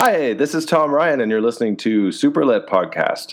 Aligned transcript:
Hi, 0.00 0.32
this 0.32 0.54
is 0.54 0.64
Tom 0.64 0.94
Ryan, 0.94 1.20
and 1.20 1.28
you're 1.28 1.42
listening 1.42 1.76
to 1.78 2.10
Superlit 2.10 2.68
Podcast. 2.68 3.32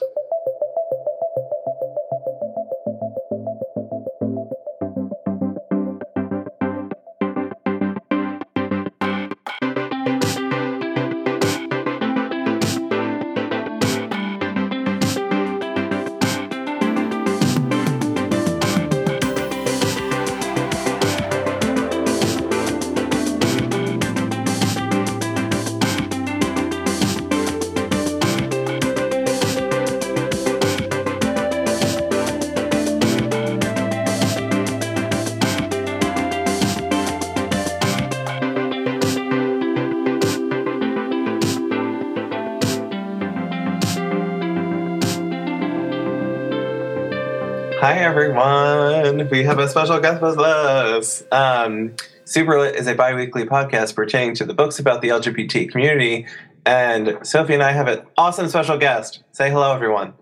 Everyone. 48.19 49.27
We 49.29 49.43
have 49.43 49.59
a 49.59 49.67
special 49.67 49.99
guest 49.99 50.21
with 50.21 50.39
us. 50.39 51.21
Um, 51.33 51.95
Superlit 52.23 52.75
is 52.75 52.87
a 52.87 52.95
bi-weekly 52.95 53.43
podcast 53.45 53.93
pertaining 53.93 54.35
to 54.35 54.45
the 54.45 54.53
books 54.53 54.79
about 54.79 55.01
the 55.01 55.09
LGBT 55.09 55.69
community. 55.69 56.25
And 56.65 57.17
Sophie 57.23 57.55
and 57.55 57.61
I 57.61 57.73
have 57.73 57.89
an 57.89 58.03
awesome 58.17 58.47
special 58.47 58.77
guest. 58.77 59.21
Say 59.33 59.49
hello, 59.49 59.73
everyone. 59.73 60.13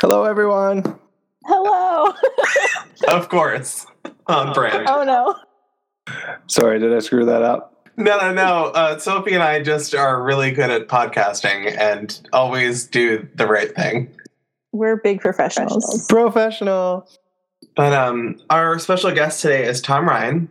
Hello, 0.00 0.22
everyone. 0.22 0.98
Hello. 1.44 2.12
Of 3.08 3.28
course, 3.28 3.86
on 4.26 4.54
brand. 4.54 4.88
oh 4.88 5.04
no. 5.04 5.36
Sorry, 6.46 6.78
did 6.78 6.94
I 6.94 7.00
screw 7.00 7.26
that 7.26 7.42
up? 7.42 7.90
No, 7.98 8.16
no, 8.18 8.32
no. 8.32 8.64
Uh, 8.74 8.98
Sophie 8.98 9.34
and 9.34 9.42
I 9.42 9.62
just 9.62 9.94
are 9.94 10.22
really 10.22 10.50
good 10.50 10.70
at 10.70 10.88
podcasting 10.88 11.76
and 11.78 12.18
always 12.32 12.86
do 12.86 13.28
the 13.34 13.46
right 13.46 13.74
thing. 13.76 14.15
We're 14.76 14.96
big 14.96 15.20
professionals. 15.20 16.06
Professional. 16.08 17.08
But 17.74 17.92
um, 17.92 18.38
our 18.50 18.78
special 18.78 19.10
guest 19.12 19.40
today 19.42 19.64
is 19.64 19.80
Tom 19.80 20.06
Ryan. 20.08 20.48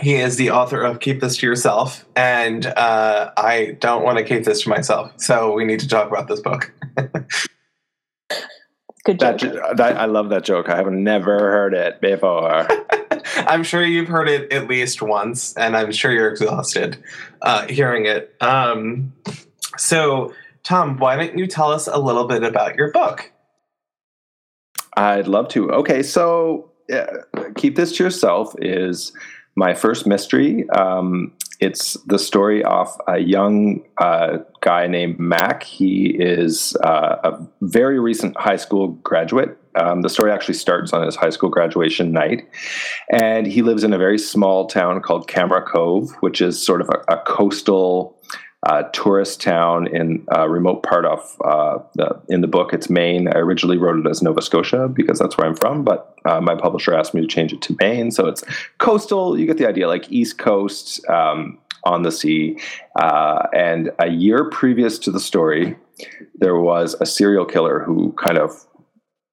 He 0.00 0.14
is 0.16 0.36
the 0.36 0.50
author 0.50 0.82
of 0.82 1.00
Keep 1.00 1.20
This 1.20 1.36
to 1.38 1.46
Yourself, 1.46 2.04
and 2.16 2.66
uh, 2.66 3.30
I 3.36 3.76
don't 3.80 4.02
want 4.02 4.18
to 4.18 4.24
keep 4.24 4.44
this 4.44 4.62
to 4.62 4.68
myself, 4.68 5.12
so 5.18 5.52
we 5.52 5.64
need 5.64 5.78
to 5.80 5.88
talk 5.88 6.08
about 6.08 6.26
this 6.26 6.40
book. 6.40 6.72
Good 9.04 9.18
That, 9.20 9.36
joke. 9.38 9.52
jo- 9.52 9.74
that 9.76 9.96
I 9.98 10.06
love 10.06 10.30
that 10.30 10.44
joke. 10.44 10.68
I 10.70 10.76
have 10.76 10.90
never 10.90 11.38
heard 11.38 11.74
it 11.74 12.00
before. 12.00 12.66
I'm 13.36 13.62
sure 13.62 13.84
you've 13.84 14.08
heard 14.08 14.28
it 14.28 14.50
at 14.52 14.66
least 14.66 15.02
once, 15.02 15.54
and 15.56 15.76
I'm 15.76 15.92
sure 15.92 16.10
you're 16.10 16.30
exhausted 16.30 16.96
uh, 17.42 17.66
hearing 17.68 18.06
it. 18.06 18.34
Um, 18.40 19.12
so, 19.76 20.32
Tom, 20.62 20.96
why 20.96 21.16
don't 21.16 21.36
you 21.38 21.46
tell 21.46 21.70
us 21.70 21.86
a 21.86 21.98
little 21.98 22.24
bit 22.26 22.42
about 22.42 22.76
your 22.76 22.90
book? 22.92 23.30
I'd 24.96 25.28
love 25.28 25.48
to. 25.48 25.70
Okay, 25.70 26.02
so 26.02 26.70
uh, 26.92 27.06
keep 27.56 27.76
this 27.76 27.96
to 27.96 28.04
yourself 28.04 28.54
is 28.58 29.12
my 29.56 29.74
first 29.74 30.06
mystery. 30.06 30.68
Um, 30.70 31.32
it's 31.60 31.94
the 32.06 32.18
story 32.18 32.64
of 32.64 32.88
a 33.06 33.18
young 33.18 33.82
uh, 33.98 34.38
guy 34.60 34.86
named 34.86 35.18
Mac. 35.18 35.62
He 35.62 36.16
is 36.18 36.76
uh, 36.82 37.16
a 37.24 37.46
very 37.62 37.98
recent 37.98 38.36
high 38.36 38.56
school 38.56 38.88
graduate. 38.88 39.56
Um, 39.76 40.02
the 40.02 40.08
story 40.08 40.30
actually 40.30 40.54
starts 40.54 40.92
on 40.92 41.04
his 41.04 41.16
high 41.16 41.30
school 41.30 41.48
graduation 41.48 42.12
night, 42.12 42.48
and 43.10 43.46
he 43.46 43.62
lives 43.62 43.82
in 43.82 43.92
a 43.92 43.98
very 43.98 44.18
small 44.18 44.66
town 44.66 45.00
called 45.00 45.26
Camera 45.26 45.62
Cove, 45.62 46.12
which 46.20 46.40
is 46.40 46.64
sort 46.64 46.80
of 46.80 46.88
a, 46.90 47.14
a 47.14 47.18
coastal 47.26 48.20
uh, 48.64 48.84
tourist 48.92 49.40
town 49.40 49.86
in 49.86 50.24
a 50.28 50.48
remote 50.48 50.82
part 50.82 51.04
of 51.04 51.36
uh, 51.44 51.78
the, 51.94 52.20
in 52.28 52.40
the 52.40 52.46
book. 52.46 52.72
It's 52.72 52.88
Maine. 52.88 53.28
I 53.28 53.38
originally 53.38 53.76
wrote 53.76 54.04
it 54.04 54.08
as 54.08 54.22
Nova 54.22 54.40
Scotia 54.40 54.88
because 54.88 55.18
that's 55.18 55.36
where 55.36 55.46
I'm 55.46 55.54
from, 55.54 55.84
but 55.84 56.16
uh, 56.24 56.40
my 56.40 56.54
publisher 56.54 56.94
asked 56.94 57.14
me 57.14 57.20
to 57.20 57.26
change 57.26 57.52
it 57.52 57.60
to 57.62 57.76
Maine. 57.80 58.10
So 58.10 58.26
it's 58.26 58.42
coastal. 58.78 59.38
You 59.38 59.46
get 59.46 59.58
the 59.58 59.68
idea, 59.68 59.86
like 59.86 60.10
East 60.10 60.38
Coast 60.38 61.06
um, 61.08 61.58
on 61.84 62.02
the 62.02 62.12
sea. 62.12 62.58
Uh, 62.96 63.46
and 63.54 63.90
a 63.98 64.08
year 64.08 64.48
previous 64.48 64.98
to 65.00 65.10
the 65.10 65.20
story, 65.20 65.76
there 66.36 66.56
was 66.56 66.96
a 67.00 67.06
serial 67.06 67.44
killer 67.44 67.80
who 67.80 68.12
kind 68.12 68.38
of 68.38 68.66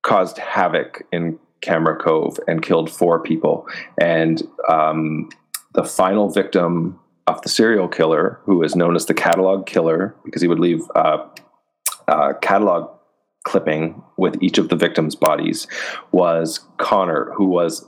caused 0.04 0.38
havoc 0.40 1.04
in 1.12 1.40
Camera 1.62 1.96
Cove 1.96 2.38
and 2.48 2.62
killed 2.62 2.90
four 2.90 3.22
people. 3.22 3.68
And 4.00 4.42
um, 4.68 5.30
the 5.74 5.84
final 5.84 6.30
victim 6.30 7.00
of 7.28 7.42
the 7.42 7.50
serial 7.50 7.88
killer, 7.88 8.40
who 8.46 8.64
is 8.64 8.76
known 8.76 8.96
as 8.96 9.06
the 9.06 9.14
catalog 9.14 9.66
killer, 9.66 10.16
because 10.26 10.42
he 10.42 10.48
would 10.48 10.60
leave 10.60 10.82
uh, 10.96 11.28
uh, 12.08 12.34
catalog 12.42 12.90
clipping 13.44 14.02
with 14.18 14.42
each 14.42 14.58
of 14.58 14.70
the 14.70 14.76
victims' 14.76 15.16
bodies, 15.16 15.68
was 16.12 16.60
Connor, 16.78 17.32
who 17.36 17.46
was 17.46 17.88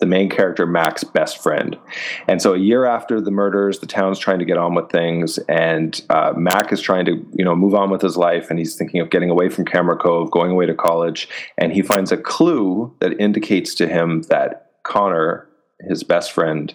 the 0.00 0.06
main 0.06 0.30
character 0.30 0.66
Mac's 0.66 1.04
best 1.04 1.42
friend. 1.42 1.78
And 2.26 2.40
so 2.40 2.54
a 2.54 2.58
year 2.58 2.86
after 2.86 3.20
the 3.20 3.30
murders, 3.30 3.80
the 3.80 3.86
town's 3.86 4.18
trying 4.18 4.38
to 4.38 4.44
get 4.44 4.56
on 4.56 4.74
with 4.74 4.90
things, 4.90 5.38
and 5.48 6.00
uh, 6.08 6.32
Mac 6.36 6.72
is 6.72 6.80
trying 6.80 7.04
to, 7.06 7.12
you 7.34 7.44
know, 7.44 7.54
move 7.54 7.74
on 7.74 7.90
with 7.90 8.00
his 8.00 8.16
life, 8.16 8.48
and 8.48 8.58
he's 8.58 8.74
thinking 8.74 9.00
of 9.00 9.10
getting 9.10 9.30
away 9.30 9.48
from 9.48 9.64
Camera 9.64 9.96
Cove, 9.96 10.30
going 10.30 10.50
away 10.50 10.66
to 10.66 10.74
college, 10.74 11.28
and 11.58 11.72
he 11.72 11.82
finds 11.82 12.10
a 12.10 12.16
clue 12.16 12.94
that 13.00 13.20
indicates 13.20 13.74
to 13.76 13.86
him 13.86 14.22
that 14.22 14.70
Connor, 14.82 15.48
his 15.88 16.02
best 16.02 16.32
friend, 16.32 16.74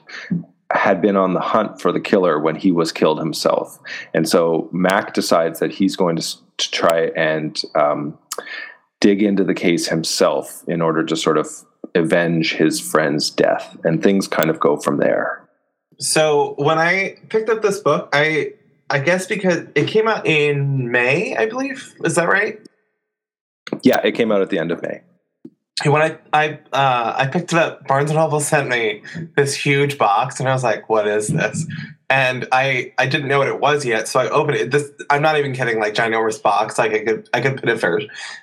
had 0.72 1.01
been 1.01 1.16
on 1.16 1.33
the 1.33 1.39
hunt 1.39 1.81
for 1.81 1.91
the 1.91 2.00
killer 2.00 2.39
when 2.39 2.55
he 2.55 2.72
was 2.72 2.91
killed 2.91 3.19
himself. 3.19 3.79
And 4.13 4.28
so 4.28 4.69
Mac 4.72 5.13
decides 5.13 5.59
that 5.59 5.72
he's 5.72 5.95
going 5.95 6.17
to, 6.17 6.38
to 6.57 6.72
try 6.72 7.11
and 7.16 7.61
um, 7.75 8.17
dig 9.00 9.23
into 9.23 9.44
the 9.44 9.53
case 9.53 9.88
himself 9.88 10.63
in 10.67 10.81
order 10.81 11.03
to 11.05 11.16
sort 11.16 11.38
of 11.38 11.47
avenge 11.95 12.53
his 12.53 12.79
friend's 12.79 13.29
death. 13.29 13.78
And 13.83 14.03
things 14.03 14.28
kind 14.28 14.50
of 14.50 14.59
go 14.59 14.78
from 14.78 14.97
there. 14.97 15.47
So, 16.00 16.53
when 16.59 16.78
I 16.78 17.17
picked 17.29 17.49
up 17.49 17.63
this 17.63 17.79
book, 17.79 18.09
I 18.13 18.53
I 18.89 18.99
guess 18.99 19.25
because 19.25 19.66
it 19.75 19.88
came 19.88 20.07
out 20.07 20.28
in 20.28 20.91
May, 20.91 21.35
I 21.35 21.47
believe. 21.47 21.95
Is 22.03 22.16
that 22.16 22.29
right? 22.29 22.59
Yeah, 23.81 23.99
it 24.03 24.13
came 24.13 24.31
out 24.31 24.41
at 24.41 24.49
the 24.49 24.59
end 24.59 24.72
of 24.72 24.81
May. 24.81 25.01
When 25.85 26.01
I 26.01 26.17
I 26.33 26.59
uh, 26.73 27.13
I 27.17 27.27
picked 27.27 27.53
it 27.53 27.59
up, 27.59 27.88
Barnes 27.88 28.09
and 28.09 28.17
Noble 28.17 28.39
sent 28.39 28.67
me 28.67 29.03
this 29.35 29.53
huge 29.53 29.97
box, 29.97 30.39
and 30.39 30.49
I 30.49 30.53
was 30.53 30.63
like, 30.63 30.89
"What 30.89 31.07
is 31.07 31.27
this?" 31.27 31.67
And 32.09 32.47
I 32.51 32.93
I 32.97 33.05
didn't 33.05 33.27
know 33.27 33.38
what 33.39 33.47
it 33.47 33.59
was 33.59 33.85
yet, 33.85 34.07
so 34.07 34.19
I 34.19 34.27
opened 34.29 34.57
it. 34.57 34.71
This 34.71 34.89
I'm 35.11 35.21
not 35.21 35.37
even 35.37 35.53
kidding. 35.53 35.79
Like 35.79 35.93
ginormous 35.93 36.41
box, 36.41 36.79
like 36.79 36.93
I 36.93 37.03
could 37.03 37.29
I 37.33 37.41
could 37.41 37.59
fit 37.59 37.69
a 37.69 37.77
pair 37.77 38.01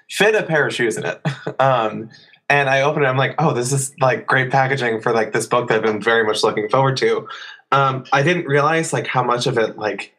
fit 0.08 0.34
a 0.36 0.44
pair 0.44 0.66
of 0.68 0.74
shoes 0.74 0.96
in 0.96 1.04
it. 1.04 1.20
Um, 1.60 2.10
and 2.48 2.68
I 2.68 2.82
opened 2.82 3.04
it. 3.04 3.08
I'm 3.08 3.16
like, 3.16 3.34
"Oh, 3.38 3.52
this 3.52 3.72
is 3.72 3.94
like 4.00 4.26
great 4.26 4.50
packaging 4.50 5.00
for 5.00 5.12
like 5.12 5.32
this 5.32 5.46
book 5.46 5.68
that 5.68 5.76
I've 5.76 5.82
been 5.82 6.00
very 6.00 6.24
much 6.24 6.42
looking 6.42 6.68
forward 6.68 6.96
to." 6.98 7.28
Um, 7.72 8.04
I 8.12 8.22
didn't 8.22 8.46
realize 8.46 8.92
like 8.92 9.06
how 9.06 9.22
much 9.22 9.46
of 9.46 9.58
it 9.58 9.76
like. 9.78 10.14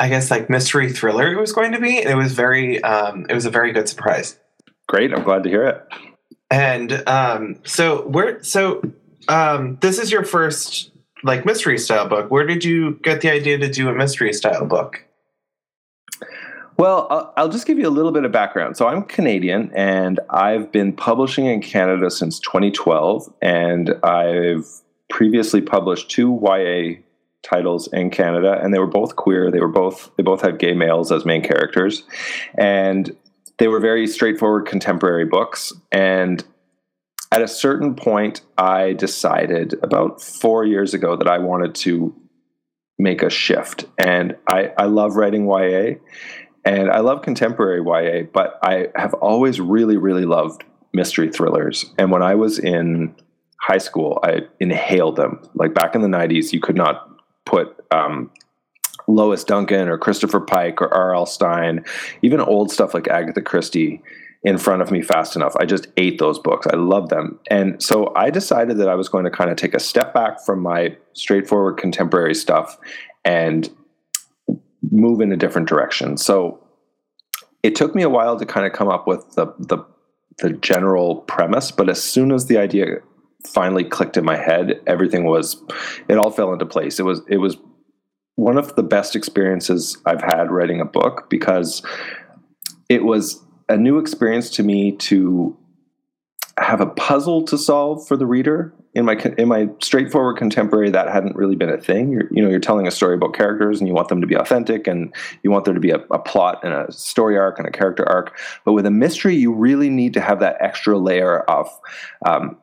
I 0.00 0.08
guess 0.08 0.30
like 0.30 0.48
mystery 0.48 0.92
thriller 0.92 1.32
it 1.32 1.40
was 1.40 1.52
going 1.52 1.72
to 1.72 1.80
be. 1.80 1.98
It 1.98 2.16
was 2.16 2.32
very, 2.32 2.80
um, 2.84 3.26
it 3.28 3.34
was 3.34 3.46
a 3.46 3.50
very 3.50 3.72
good 3.72 3.88
surprise. 3.88 4.38
Great. 4.86 5.12
I'm 5.12 5.24
glad 5.24 5.42
to 5.42 5.48
hear 5.48 5.64
it. 5.64 5.82
And 6.50 7.02
um, 7.06 7.56
so 7.64 8.06
where 8.08 8.42
so 8.42 8.82
um, 9.28 9.78
this 9.80 9.98
is 9.98 10.10
your 10.10 10.24
first 10.24 10.90
like 11.22 11.44
mystery 11.44 11.78
style 11.78 12.08
book. 12.08 12.30
Where 12.30 12.46
did 12.46 12.64
you 12.64 12.98
get 13.02 13.20
the 13.20 13.30
idea 13.30 13.58
to 13.58 13.70
do 13.70 13.88
a 13.88 13.94
mystery 13.94 14.32
style 14.32 14.64
book? 14.64 15.04
Well, 16.76 17.08
I'll, 17.10 17.34
I'll 17.36 17.48
just 17.48 17.66
give 17.66 17.78
you 17.78 17.88
a 17.88 17.90
little 17.90 18.12
bit 18.12 18.24
of 18.24 18.30
background. 18.30 18.76
So 18.76 18.86
I'm 18.86 19.02
Canadian 19.02 19.72
and 19.74 20.20
I've 20.30 20.70
been 20.70 20.92
publishing 20.92 21.46
in 21.46 21.60
Canada 21.60 22.08
since 22.08 22.38
2012. 22.38 23.32
And 23.42 23.94
I've 24.04 24.64
previously 25.10 25.60
published 25.60 26.08
two 26.08 26.38
YA 26.40 27.00
titles 27.42 27.88
in 27.92 28.10
Canada, 28.10 28.58
and 28.62 28.74
they 28.74 28.78
were 28.78 28.86
both 28.86 29.16
queer. 29.16 29.50
They 29.50 29.60
were 29.60 29.68
both 29.68 30.10
they 30.16 30.22
both 30.22 30.42
had 30.42 30.58
gay 30.58 30.74
males 30.74 31.10
as 31.12 31.24
main 31.24 31.42
characters, 31.42 32.02
and 32.56 33.14
they 33.58 33.68
were 33.68 33.80
very 33.80 34.06
straightforward 34.06 34.66
contemporary 34.66 35.24
books. 35.24 35.72
And 35.92 36.44
at 37.30 37.42
a 37.42 37.48
certain 37.48 37.94
point, 37.94 38.40
I 38.56 38.94
decided 38.94 39.74
about 39.82 40.22
four 40.22 40.64
years 40.64 40.94
ago 40.94 41.16
that 41.16 41.28
I 41.28 41.38
wanted 41.38 41.74
to 41.76 42.14
make 42.98 43.22
a 43.22 43.30
shift. 43.30 43.84
And 43.98 44.36
I, 44.48 44.72
I 44.78 44.86
love 44.86 45.16
writing 45.16 45.46
YA 45.46 45.96
and 46.64 46.90
I 46.90 47.00
love 47.00 47.22
contemporary 47.22 47.80
YA, 47.80 48.26
but 48.32 48.58
I 48.62 48.88
have 48.96 49.14
always 49.14 49.60
really, 49.60 49.96
really 49.96 50.24
loved 50.24 50.64
mystery 50.92 51.30
thrillers. 51.30 51.86
And 51.98 52.10
when 52.10 52.22
I 52.22 52.34
was 52.34 52.58
in 52.58 53.14
high 53.60 53.78
school, 53.78 54.18
I 54.22 54.40
inhaled 54.58 55.16
them. 55.16 55.40
Like 55.54 55.74
back 55.74 55.94
in 55.94 56.00
the 56.00 56.08
90s, 56.08 56.52
you 56.52 56.60
could 56.60 56.76
not 56.76 57.08
put 57.44 57.76
um, 57.90 58.30
Lois 59.08 59.42
Duncan 59.42 59.88
or 59.88 59.98
Christopher 59.98 60.40
Pike 60.40 60.80
or 60.80 60.92
R.L. 60.94 61.26
Stine, 61.26 61.84
even 62.22 62.40
old 62.40 62.70
stuff 62.70 62.94
like 62.94 63.08
Agatha 63.08 63.42
Christie 63.42 64.02
in 64.44 64.58
front 64.58 64.82
of 64.82 64.90
me 64.90 65.02
fast 65.02 65.34
enough. 65.34 65.56
I 65.58 65.64
just 65.64 65.88
ate 65.96 66.18
those 66.18 66.38
books. 66.38 66.66
I 66.72 66.76
love 66.76 67.08
them. 67.08 67.40
And 67.50 67.82
so 67.82 68.12
I 68.14 68.30
decided 68.30 68.78
that 68.78 68.88
I 68.88 68.94
was 68.94 69.08
going 69.08 69.24
to 69.24 69.30
kind 69.30 69.50
of 69.50 69.56
take 69.56 69.74
a 69.74 69.80
step 69.80 70.14
back 70.14 70.40
from 70.44 70.60
my 70.60 70.96
straightforward 71.14 71.76
contemporary 71.76 72.34
stuff 72.34 72.78
and 73.24 73.68
move 74.90 75.20
in 75.20 75.32
a 75.32 75.36
different 75.36 75.68
direction. 75.68 76.16
So 76.16 76.62
it 77.62 77.74
took 77.74 77.94
me 77.94 78.02
a 78.02 78.08
while 78.08 78.38
to 78.38 78.46
kind 78.46 78.66
of 78.66 78.72
come 78.72 78.88
up 78.88 79.06
with 79.06 79.32
the 79.32 79.46
the 79.58 79.84
the 80.38 80.50
general 80.50 81.16
premise, 81.22 81.72
but 81.72 81.88
as 81.88 82.00
soon 82.00 82.30
as 82.30 82.46
the 82.46 82.58
idea 82.58 82.98
finally 83.44 83.82
clicked 83.82 84.16
in 84.16 84.24
my 84.24 84.36
head, 84.36 84.80
everything 84.86 85.24
was 85.24 85.60
it 86.08 86.16
all 86.16 86.30
fell 86.30 86.52
into 86.52 86.66
place. 86.66 87.00
It 87.00 87.04
was 87.04 87.22
it 87.28 87.38
was 87.38 87.56
one 88.38 88.56
of 88.56 88.76
the 88.76 88.84
best 88.84 89.16
experiences 89.16 89.98
I've 90.06 90.22
had 90.22 90.52
writing 90.52 90.80
a 90.80 90.84
book 90.84 91.28
because 91.28 91.82
it 92.88 93.02
was 93.02 93.44
a 93.68 93.76
new 93.76 93.98
experience 93.98 94.48
to 94.50 94.62
me 94.62 94.92
to 94.92 95.56
have 96.56 96.80
a 96.80 96.86
puzzle 96.86 97.42
to 97.46 97.58
solve 97.58 98.06
for 98.06 98.16
the 98.16 98.26
reader 98.26 98.72
in 98.94 99.04
my 99.04 99.14
in 99.38 99.48
my 99.48 99.68
straightforward 99.82 100.36
contemporary 100.36 100.88
that 100.88 101.10
hadn't 101.10 101.34
really 101.34 101.56
been 101.56 101.68
a 101.68 101.78
thing. 101.78 102.12
You're, 102.12 102.28
you 102.30 102.40
know 102.40 102.48
you're 102.48 102.60
telling 102.60 102.86
a 102.86 102.92
story 102.92 103.16
about 103.16 103.34
characters 103.34 103.80
and 103.80 103.88
you 103.88 103.94
want 103.94 104.06
them 104.06 104.20
to 104.20 104.26
be 104.28 104.36
authentic 104.36 104.86
and 104.86 105.12
you 105.42 105.50
want 105.50 105.64
there 105.64 105.74
to 105.74 105.80
be 105.80 105.90
a, 105.90 105.98
a, 106.12 106.20
plot 106.20 106.60
and 106.62 106.72
a 106.72 106.92
story 106.92 107.36
arc 107.36 107.58
and 107.58 107.66
a 107.66 107.72
character 107.72 108.08
arc. 108.08 108.38
But 108.64 108.74
with 108.74 108.86
a 108.86 108.90
mystery 108.92 109.34
you 109.34 109.52
really 109.52 109.90
need 109.90 110.14
to 110.14 110.20
have 110.20 110.38
that 110.38 110.58
extra 110.60 110.96
layer 110.96 111.40
of 111.40 111.68
um, 112.24 112.56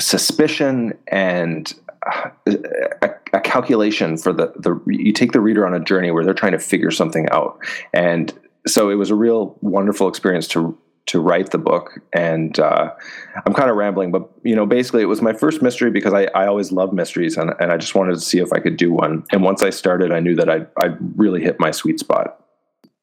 suspicion 0.00 0.98
and 1.06 1.72
a, 2.46 3.10
a, 3.32 3.40
calculation 3.40 4.16
for 4.16 4.32
the 4.32 4.52
the 4.56 4.80
you 4.86 5.12
take 5.12 5.32
the 5.32 5.40
reader 5.40 5.66
on 5.66 5.74
a 5.74 5.80
journey 5.80 6.10
where 6.10 6.24
they're 6.24 6.34
trying 6.34 6.52
to 6.52 6.58
figure 6.58 6.90
something 6.90 7.28
out. 7.30 7.58
And 7.92 8.32
so 8.66 8.90
it 8.90 8.94
was 8.94 9.10
a 9.10 9.14
real 9.14 9.56
wonderful 9.60 10.08
experience 10.08 10.48
to 10.48 10.76
to 11.06 11.20
write 11.20 11.50
the 11.50 11.58
book. 11.58 12.00
And 12.12 12.58
uh, 12.58 12.92
i'm 13.46 13.52
kind 13.52 13.70
of 13.70 13.76
rambling 13.76 14.10
but 14.10 14.28
you 14.42 14.54
know 14.54 14.66
basically 14.66 15.02
it 15.02 15.06
was 15.06 15.20
my 15.20 15.32
first 15.32 15.60
mystery 15.60 15.90
because 15.90 16.14
i, 16.14 16.24
I 16.34 16.46
always 16.46 16.72
love 16.72 16.92
mysteries 16.92 17.36
and, 17.36 17.52
and 17.60 17.72
i 17.72 17.76
just 17.76 17.94
wanted 17.94 18.14
to 18.14 18.20
see 18.20 18.38
if 18.38 18.52
i 18.52 18.58
could 18.58 18.76
do 18.76 18.92
one. 18.92 19.24
And 19.32 19.42
once 19.42 19.62
i 19.62 19.70
started 19.70 20.12
i 20.12 20.20
knew 20.20 20.34
that 20.36 20.48
i 20.48 20.66
i 20.78 20.94
really 21.16 21.42
hit 21.42 21.60
my 21.60 21.70
sweet 21.70 21.98
spot. 22.00 22.40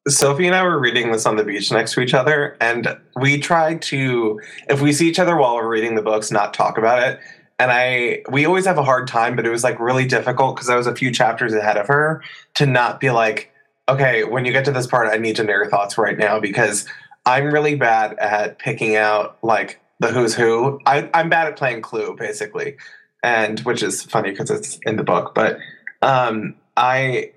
Sophie 0.08 0.46
and 0.46 0.56
i 0.56 0.62
were 0.62 0.80
reading 0.80 1.12
this 1.12 1.26
on 1.26 1.36
the 1.36 1.44
beach 1.44 1.70
next 1.70 1.92
to 1.94 2.00
each 2.00 2.14
other 2.14 2.56
and 2.60 2.96
we 3.20 3.38
tried 3.38 3.82
to 3.82 4.40
if 4.68 4.80
we 4.80 4.92
see 4.92 5.08
each 5.08 5.18
other 5.18 5.36
while 5.36 5.54
we're 5.54 5.68
reading 5.68 5.94
the 5.94 6.02
books 6.02 6.30
not 6.30 6.54
talk 6.54 6.78
about 6.78 7.02
it 7.02 7.20
and 7.58 7.70
i 7.70 8.22
we 8.30 8.44
always 8.46 8.66
have 8.66 8.78
a 8.78 8.84
hard 8.84 9.06
time 9.06 9.36
but 9.36 9.46
it 9.46 9.50
was 9.50 9.64
like 9.64 9.78
really 9.80 10.06
difficult 10.06 10.56
because 10.56 10.68
i 10.68 10.76
was 10.76 10.86
a 10.86 10.94
few 10.94 11.10
chapters 11.10 11.52
ahead 11.54 11.76
of 11.76 11.86
her 11.86 12.22
to 12.54 12.66
not 12.66 13.00
be 13.00 13.10
like 13.10 13.50
okay 13.88 14.24
when 14.24 14.44
you 14.44 14.52
get 14.52 14.64
to 14.64 14.72
this 14.72 14.86
part 14.86 15.08
i 15.08 15.16
need 15.16 15.36
to 15.36 15.44
know 15.44 15.52
your 15.52 15.68
thoughts 15.68 15.98
right 15.98 16.18
now 16.18 16.38
because 16.40 16.86
I'm 17.24 17.52
really 17.52 17.76
bad 17.76 18.18
at 18.18 18.58
picking 18.58 18.96
out 18.96 19.38
like 19.42 19.80
the 20.00 20.08
who's 20.08 20.34
who. 20.34 20.80
I, 20.86 21.08
I'm 21.14 21.28
bad 21.28 21.46
at 21.46 21.56
playing 21.56 21.82
Clue, 21.82 22.16
basically, 22.18 22.76
and 23.22 23.60
which 23.60 23.82
is 23.82 24.02
funny 24.02 24.30
because 24.30 24.50
it's 24.50 24.78
in 24.84 24.96
the 24.96 25.04
book. 25.04 25.34
But 25.34 25.58
um, 26.02 26.54
I 26.76 27.32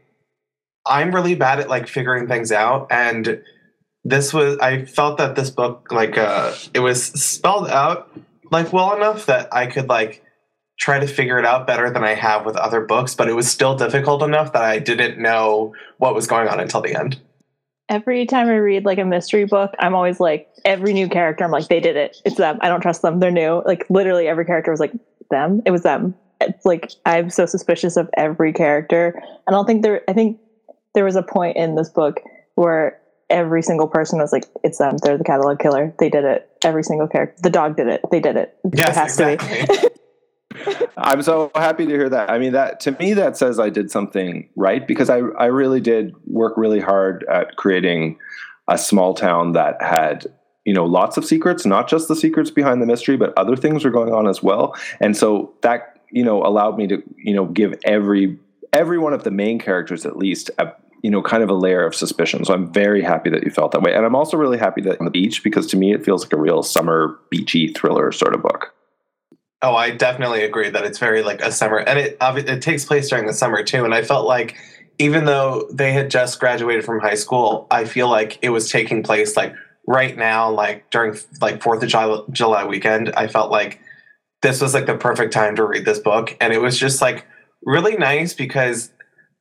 I'm 0.85 1.13
really 1.13 1.35
bad 1.35 1.59
at 1.59 1.69
like 1.69 1.87
figuring 1.87 2.27
things 2.27 2.51
out, 2.51 2.87
and 2.89 3.41
this 4.03 4.33
was 4.33 4.57
I 4.57 4.85
felt 4.85 5.17
that 5.19 5.35
this 5.35 5.51
book 5.51 5.91
like 5.91 6.17
uh, 6.17 6.53
it 6.73 6.79
was 6.79 7.03
spelled 7.03 7.69
out 7.69 8.11
like 8.51 8.73
well 8.73 8.95
enough 8.95 9.25
that 9.27 9.53
I 9.53 9.67
could 9.67 9.89
like 9.89 10.23
try 10.77 10.99
to 10.99 11.07
figure 11.07 11.39
it 11.39 11.45
out 11.45 11.65
better 11.65 11.89
than 11.89 12.03
I 12.03 12.13
have 12.13 12.45
with 12.45 12.57
other 12.57 12.81
books, 12.81 13.15
but 13.15 13.29
it 13.29 13.33
was 13.33 13.49
still 13.49 13.75
difficult 13.75 14.21
enough 14.23 14.53
that 14.53 14.63
I 14.63 14.79
didn't 14.79 15.21
know 15.21 15.73
what 15.97 16.13
was 16.13 16.27
going 16.27 16.47
on 16.47 16.59
until 16.59 16.81
the 16.81 16.95
end 16.95 17.19
every 17.89 18.25
time 18.25 18.47
I 18.47 18.55
read 18.55 18.85
like 18.85 18.97
a 18.97 19.05
mystery 19.05 19.45
book, 19.45 19.73
I'm 19.79 19.95
always 19.95 20.19
like, 20.19 20.47
every 20.63 20.93
new 20.93 21.07
character, 21.07 21.43
I'm 21.43 21.51
like, 21.51 21.67
they 21.67 21.79
did 21.79 21.95
it. 21.95 22.17
It's 22.25 22.37
them. 22.37 22.57
I 22.61 22.69
don't 22.69 22.81
trust 22.81 23.01
them. 23.01 23.19
They're 23.19 23.31
new. 23.31 23.61
Like 23.65 23.85
literally 23.89 24.27
every 24.27 24.45
character 24.45 24.71
was 24.71 24.79
like 24.79 24.93
them. 25.29 25.61
It 25.65 25.71
was 25.71 25.83
them. 25.83 26.15
It's 26.41 26.65
like 26.65 26.91
I'm 27.05 27.29
so 27.29 27.45
suspicious 27.45 27.97
of 27.97 28.09
every 28.17 28.53
character. 28.53 29.13
And 29.15 29.47
I 29.47 29.51
don't 29.51 29.65
think 29.65 29.83
there 29.83 30.01
I 30.07 30.13
think 30.13 30.39
there 30.93 31.05
was 31.05 31.15
a 31.15 31.23
point 31.23 31.57
in 31.57 31.75
this 31.75 31.89
book 31.89 32.21
where 32.55 32.99
every 33.29 33.61
single 33.61 33.87
person 33.87 34.19
was 34.19 34.31
like, 34.31 34.45
it's 34.63 34.77
them. 34.77 34.97
They're 34.97 35.17
the 35.17 35.23
catalog 35.23 35.59
killer. 35.59 35.93
They 35.99 36.09
did 36.09 36.25
it. 36.25 36.49
Every 36.63 36.83
single 36.83 37.07
character. 37.07 37.35
The 37.41 37.49
dog 37.49 37.77
did 37.77 37.87
it. 37.87 38.01
They 38.11 38.19
did 38.19 38.35
it. 38.35 38.57
Yes, 38.73 38.89
it 38.89 38.95
has 38.95 39.19
exactly. 39.19 39.65
to 39.65 39.81
be. 39.81 39.87
I'm 40.97 41.21
so 41.21 41.51
happy 41.55 41.85
to 41.85 41.91
hear 41.91 42.09
that. 42.09 42.29
I 42.29 42.39
mean, 42.39 42.53
that 42.53 42.79
to 42.81 42.91
me, 42.93 43.13
that 43.13 43.37
says 43.37 43.59
I 43.59 43.69
did 43.69 43.91
something 43.91 44.49
right 44.55 44.87
because 44.87 45.09
I, 45.09 45.17
I 45.17 45.45
really 45.45 45.81
did 45.81 46.15
work 46.25 46.53
really 46.55 46.79
hard 46.79 47.25
at 47.29 47.55
creating 47.57 48.17
a 48.69 48.77
small 48.77 49.13
town 49.13 49.51
that 49.53 49.81
had, 49.81 50.25
you 50.63 50.73
know, 50.73 50.85
lots 50.85 51.17
of 51.17 51.25
secrets, 51.25 51.65
not 51.65 51.89
just 51.89 52.07
the 52.07 52.15
secrets 52.15 52.49
behind 52.49 52.81
the 52.81 52.85
mystery, 52.85 53.17
but 53.17 53.33
other 53.37 53.55
things 53.55 53.83
were 53.83 53.91
going 53.91 54.13
on 54.13 54.27
as 54.27 54.41
well. 54.41 54.75
And 54.99 55.15
so 55.15 55.53
that, 55.61 55.99
you 56.11 56.23
know, 56.23 56.43
allowed 56.43 56.77
me 56.77 56.87
to, 56.87 57.03
you 57.17 57.35
know, 57.35 57.45
give 57.45 57.77
every, 57.83 58.39
every 58.71 58.97
one 58.97 59.13
of 59.13 59.23
the 59.23 59.31
main 59.31 59.59
characters 59.59 60.05
at 60.05 60.17
least 60.17 60.49
a, 60.57 60.71
you 61.01 61.11
know, 61.11 61.21
kind 61.21 61.43
of 61.43 61.49
a 61.49 61.53
layer 61.53 61.85
of 61.85 61.95
suspicion. 61.95 62.43
So 62.45 62.53
I'm 62.53 62.71
very 62.71 63.01
happy 63.01 63.29
that 63.29 63.43
you 63.43 63.51
felt 63.51 63.71
that 63.71 63.81
way. 63.81 63.93
And 63.93 64.05
I'm 64.05 64.15
also 64.15 64.37
really 64.37 64.57
happy 64.57 64.81
that 64.81 64.99
on 64.99 65.05
the 65.05 65.11
beach 65.11 65.43
because 65.43 65.67
to 65.67 65.77
me 65.77 65.93
it 65.93 66.03
feels 66.03 66.23
like 66.23 66.33
a 66.33 66.37
real 66.37 66.63
summer 66.63 67.19
beachy 67.29 67.73
thriller 67.73 68.11
sort 68.11 68.33
of 68.33 68.41
book. 68.41 68.73
Oh, 69.61 69.75
I 69.75 69.91
definitely 69.91 70.43
agree 70.43 70.69
that 70.69 70.83
it's 70.83 70.99
very 70.99 71.23
like 71.23 71.41
a 71.41 71.51
summer, 71.51 71.79
and 71.79 71.97
it 71.97 72.17
it 72.21 72.61
takes 72.61 72.85
place 72.85 73.09
during 73.09 73.25
the 73.25 73.33
summer 73.33 73.63
too. 73.63 73.83
And 73.83 73.95
I 73.95 74.03
felt 74.03 74.27
like 74.27 74.57
even 74.99 75.25
though 75.25 75.67
they 75.71 75.91
had 75.91 76.11
just 76.11 76.39
graduated 76.39 76.85
from 76.85 76.99
high 76.99 77.15
school, 77.15 77.67
I 77.71 77.85
feel 77.85 78.09
like 78.09 78.37
it 78.41 78.49
was 78.49 78.69
taking 78.69 79.01
place 79.01 79.35
like 79.35 79.55
right 79.87 80.15
now, 80.15 80.51
like 80.51 80.89
during 80.91 81.17
like 81.41 81.61
Fourth 81.61 81.81
of 81.81 81.89
July, 81.89 82.21
July 82.31 82.65
weekend. 82.65 83.11
I 83.15 83.27
felt 83.27 83.49
like 83.49 83.79
this 84.41 84.61
was 84.61 84.73
like 84.73 84.85
the 84.85 84.97
perfect 84.97 85.33
time 85.33 85.55
to 85.55 85.63
read 85.63 85.85
this 85.85 85.99
book, 85.99 86.37
and 86.39 86.53
it 86.53 86.61
was 86.61 86.77
just 86.77 87.01
like 87.01 87.25
really 87.63 87.97
nice 87.97 88.33
because 88.33 88.91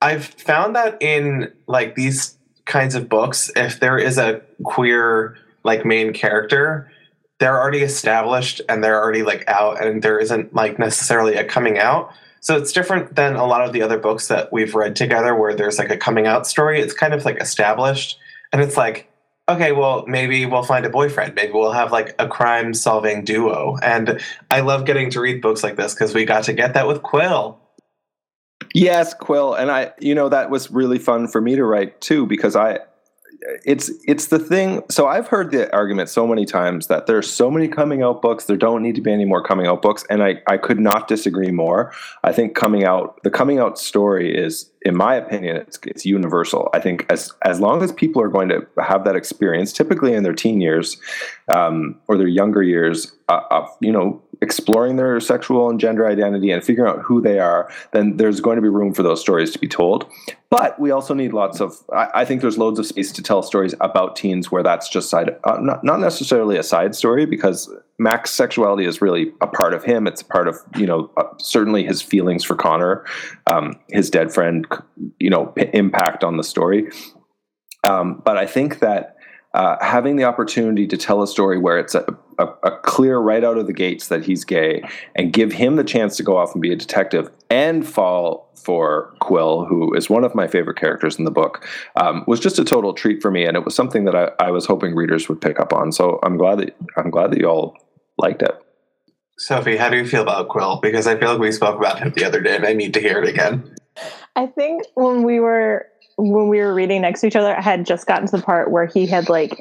I've 0.04 0.26
found 0.26 0.76
that 0.76 1.00
in 1.00 1.50
like 1.66 1.94
these 1.94 2.36
kinds 2.66 2.94
of 2.94 3.08
books, 3.08 3.50
if 3.56 3.80
there 3.80 3.96
is 3.96 4.18
a 4.18 4.42
queer 4.62 5.38
like 5.62 5.86
main 5.86 6.12
character, 6.12 6.92
they're 7.38 7.58
already 7.58 7.80
established 7.80 8.60
and 8.68 8.84
they're 8.84 9.02
already 9.02 9.22
like 9.22 9.48
out 9.48 9.82
and 9.82 10.02
there 10.02 10.18
isn't 10.18 10.54
like 10.54 10.78
necessarily 10.78 11.36
a 11.36 11.44
coming 11.44 11.78
out. 11.78 12.12
So 12.40 12.54
it's 12.58 12.70
different 12.70 13.16
than 13.16 13.34
a 13.36 13.46
lot 13.46 13.62
of 13.62 13.72
the 13.72 13.80
other 13.80 13.98
books 13.98 14.28
that 14.28 14.52
we've 14.52 14.74
read 14.74 14.94
together 14.94 15.34
where 15.34 15.54
there's 15.54 15.78
like 15.78 15.90
a 15.90 15.96
coming 15.96 16.26
out 16.26 16.46
story. 16.46 16.82
It's 16.82 16.92
kind 16.92 17.14
of 17.14 17.24
like 17.24 17.40
established 17.40 18.18
and 18.52 18.60
it's 18.60 18.76
like 18.76 19.10
okay 19.48 19.72
well 19.72 20.04
maybe 20.06 20.44
we'll 20.44 20.64
find 20.64 20.84
a 20.84 20.90
boyfriend. 20.90 21.34
Maybe 21.34 21.52
we'll 21.54 21.72
have 21.72 21.92
like 21.92 22.14
a 22.18 22.28
crime 22.28 22.74
solving 22.74 23.24
duo. 23.24 23.78
And 23.82 24.20
i 24.50 24.60
love 24.60 24.84
getting 24.84 25.08
to 25.12 25.20
read 25.22 25.40
books 25.40 25.62
like 25.62 25.76
this 25.76 25.94
because 25.94 26.14
we 26.14 26.26
got 26.26 26.44
to 26.44 26.52
get 26.52 26.74
that 26.74 26.86
with 26.86 27.02
quill 27.02 27.58
yes 28.74 29.14
quill 29.14 29.54
and 29.54 29.70
i 29.70 29.90
you 30.00 30.14
know 30.14 30.28
that 30.28 30.50
was 30.50 30.70
really 30.70 30.98
fun 30.98 31.26
for 31.26 31.40
me 31.40 31.56
to 31.56 31.64
write 31.64 32.00
too 32.00 32.26
because 32.26 32.54
i 32.54 32.78
it's 33.64 33.90
it's 34.04 34.28
the 34.28 34.38
thing. 34.38 34.82
So 34.90 35.06
I've 35.06 35.28
heard 35.28 35.50
the 35.50 35.72
argument 35.72 36.08
so 36.08 36.26
many 36.26 36.44
times 36.44 36.86
that 36.86 37.06
there's 37.06 37.30
so 37.30 37.50
many 37.50 37.68
coming 37.68 38.02
out 38.02 38.22
books. 38.22 38.44
There 38.44 38.56
don't 38.56 38.82
need 38.82 38.94
to 38.94 39.00
be 39.00 39.12
any 39.12 39.24
more 39.24 39.42
coming 39.42 39.66
out 39.66 39.82
books, 39.82 40.04
and 40.08 40.22
I 40.22 40.42
I 40.48 40.56
could 40.56 40.80
not 40.80 41.08
disagree 41.08 41.50
more. 41.50 41.92
I 42.22 42.32
think 42.32 42.54
coming 42.54 42.84
out 42.84 43.22
the 43.22 43.30
coming 43.30 43.58
out 43.58 43.78
story 43.78 44.34
is, 44.34 44.70
in 44.82 44.96
my 44.96 45.14
opinion, 45.14 45.56
it's 45.56 45.78
it's 45.84 46.06
universal. 46.06 46.70
I 46.72 46.80
think 46.80 47.06
as 47.10 47.32
as 47.42 47.60
long 47.60 47.82
as 47.82 47.92
people 47.92 48.22
are 48.22 48.28
going 48.28 48.48
to 48.48 48.66
have 48.82 49.04
that 49.04 49.16
experience, 49.16 49.72
typically 49.72 50.14
in 50.14 50.22
their 50.22 50.34
teen 50.34 50.60
years 50.60 50.96
um, 51.48 52.00
or 52.08 52.16
their 52.16 52.28
younger 52.28 52.62
years, 52.62 53.12
uh, 53.28 53.40
of 53.50 53.68
you 53.80 53.92
know 53.92 54.22
exploring 54.40 54.96
their 54.96 55.20
sexual 55.20 55.70
and 55.70 55.78
gender 55.78 56.06
identity 56.06 56.50
and 56.50 56.62
figuring 56.64 56.90
out 56.90 57.02
who 57.02 57.20
they 57.20 57.38
are, 57.38 57.70
then 57.92 58.16
there's 58.16 58.40
going 58.40 58.56
to 58.56 58.62
be 58.62 58.68
room 58.68 58.92
for 58.92 59.02
those 59.02 59.20
stories 59.20 59.50
to 59.52 59.58
be 59.58 59.68
told. 59.68 60.06
But 60.50 60.78
we 60.78 60.90
also 60.90 61.14
need 61.14 61.32
lots 61.32 61.60
of, 61.60 61.74
I, 61.92 62.08
I 62.14 62.24
think 62.24 62.40
there's 62.40 62.58
loads 62.58 62.78
of 62.78 62.86
space 62.86 63.10
to 63.12 63.22
tell 63.22 63.42
stories 63.42 63.74
about 63.80 64.16
teens 64.16 64.52
where 64.52 64.62
that's 64.62 64.88
just 64.88 65.10
side, 65.10 65.36
uh, 65.44 65.58
not, 65.60 65.82
not 65.82 66.00
necessarily 66.00 66.56
a 66.56 66.62
side 66.62 66.94
story 66.94 67.26
because 67.26 67.72
Mac's 67.98 68.30
sexuality 68.30 68.84
is 68.84 69.02
really 69.02 69.32
a 69.40 69.46
part 69.46 69.74
of 69.74 69.82
him. 69.84 70.06
It's 70.06 70.22
a 70.22 70.26
part 70.26 70.46
of, 70.46 70.56
you 70.76 70.86
know, 70.86 71.10
uh, 71.16 71.24
certainly 71.38 71.84
his 71.84 72.02
feelings 72.02 72.44
for 72.44 72.54
Connor, 72.54 73.04
um, 73.46 73.78
his 73.88 74.10
dead 74.10 74.32
friend, 74.32 74.66
you 75.18 75.30
know, 75.30 75.46
p- 75.46 75.70
impact 75.72 76.22
on 76.22 76.36
the 76.36 76.44
story. 76.44 76.88
Um, 77.82 78.22
but 78.24 78.38
I 78.38 78.46
think 78.46 78.78
that 78.78 79.13
uh, 79.54 79.76
having 79.80 80.16
the 80.16 80.24
opportunity 80.24 80.86
to 80.86 80.96
tell 80.96 81.22
a 81.22 81.26
story 81.26 81.58
where 81.58 81.78
it's 81.78 81.94
a, 81.94 82.04
a, 82.38 82.46
a, 82.64 82.78
clear 82.78 83.18
right 83.18 83.44
out 83.44 83.56
of 83.56 83.68
the 83.68 83.72
gates 83.72 84.08
that 84.08 84.24
he's 84.24 84.44
gay 84.44 84.82
and 85.14 85.32
give 85.32 85.52
him 85.52 85.76
the 85.76 85.84
chance 85.84 86.16
to 86.16 86.24
go 86.24 86.36
off 86.36 86.52
and 86.54 86.60
be 86.60 86.72
a 86.72 86.76
detective 86.76 87.30
and 87.50 87.86
fall 87.86 88.50
for 88.56 89.14
Quill, 89.20 89.64
who 89.64 89.94
is 89.94 90.10
one 90.10 90.24
of 90.24 90.34
my 90.34 90.48
favorite 90.48 90.76
characters 90.76 91.18
in 91.18 91.24
the 91.24 91.30
book, 91.30 91.68
um, 91.96 92.24
was 92.26 92.40
just 92.40 92.58
a 92.58 92.64
total 92.64 92.92
treat 92.92 93.22
for 93.22 93.30
me, 93.30 93.44
and 93.44 93.56
it 93.56 93.64
was 93.64 93.74
something 93.74 94.04
that 94.06 94.16
I, 94.16 94.30
I 94.40 94.50
was 94.50 94.66
hoping 94.66 94.94
readers 94.94 95.28
would 95.28 95.40
pick 95.40 95.60
up 95.60 95.72
on. 95.72 95.92
So 95.92 96.18
I'm 96.22 96.36
glad 96.36 96.58
that 96.58 96.76
I'm 96.96 97.10
glad 97.10 97.30
that 97.30 97.38
you 97.38 97.46
all 97.46 97.76
liked 98.18 98.42
it. 98.42 98.54
Sophie, 99.38 99.76
how 99.76 99.90
do 99.90 99.96
you 99.96 100.06
feel 100.06 100.22
about 100.22 100.48
Quill? 100.48 100.80
Because 100.80 101.06
I 101.06 101.18
feel 101.18 101.32
like 101.32 101.40
we 101.40 101.52
spoke 101.52 101.78
about 101.78 101.98
him 101.98 102.12
the 102.16 102.24
other 102.24 102.40
day, 102.40 102.56
and 102.56 102.66
I 102.66 102.72
need 102.72 102.94
to 102.94 103.00
hear 103.00 103.22
it 103.22 103.28
again. 103.28 103.76
I 104.34 104.46
think 104.46 104.82
when 104.94 105.22
we 105.22 105.38
were 105.38 105.86
when 106.16 106.48
we 106.48 106.58
were 106.60 106.74
reading 106.74 107.02
next 107.02 107.20
to 107.20 107.26
each 107.26 107.36
other, 107.36 107.56
I 107.56 107.60
had 107.60 107.86
just 107.86 108.06
gotten 108.06 108.26
to 108.28 108.36
the 108.36 108.42
part 108.42 108.70
where 108.70 108.86
he 108.86 109.06
had 109.06 109.28
like 109.28 109.58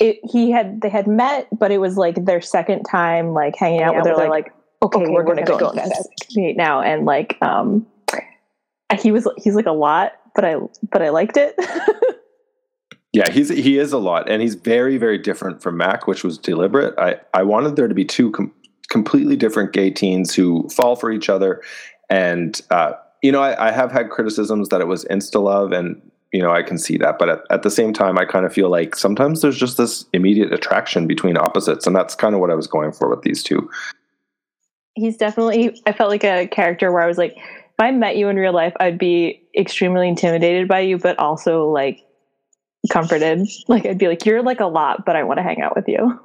it, 0.00 0.18
he 0.24 0.50
had 0.50 0.80
they 0.80 0.88
had 0.88 1.06
met, 1.06 1.48
but 1.58 1.70
it 1.70 1.78
was 1.78 1.96
like 1.96 2.24
their 2.24 2.40
second 2.40 2.84
time 2.84 3.32
like 3.32 3.56
hanging 3.56 3.82
out. 3.82 3.92
Yeah, 3.92 4.02
where 4.02 4.04
they're 4.04 4.16
they're 4.16 4.30
like, 4.30 4.52
okay, 4.82 4.98
okay, 4.98 5.10
we're, 5.10 5.24
we're 5.24 5.34
gonna, 5.34 5.44
gonna 5.44 5.60
go 5.60 5.72
go 5.72 5.92
meet 6.34 6.56
now, 6.56 6.80
and 6.80 7.04
like 7.04 7.36
um, 7.42 7.86
he 9.00 9.12
was 9.12 9.28
he's 9.36 9.54
like 9.54 9.66
a 9.66 9.72
lot, 9.72 10.12
but 10.34 10.44
I 10.44 10.56
but 10.90 11.02
I 11.02 11.10
liked 11.10 11.36
it. 11.36 11.54
Yeah, 13.12 13.28
he's 13.28 13.48
he 13.48 13.76
is 13.78 13.92
a 13.92 13.98
lot, 13.98 14.30
and 14.30 14.40
he's 14.40 14.54
very 14.54 14.96
very 14.96 15.18
different 15.18 15.62
from 15.62 15.76
Mac, 15.76 16.06
which 16.06 16.22
was 16.22 16.38
deliberate. 16.38 16.96
I 16.96 17.16
I 17.34 17.42
wanted 17.42 17.74
there 17.74 17.88
to 17.88 17.94
be 17.94 18.04
two 18.04 18.30
com- 18.30 18.52
completely 18.88 19.36
different 19.36 19.72
gay 19.72 19.90
teens 19.90 20.34
who 20.34 20.68
fall 20.68 20.94
for 20.94 21.10
each 21.10 21.28
other, 21.28 21.60
and 22.08 22.60
uh, 22.70 22.92
you 23.22 23.32
know 23.32 23.42
I, 23.42 23.68
I 23.68 23.70
have 23.70 23.92
had 23.92 24.10
criticisms 24.10 24.68
that 24.68 24.80
it 24.80 24.86
was 24.86 25.04
insta 25.06 25.42
love, 25.42 25.72
and 25.72 26.00
you 26.32 26.40
know 26.40 26.52
I 26.52 26.62
can 26.62 26.78
see 26.78 26.96
that, 26.98 27.18
but 27.18 27.28
at, 27.28 27.40
at 27.50 27.62
the 27.62 27.70
same 27.70 27.92
time 27.92 28.18
I 28.18 28.24
kind 28.24 28.46
of 28.46 28.52
feel 28.52 28.70
like 28.70 28.96
sometimes 28.96 29.42
there's 29.42 29.58
just 29.58 29.76
this 29.76 30.04
immediate 30.12 30.52
attraction 30.52 31.06
between 31.06 31.36
opposites, 31.36 31.86
and 31.86 31.94
that's 31.94 32.14
kind 32.14 32.34
of 32.34 32.40
what 32.40 32.50
I 32.50 32.54
was 32.54 32.66
going 32.66 32.92
for 32.92 33.08
with 33.08 33.22
these 33.22 33.42
two. 33.42 33.68
he's 34.94 35.16
definitely 35.16 35.80
I 35.86 35.92
felt 35.92 36.10
like 36.10 36.24
a 36.24 36.46
character 36.46 36.92
where 36.92 37.02
I 37.02 37.06
was 37.06 37.18
like, 37.18 37.36
if 37.36 37.78
I 37.78 37.90
met 37.90 38.16
you 38.16 38.28
in 38.28 38.36
real 38.36 38.52
life, 38.52 38.74
I'd 38.80 38.98
be 38.98 39.42
extremely 39.56 40.08
intimidated 40.08 40.68
by 40.68 40.80
you, 40.80 40.98
but 40.98 41.18
also 41.18 41.66
like 41.68 42.00
comforted. 42.90 43.48
Like 43.68 43.86
I'd 43.86 43.98
be 43.98 44.08
like, 44.08 44.24
you're 44.26 44.42
like 44.42 44.60
a 44.60 44.66
lot, 44.66 45.04
but 45.04 45.16
I 45.16 45.22
want 45.22 45.38
to 45.38 45.42
hang 45.42 45.60
out 45.60 45.76
with 45.76 45.88
you. 45.88 46.18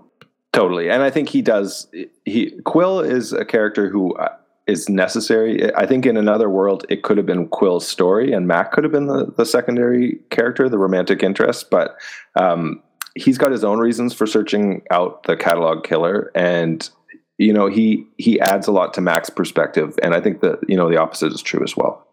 Totally, 0.54 0.90
and 0.90 1.04
I 1.04 1.10
think 1.10 1.28
he 1.28 1.42
does. 1.42 1.88
He 2.24 2.52
Quill 2.64 3.02
is 3.02 3.34
a 3.34 3.44
character 3.44 3.90
who 3.90 4.16
uh, 4.16 4.30
is 4.68 4.90
necessary. 4.90 5.74
I 5.76 5.86
think 5.86 6.06
in 6.06 6.18
another 6.18 6.50
world, 6.50 6.86
it 6.90 7.04
could 7.04 7.18
have 7.18 7.26
been 7.26 7.48
Quill's 7.48 7.88
story, 7.88 8.34
and 8.34 8.48
Mac 8.48 8.72
could 8.72 8.84
have 8.84 8.94
been 8.94 9.08
the, 9.08 9.32
the 9.38 9.46
secondary 9.46 10.20
character, 10.32 10.68
the 10.68 10.80
romantic 10.80 11.22
interest. 11.22 11.70
But 11.70 11.96
um, 12.36 12.82
he's 13.16 13.38
got 13.38 13.52
his 13.52 13.64
own 13.64 13.80
reasons 13.80 14.14
for 14.14 14.26
searching 14.26 14.82
out 14.92 15.24
the 15.24 15.38
catalog 15.38 15.84
killer, 15.84 16.32
and 16.36 16.90
you 17.38 17.54
know 17.54 17.68
he 17.68 18.06
he 18.18 18.40
adds 18.40 18.68
a 18.68 18.72
lot 18.72 18.94
to 18.96 19.02
Mac's 19.02 19.30
perspective, 19.30 19.98
and 20.02 20.16
I 20.16 20.22
think 20.22 20.42
that 20.42 20.60
you 20.68 20.76
know 20.76 20.90
the 20.90 20.98
opposite 20.98 21.32
is 21.32 21.42
true 21.42 21.64
as 21.64 21.78
well. 21.78 22.06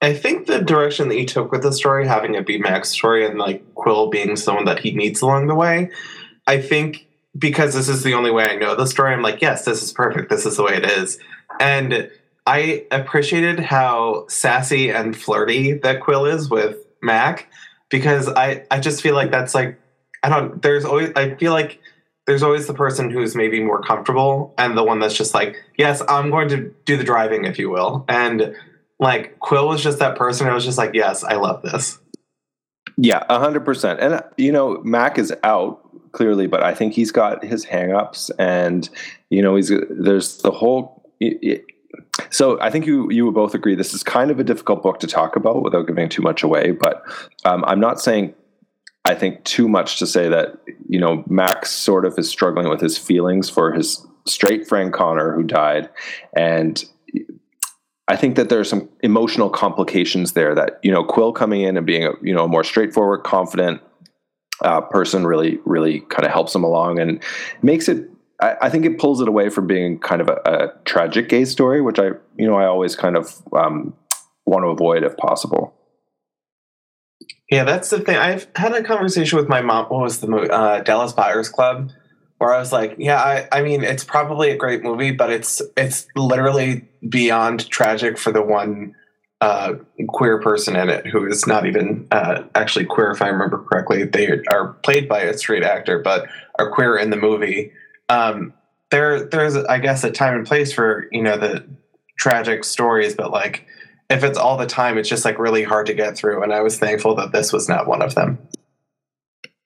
I 0.00 0.14
think 0.14 0.46
the 0.46 0.60
direction 0.60 1.08
that 1.08 1.18
you 1.18 1.26
took 1.26 1.50
with 1.50 1.62
the 1.62 1.72
story, 1.72 2.06
having 2.06 2.36
it 2.36 2.46
be 2.46 2.58
Mac's 2.58 2.90
story 2.90 3.26
and 3.26 3.36
like 3.38 3.74
Quill 3.74 4.10
being 4.10 4.36
someone 4.36 4.66
that 4.66 4.78
he 4.78 4.94
meets 4.94 5.20
along 5.20 5.48
the 5.48 5.56
way, 5.56 5.90
I 6.46 6.60
think 6.60 7.07
because 7.38 7.74
this 7.74 7.88
is 7.88 8.02
the 8.02 8.14
only 8.14 8.30
way 8.30 8.44
I 8.50 8.56
know 8.56 8.74
the 8.74 8.86
story, 8.86 9.12
I'm 9.12 9.22
like, 9.22 9.40
yes, 9.40 9.64
this 9.64 9.82
is 9.82 9.92
perfect. 9.92 10.30
This 10.30 10.46
is 10.46 10.56
the 10.56 10.64
way 10.64 10.76
it 10.76 10.84
is. 10.84 11.18
And 11.60 12.10
I 12.46 12.86
appreciated 12.90 13.60
how 13.60 14.26
sassy 14.28 14.90
and 14.90 15.16
flirty 15.16 15.74
that 15.74 16.00
Quill 16.00 16.26
is 16.26 16.48
with 16.48 16.78
Mac 17.02 17.50
because 17.90 18.28
I, 18.28 18.64
I 18.70 18.80
just 18.80 19.02
feel 19.02 19.14
like 19.14 19.30
that's 19.30 19.54
like, 19.54 19.78
I 20.22 20.28
don't, 20.28 20.60
there's 20.62 20.84
always, 20.84 21.12
I 21.14 21.34
feel 21.36 21.52
like 21.52 21.80
there's 22.26 22.42
always 22.42 22.66
the 22.66 22.74
person 22.74 23.10
who's 23.10 23.34
maybe 23.34 23.62
more 23.62 23.80
comfortable 23.82 24.54
and 24.58 24.76
the 24.76 24.84
one 24.84 24.98
that's 24.98 25.16
just 25.16 25.34
like, 25.34 25.56
yes, 25.78 26.02
I'm 26.08 26.30
going 26.30 26.48
to 26.48 26.74
do 26.84 26.96
the 26.96 27.04
driving, 27.04 27.44
if 27.44 27.58
you 27.58 27.70
will. 27.70 28.04
And 28.08 28.54
like 28.98 29.38
Quill 29.38 29.68
was 29.68 29.82
just 29.82 29.98
that 30.00 30.16
person. 30.16 30.46
I 30.46 30.54
was 30.54 30.64
just 30.64 30.78
like, 30.78 30.90
yes, 30.94 31.24
I 31.24 31.36
love 31.36 31.62
this. 31.62 31.98
Yeah, 32.96 33.24
a 33.28 33.38
hundred 33.38 33.64
percent. 33.64 34.00
And 34.00 34.22
you 34.36 34.50
know, 34.50 34.80
Mac 34.82 35.18
is 35.18 35.32
out 35.44 35.87
clearly, 36.12 36.46
but 36.46 36.62
I 36.62 36.74
think 36.74 36.94
he's 36.94 37.12
got 37.12 37.44
his 37.44 37.64
hangups, 37.64 38.30
and 38.38 38.88
you 39.30 39.42
know, 39.42 39.56
he's 39.56 39.72
there's 39.90 40.38
the 40.38 40.50
whole. 40.50 41.02
It, 41.20 41.64
so 42.30 42.60
I 42.60 42.70
think 42.70 42.86
you 42.86 43.10
you 43.10 43.30
both 43.32 43.54
agree 43.54 43.74
this 43.74 43.94
is 43.94 44.02
kind 44.02 44.30
of 44.30 44.38
a 44.38 44.44
difficult 44.44 44.82
book 44.82 45.00
to 45.00 45.06
talk 45.06 45.36
about 45.36 45.62
without 45.62 45.86
giving 45.86 46.08
too 46.08 46.22
much 46.22 46.42
away. 46.42 46.72
But 46.72 47.02
um, 47.44 47.64
I'm 47.66 47.80
not 47.80 48.00
saying 48.00 48.34
I 49.04 49.14
think 49.14 49.44
too 49.44 49.68
much 49.68 49.98
to 50.00 50.06
say 50.06 50.28
that 50.28 50.58
you 50.88 51.00
know 51.00 51.24
Max 51.26 51.70
sort 51.70 52.04
of 52.04 52.18
is 52.18 52.28
struggling 52.28 52.68
with 52.68 52.80
his 52.80 52.98
feelings 52.98 53.48
for 53.48 53.72
his 53.72 54.06
straight 54.26 54.68
friend 54.68 54.92
Connor 54.92 55.34
who 55.34 55.42
died, 55.42 55.88
and 56.36 56.84
I 58.08 58.16
think 58.16 58.36
that 58.36 58.48
there 58.48 58.58
are 58.58 58.64
some 58.64 58.88
emotional 59.02 59.50
complications 59.50 60.32
there 60.32 60.54
that 60.54 60.80
you 60.82 60.90
know 60.90 61.04
Quill 61.04 61.32
coming 61.32 61.62
in 61.62 61.76
and 61.76 61.86
being 61.86 62.04
a 62.04 62.12
you 62.22 62.34
know 62.34 62.44
a 62.44 62.48
more 62.48 62.64
straightforward, 62.64 63.22
confident 63.22 63.80
uh, 64.62 64.80
person 64.82 65.26
really 65.26 65.58
really 65.64 66.00
kind 66.00 66.24
of 66.24 66.32
helps 66.32 66.54
him 66.54 66.64
along 66.64 66.98
and 66.98 67.22
makes 67.62 67.88
it. 67.88 68.10
I, 68.40 68.56
I, 68.62 68.70
think 68.70 68.84
it 68.84 69.00
pulls 69.00 69.20
it 69.20 69.26
away 69.26 69.48
from 69.48 69.66
being 69.66 69.98
kind 69.98 70.20
of 70.20 70.28
a, 70.28 70.40
a, 70.44 70.72
tragic 70.84 71.28
gay 71.28 71.44
story, 71.44 71.80
which 71.80 71.98
I 71.98 72.10
you 72.36 72.46
know 72.46 72.56
I 72.56 72.66
always 72.66 72.94
kind 72.94 73.16
of 73.16 73.34
um, 73.52 73.94
want 74.46 74.64
to 74.64 74.68
avoid 74.68 75.02
if 75.02 75.16
possible. 75.16 75.74
Yeah, 77.50 77.64
that's 77.64 77.90
the 77.90 78.00
thing. 78.00 78.16
I've 78.16 78.46
had 78.54 78.72
a 78.72 78.82
conversation 78.82 79.38
with 79.38 79.48
my 79.48 79.60
mom. 79.60 79.86
What 79.86 80.02
was 80.02 80.20
the 80.20 80.28
movie? 80.28 80.50
Uh, 80.50 80.80
Dallas 80.80 81.12
Buyers 81.12 81.48
Club 81.48 81.90
where 82.38 82.54
I 82.54 82.58
was 82.58 82.72
like, 82.72 82.94
yeah, 82.98 83.20
I, 83.20 83.48
I 83.52 83.62
mean, 83.62 83.82
it's 83.82 84.04
probably 84.04 84.50
a 84.50 84.56
great 84.56 84.82
movie, 84.82 85.10
but 85.10 85.30
it's 85.30 85.60
it's 85.76 86.06
literally 86.16 86.88
beyond 87.08 87.68
tragic 87.68 88.16
for 88.16 88.32
the 88.32 88.42
one 88.42 88.94
uh, 89.40 89.74
queer 90.08 90.40
person 90.40 90.74
in 90.74 90.88
it 90.88 91.06
who 91.06 91.26
is 91.26 91.46
not 91.46 91.66
even 91.66 92.06
uh, 92.10 92.42
actually 92.54 92.84
queer, 92.84 93.10
if 93.10 93.22
I 93.22 93.28
remember 93.28 93.62
correctly. 93.62 94.04
They 94.04 94.40
are 94.50 94.74
played 94.82 95.08
by 95.08 95.20
a 95.20 95.36
straight 95.36 95.62
actor, 95.62 96.00
but 96.00 96.26
are 96.58 96.70
queer 96.70 96.96
in 96.96 97.10
the 97.10 97.16
movie. 97.16 97.72
Um, 98.08 98.52
there, 98.90 99.24
there's, 99.24 99.56
I 99.56 99.78
guess, 99.78 100.02
a 100.02 100.10
time 100.10 100.34
and 100.34 100.46
place 100.46 100.72
for 100.72 101.08
you 101.12 101.22
know 101.22 101.36
the 101.36 101.64
tragic 102.18 102.64
stories, 102.64 103.14
but 103.14 103.30
like 103.30 103.66
if 104.10 104.24
it's 104.24 104.38
all 104.38 104.56
the 104.56 104.66
time, 104.66 104.98
it's 104.98 105.08
just 105.08 105.24
like 105.24 105.38
really 105.38 105.62
hard 105.62 105.86
to 105.86 105.94
get 105.94 106.16
through. 106.16 106.42
And 106.42 106.52
I 106.52 106.60
was 106.60 106.78
thankful 106.78 107.14
that 107.16 107.32
this 107.32 107.52
was 107.52 107.68
not 107.68 107.86
one 107.86 108.02
of 108.02 108.14
them. 108.14 108.38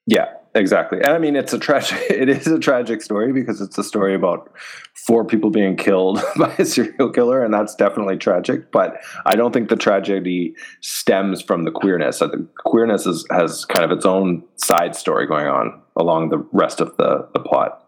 Yeah, 0.05 0.33
exactly. 0.55 0.99
And 0.99 1.07
I 1.07 1.17
mean, 1.17 1.35
it's 1.35 1.53
a 1.53 1.59
tragic. 1.59 1.99
It 2.09 2.29
is 2.29 2.47
a 2.47 2.59
tragic 2.59 3.01
story 3.01 3.33
because 3.33 3.59
it's 3.59 3.77
a 3.77 3.83
story 3.83 4.15
about 4.15 4.51
four 4.93 5.25
people 5.25 5.49
being 5.49 5.75
killed 5.75 6.21
by 6.37 6.53
a 6.57 6.65
serial 6.65 7.09
killer, 7.11 7.43
and 7.43 7.53
that's 7.53 7.75
definitely 7.75 8.17
tragic. 8.17 8.71
But 8.71 8.97
I 9.25 9.35
don't 9.35 9.51
think 9.51 9.69
the 9.69 9.75
tragedy 9.75 10.55
stems 10.81 11.41
from 11.41 11.63
the 11.63 11.71
queerness. 11.71 12.21
I 12.21 12.29
think 12.29 12.53
queerness 12.65 13.05
is, 13.05 13.25
has 13.31 13.65
kind 13.65 13.83
of 13.83 13.91
its 13.91 14.05
own 14.05 14.43
side 14.55 14.95
story 14.95 15.27
going 15.27 15.47
on 15.47 15.81
along 15.95 16.29
the 16.29 16.39
rest 16.51 16.81
of 16.81 16.95
the 16.97 17.27
the 17.33 17.39
plot. 17.39 17.79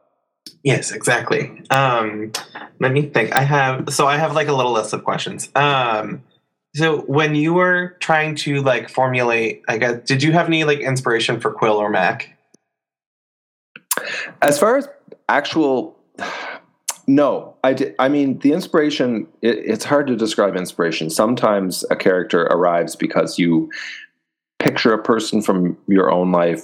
Yes, 0.63 0.91
exactly. 0.91 1.61
Um, 1.69 2.31
let 2.79 2.91
me 2.91 3.03
think. 3.03 3.33
I 3.33 3.41
have 3.41 3.93
so 3.93 4.07
I 4.07 4.17
have 4.17 4.33
like 4.33 4.47
a 4.47 4.53
little 4.53 4.71
list 4.71 4.93
of 4.93 5.03
questions. 5.03 5.49
Um, 5.55 6.23
so 6.75 7.01
when 7.01 7.35
you 7.35 7.53
were 7.53 7.95
trying 7.99 8.35
to 8.37 8.61
like 8.61 8.89
formulate, 8.89 9.61
I 9.67 9.77
guess, 9.77 10.01
did 10.03 10.21
you 10.21 10.33
have 10.33 10.47
any 10.47 10.65
like 10.65 10.79
inspiration 10.79 11.39
for 11.39 11.51
Quill 11.51 11.77
or 11.77 11.89
Mac? 11.89 12.34
As 14.41 14.59
far 14.59 14.77
as 14.77 14.87
actual, 15.29 15.97
no, 17.07 17.55
I 17.63 17.93
I 17.99 18.09
mean 18.09 18.39
the 18.39 18.53
inspiration. 18.53 19.27
It, 19.41 19.57
it's 19.57 19.85
hard 19.85 20.07
to 20.07 20.15
describe 20.15 20.55
inspiration. 20.55 21.09
Sometimes 21.09 21.83
a 21.89 21.95
character 21.95 22.43
arrives 22.43 22.95
because 22.95 23.37
you 23.37 23.69
picture 24.59 24.93
a 24.93 25.01
person 25.01 25.41
from 25.41 25.77
your 25.87 26.11
own 26.11 26.31
life 26.31 26.63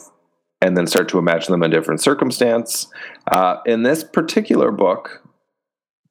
and 0.62 0.77
then 0.77 0.88
start 0.88 1.10
to 1.10 1.18
imagine 1.18 1.51
them 1.51 1.63
in 1.63 1.72
different 1.72 2.01
circumstance. 2.01 2.88
Uh, 3.32 3.58
in 3.65 3.84
this 3.84 4.03
particular 4.03 4.72
book, 4.72 5.24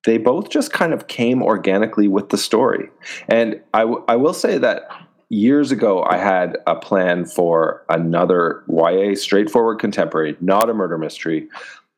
they 0.05 0.19
both 0.19 0.51
just 0.51 0.73
kind 0.73 0.93
of 0.93 1.07
came 1.07 1.43
organically 1.43 2.09
with 2.09 2.31
the 2.31 2.39
story. 2.39 2.89
And 3.29 3.61
I, 3.75 3.81
w- 3.81 4.05
I 4.09 4.17
will 4.17 4.35
say 4.35 4.59
that 4.59 4.89
years 5.31 5.73
ago, 5.73 6.03
I 6.03 6.19
had 6.19 6.59
a 6.67 6.77
plan 6.77 7.25
for 7.25 7.85
another 7.89 8.63
YA 8.69 9.15
straightforward 9.15 9.79
contemporary, 9.79 10.37
not 10.41 10.69
a 10.69 10.75
murder 10.75 10.99
mystery, 10.99 11.49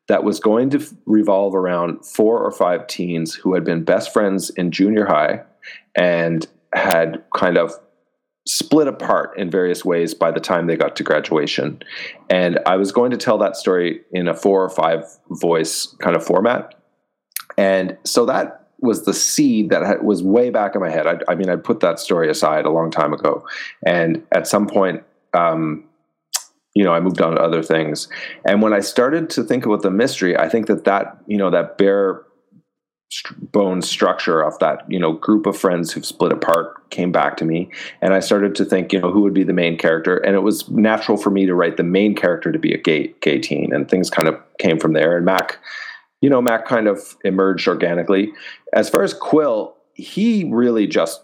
that 0.07 0.23
was 0.23 0.39
going 0.39 0.69
to 0.69 0.85
revolve 1.05 1.55
around 1.55 2.05
four 2.05 2.39
or 2.39 2.51
five 2.51 2.87
teens 2.87 3.33
who 3.33 3.53
had 3.53 3.63
been 3.63 3.83
best 3.83 4.13
friends 4.13 4.49
in 4.51 4.71
junior 4.71 5.05
high 5.05 5.41
and 5.95 6.47
had 6.73 7.23
kind 7.35 7.57
of 7.57 7.73
split 8.45 8.87
apart 8.87 9.37
in 9.37 9.49
various 9.49 9.85
ways 9.85 10.13
by 10.13 10.29
the 10.29 10.39
time 10.39 10.67
they 10.67 10.75
got 10.75 10.95
to 10.97 11.03
graduation. 11.03 11.81
And 12.29 12.59
I 12.65 12.75
was 12.75 12.91
going 12.91 13.11
to 13.11 13.17
tell 13.17 13.37
that 13.37 13.55
story 13.55 14.01
in 14.11 14.27
a 14.27 14.33
four 14.33 14.63
or 14.63 14.69
five 14.69 15.05
voice 15.29 15.87
kind 15.99 16.15
of 16.15 16.25
format 16.25 16.75
and 17.57 17.97
so 18.03 18.25
that 18.25 18.62
was 18.83 19.05
the 19.05 19.13
seed 19.13 19.69
that 19.69 20.03
was 20.03 20.21
way 20.21 20.49
back 20.49 20.75
in 20.75 20.81
my 20.81 20.89
head. 20.89 21.07
I, 21.07 21.17
I, 21.29 21.35
mean, 21.35 21.49
I 21.49 21.55
put 21.55 21.79
that 21.79 21.99
story 21.99 22.29
aside 22.29 22.65
a 22.65 22.69
long 22.69 22.91
time 22.91 23.13
ago, 23.13 23.45
and 23.85 24.21
at 24.31 24.45
some 24.45 24.67
point, 24.67 25.03
um, 25.33 25.85
you 26.75 26.83
know, 26.83 26.91
I 26.91 26.99
moved 26.99 27.21
on 27.21 27.35
to 27.35 27.41
other 27.41 27.63
things. 27.63 28.09
And 28.45 28.61
when 28.61 28.73
I 28.73 28.81
started 28.81 29.29
to 29.31 29.43
think 29.43 29.65
about 29.65 29.83
the 29.83 29.91
mystery, 29.91 30.37
I 30.37 30.49
think 30.49 30.67
that 30.67 30.83
that 30.83 31.17
you 31.27 31.37
know 31.37 31.49
that 31.49 31.77
bare 31.77 32.23
bone 33.37 33.83
structure 33.83 34.41
of 34.41 34.57
that 34.57 34.89
you 34.89 34.97
know 34.97 35.13
group 35.13 35.45
of 35.45 35.55
friends 35.55 35.93
who've 35.93 36.05
split 36.05 36.31
apart 36.31 36.89
came 36.89 37.11
back 37.11 37.37
to 37.37 37.45
me, 37.45 37.69
and 38.01 38.13
I 38.13 38.19
started 38.19 38.53
to 38.55 38.65
think, 38.65 38.91
you 38.91 38.99
know, 38.99 39.11
who 39.11 39.21
would 39.21 39.33
be 39.33 39.43
the 39.43 39.53
main 39.53 39.77
character, 39.77 40.17
and 40.17 40.35
it 40.35 40.41
was 40.41 40.69
natural 40.69 41.17
for 41.17 41.29
me 41.29 41.45
to 41.45 41.55
write 41.55 41.77
the 41.77 41.83
main 41.83 42.15
character 42.15 42.51
to 42.51 42.59
be 42.59 42.73
a 42.73 42.77
gay 42.77 43.13
gay 43.21 43.39
teen, 43.39 43.71
and 43.73 43.89
things 43.89 44.09
kind 44.09 44.27
of 44.27 44.37
came 44.57 44.79
from 44.79 44.93
there. 44.93 45.15
And 45.15 45.25
Mac 45.25 45.59
you 46.23 46.29
know, 46.29 46.41
Mac 46.41 46.65
kind 46.65 46.87
of 46.87 47.17
emerged 47.25 47.67
organically. 47.67 48.31
As 48.71 48.89
far 48.89 49.03
as 49.03 49.13
Quill, 49.13 49.75
he 49.93 50.49
really 50.49 50.87
just 50.87 51.21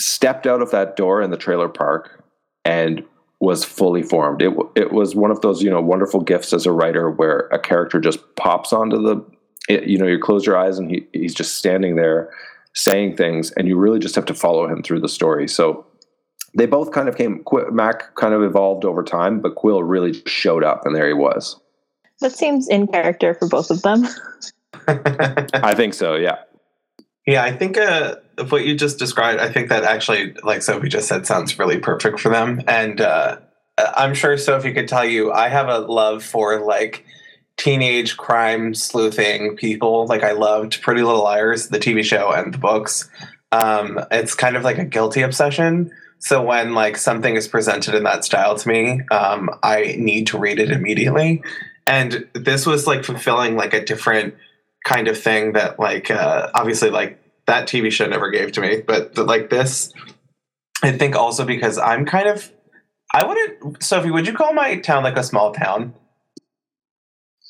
stepped 0.00 0.44
out 0.44 0.60
of 0.60 0.72
that 0.72 0.96
door 0.96 1.22
in 1.22 1.30
the 1.30 1.36
trailer 1.36 1.68
park 1.68 2.24
and 2.64 3.04
was 3.38 3.64
fully 3.64 4.02
formed. 4.02 4.42
It 4.42 4.52
it 4.74 4.90
was 4.90 5.14
one 5.14 5.30
of 5.30 5.40
those 5.42 5.62
you 5.62 5.70
know 5.70 5.80
wonderful 5.80 6.20
gifts 6.20 6.52
as 6.52 6.66
a 6.66 6.72
writer 6.72 7.12
where 7.12 7.48
a 7.52 7.60
character 7.60 8.00
just 8.00 8.18
pops 8.34 8.72
onto 8.72 9.00
the 9.00 9.24
it, 9.68 9.84
you 9.84 9.96
know 9.96 10.08
you 10.08 10.18
close 10.18 10.44
your 10.44 10.58
eyes 10.58 10.80
and 10.80 10.90
he, 10.90 11.06
he's 11.12 11.32
just 11.34 11.54
standing 11.54 11.94
there 11.94 12.28
saying 12.74 13.16
things 13.16 13.52
and 13.52 13.68
you 13.68 13.78
really 13.78 14.00
just 14.00 14.16
have 14.16 14.26
to 14.26 14.34
follow 14.34 14.66
him 14.66 14.82
through 14.82 14.98
the 14.98 15.08
story. 15.08 15.46
So 15.46 15.86
they 16.56 16.66
both 16.66 16.90
kind 16.90 17.08
of 17.08 17.16
came 17.16 17.44
Mac 17.70 18.16
kind 18.16 18.34
of 18.34 18.42
evolved 18.42 18.84
over 18.84 19.04
time, 19.04 19.38
but 19.38 19.54
Quill 19.54 19.84
really 19.84 20.20
showed 20.26 20.64
up 20.64 20.84
and 20.84 20.96
there 20.96 21.06
he 21.06 21.14
was. 21.14 21.60
That 22.20 22.32
seems 22.32 22.68
in 22.68 22.86
character 22.86 23.34
for 23.34 23.48
both 23.48 23.70
of 23.70 23.82
them. 23.82 24.06
I 24.88 25.74
think 25.74 25.94
so, 25.94 26.14
yeah. 26.14 26.38
Yeah, 27.26 27.44
I 27.44 27.52
think 27.52 27.76
uh, 27.76 28.16
what 28.48 28.64
you 28.64 28.74
just 28.74 28.98
described, 28.98 29.40
I 29.40 29.52
think 29.52 29.68
that 29.68 29.84
actually, 29.84 30.34
like 30.42 30.62
Sophie 30.62 30.88
just 30.88 31.08
said, 31.08 31.26
sounds 31.26 31.58
really 31.58 31.78
perfect 31.78 32.20
for 32.20 32.30
them. 32.30 32.62
And 32.66 33.00
uh, 33.00 33.38
I'm 33.76 34.14
sure 34.14 34.36
Sophie 34.38 34.72
could 34.72 34.88
tell 34.88 35.04
you, 35.04 35.30
I 35.30 35.48
have 35.48 35.68
a 35.68 35.80
love 35.80 36.24
for 36.24 36.60
like 36.60 37.04
teenage 37.58 38.16
crime 38.16 38.74
sleuthing 38.74 39.56
people. 39.56 40.06
Like 40.06 40.22
I 40.22 40.32
loved 40.32 40.80
Pretty 40.80 41.02
Little 41.02 41.22
Liars, 41.22 41.68
the 41.68 41.78
TV 41.78 42.02
show, 42.02 42.32
and 42.32 42.54
the 42.54 42.58
books. 42.58 43.10
Um, 43.52 44.00
it's 44.10 44.34
kind 44.34 44.56
of 44.56 44.62
like 44.62 44.78
a 44.78 44.84
guilty 44.84 45.22
obsession. 45.22 45.90
So 46.20 46.42
when 46.42 46.74
like 46.74 46.96
something 46.96 47.36
is 47.36 47.46
presented 47.46 47.94
in 47.94 48.04
that 48.04 48.24
style 48.24 48.56
to 48.56 48.68
me, 48.68 49.02
um, 49.10 49.50
I 49.62 49.96
need 49.98 50.26
to 50.28 50.38
read 50.38 50.58
it 50.58 50.70
immediately. 50.70 51.42
And 51.88 52.28
this 52.34 52.66
was 52.66 52.86
like 52.86 53.02
fulfilling 53.02 53.56
like 53.56 53.72
a 53.72 53.82
different 53.82 54.34
kind 54.84 55.08
of 55.08 55.18
thing 55.18 55.54
that 55.54 55.80
like 55.80 56.10
uh, 56.10 56.50
obviously 56.54 56.90
like 56.90 57.18
that 57.46 57.66
TV 57.66 57.90
show 57.90 58.06
never 58.06 58.30
gave 58.30 58.52
to 58.52 58.60
me, 58.60 58.82
but 58.86 59.14
the, 59.14 59.24
like 59.24 59.48
this, 59.48 59.92
I 60.82 60.92
think 60.92 61.16
also 61.16 61.46
because 61.46 61.78
I'm 61.78 62.04
kind 62.04 62.28
of 62.28 62.52
I 63.14 63.24
wouldn't 63.24 63.82
Sophie, 63.82 64.10
would 64.10 64.26
you 64.26 64.34
call 64.34 64.52
my 64.52 64.76
town 64.80 65.02
like 65.02 65.16
a 65.16 65.22
small 65.22 65.52
town? 65.54 65.94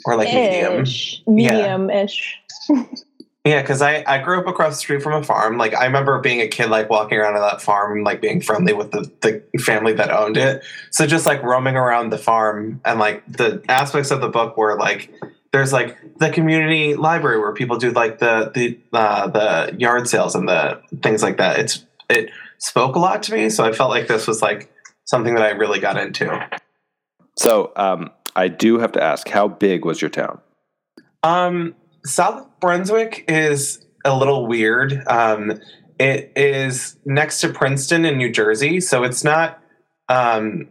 Or 0.05 0.17
like 0.17 0.29
Ish. 0.29 1.23
medium? 1.27 1.89
Medium-ish. 1.91 2.39
Yeah. 2.71 2.85
Yeah, 3.49 3.63
because 3.63 3.81
I, 3.81 4.05
I 4.07 4.19
grew 4.19 4.39
up 4.39 4.47
across 4.47 4.75
the 4.75 4.81
street 4.81 5.03
from 5.03 5.15
a 5.15 5.25
farm. 5.25 5.57
Like 5.57 5.75
I 5.75 5.87
remember 5.87 6.21
being 6.21 6.43
a 6.43 6.49
kid, 6.49 6.69
like 6.69 6.91
walking 6.91 7.17
around 7.17 7.35
on 7.35 7.41
that 7.41 7.63
farm 7.63 7.97
and 7.97 8.05
like 8.05 8.21
being 8.21 8.43
friendly 8.43 8.75
with 8.75 8.91
the, 8.91 9.11
the 9.23 9.59
family 9.59 9.95
that 9.95 10.11
owned 10.11 10.37
it. 10.37 10.63
So 10.91 11.07
just 11.07 11.25
like 11.25 11.43
roaming 11.43 11.75
around 11.75 12.11
the 12.11 12.19
farm 12.19 12.79
and 12.85 12.99
like 12.99 13.25
the 13.27 13.63
aspects 13.67 14.11
of 14.11 14.21
the 14.21 14.29
book 14.29 14.59
were 14.59 14.77
like 14.77 15.11
there's 15.51 15.73
like 15.73 15.97
the 16.19 16.29
community 16.29 16.95
library 16.95 17.39
where 17.39 17.55
people 17.55 17.79
do 17.79 17.91
like 17.91 18.19
the 18.19 18.53
the 18.55 18.79
uh, 18.93 19.29
the 19.29 19.75
yard 19.79 20.11
sales 20.11 20.35
and 20.35 20.47
the 20.47 20.83
things 21.03 21.23
like 21.23 21.39
that. 21.39 21.59
It's 21.59 21.87
it 22.11 22.31
spoke 22.59 22.97
a 22.97 22.99
lot 22.99 23.23
to 23.23 23.33
me, 23.33 23.49
so 23.49 23.65
I 23.65 23.73
felt 23.73 23.89
like 23.89 24.09
this 24.09 24.27
was 24.27 24.43
like 24.43 24.71
something 25.07 25.35
that 25.35 25.43
I 25.43 25.53
really 25.53 25.81
got 25.81 25.97
into. 25.97 26.47
So 27.39 27.73
um, 27.77 28.11
I 28.37 28.49
do 28.49 28.79
have 28.79 28.93
to 28.93 29.03
ask, 29.03 29.27
how 29.27 29.49
big 29.49 29.87
was 29.87 30.03
your 30.03 30.11
town? 30.11 30.39
Um, 31.23 31.75
South 32.05 32.47
Brunswick 32.61 33.25
is 33.29 33.85
a 34.05 34.17
little 34.17 34.47
weird. 34.47 35.03
Um, 35.07 35.61
it 35.99 36.33
is 36.37 36.97
next 37.05 37.41
to 37.41 37.49
Princeton 37.49 38.05
in 38.05 38.17
New 38.17 38.31
Jersey, 38.31 38.81
so 38.81 39.05
it's 39.05 39.25
not. 39.25 39.63
Um, 40.09 40.69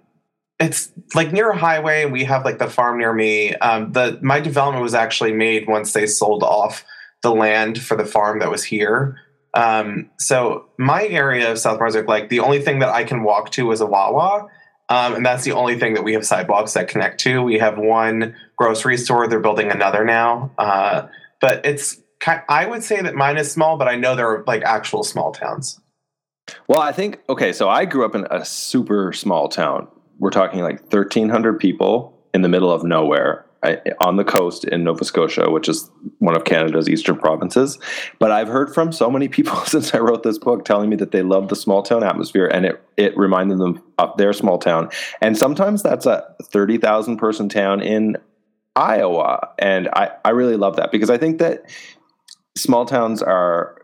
it's 0.60 0.92
like 1.14 1.32
near 1.32 1.52
a 1.52 1.58
highway, 1.58 2.04
and 2.04 2.12
we 2.12 2.24
have 2.24 2.44
like 2.44 2.58
the 2.58 2.70
farm 2.70 2.98
near 2.98 3.14
me. 3.14 3.54
Um, 3.56 3.92
the 3.92 4.18
my 4.22 4.40
development 4.40 4.84
was 4.84 4.94
actually 4.94 5.34
made 5.34 5.68
once 5.68 5.94
they 5.94 6.08
sold 6.08 6.44
off 6.44 6.84
the 7.22 7.34
land 7.34 7.82
for 7.82 7.96
the 7.96 8.06
farm 8.06 8.40
that 8.40 8.50
was 8.50 8.64
here. 8.64 9.18
Um, 9.54 10.10
so 10.20 10.68
my 10.78 11.06
area 11.08 11.52
of 11.52 11.60
South 11.60 11.78
Brunswick, 11.78 12.08
like 12.08 12.30
the 12.30 12.40
only 12.40 12.62
thing 12.62 12.80
that 12.80 12.90
I 12.90 13.04
can 13.04 13.24
walk 13.24 13.52
to 13.52 13.72
is 13.72 13.82
a 13.82 13.86
Wawa, 13.86 14.48
um, 14.90 15.16
and 15.16 15.26
that's 15.26 15.44
the 15.44 15.52
only 15.52 15.78
thing 15.78 15.96
that 15.96 16.04
we 16.04 16.14
have 16.14 16.26
sidewalks 16.26 16.74
that 16.74 16.88
connect 16.88 17.20
to. 17.22 17.42
We 17.42 17.60
have 17.60 17.78
one 17.78 18.36
grocery 18.56 18.98
store; 18.98 19.28
they're 19.28 19.40
building 19.40 19.70
another 19.70 20.06
now. 20.06 20.52
Uh, 20.58 21.08
but 21.42 21.66
it's 21.66 22.02
I 22.48 22.66
would 22.66 22.84
say 22.84 23.02
that 23.02 23.16
mine 23.16 23.38
is 23.38 23.52
small, 23.52 23.78
but 23.78 23.88
I 23.88 23.96
know 23.96 24.16
there 24.16 24.30
are 24.30 24.44
like 24.48 24.64
actual 24.64 25.04
small 25.04 25.32
towns. 25.32 25.80
Well, 26.68 26.80
I 26.80 26.92
think 26.92 27.20
okay. 27.30 27.52
So 27.52 27.70
I 27.70 27.86
grew 27.86 28.06
up 28.06 28.16
in 28.16 28.26
a 28.32 28.46
super 28.46 29.12
small 29.14 29.50
town. 29.50 29.88
We're 30.20 30.32
talking 30.32 30.62
like 30.62 30.82
1,300 30.82 31.60
people 31.60 32.18
in 32.34 32.42
the 32.42 32.50
middle 32.50 32.72
of 32.72 32.84
nowhere 32.84 33.47
on 34.00 34.16
the 34.18 34.24
coast 34.24 34.66
in 34.66 34.84
Nova 34.84 35.04
Scotia, 35.04 35.50
which 35.50 35.68
is 35.68 35.90
one 36.20 36.36
of 36.36 36.44
Canada's 36.44 36.88
eastern 36.90 37.18
provinces. 37.18 37.80
But 38.20 38.32
I've 38.32 38.48
heard 38.48 38.74
from 38.74 38.92
so 38.92 39.10
many 39.10 39.28
people 39.28 39.56
since 39.66 39.94
I 39.94 40.00
wrote 40.00 40.24
this 40.24 40.38
book 40.38 40.66
telling 40.66 40.90
me 40.90 40.96
that 40.98 41.12
they 41.12 41.22
love 41.22 41.50
the 41.50 41.56
small 41.56 41.84
town 41.84 42.04
atmosphere 42.04 42.48
and 42.48 42.66
it 42.66 42.84
it 42.98 43.18
reminded 43.18 43.60
them 43.60 43.82
of 43.98 44.16
their 44.18 44.34
small 44.34 44.58
town. 44.58 44.90
And 45.22 45.38
sometimes 45.38 45.84
that's 45.84 46.06
a 46.06 46.36
30,000 46.44 47.18
person 47.18 47.48
town 47.48 47.82
in 47.82 48.18
Iowa. 48.76 49.50
And 49.60 49.90
I, 49.90 50.12
I 50.26 50.30
really 50.30 50.56
love 50.56 50.76
that 50.78 50.92
because 50.92 51.10
I 51.10 51.18
think 51.18 51.40
that 51.40 51.64
small 52.56 52.86
towns 52.86 53.22
are 53.22 53.77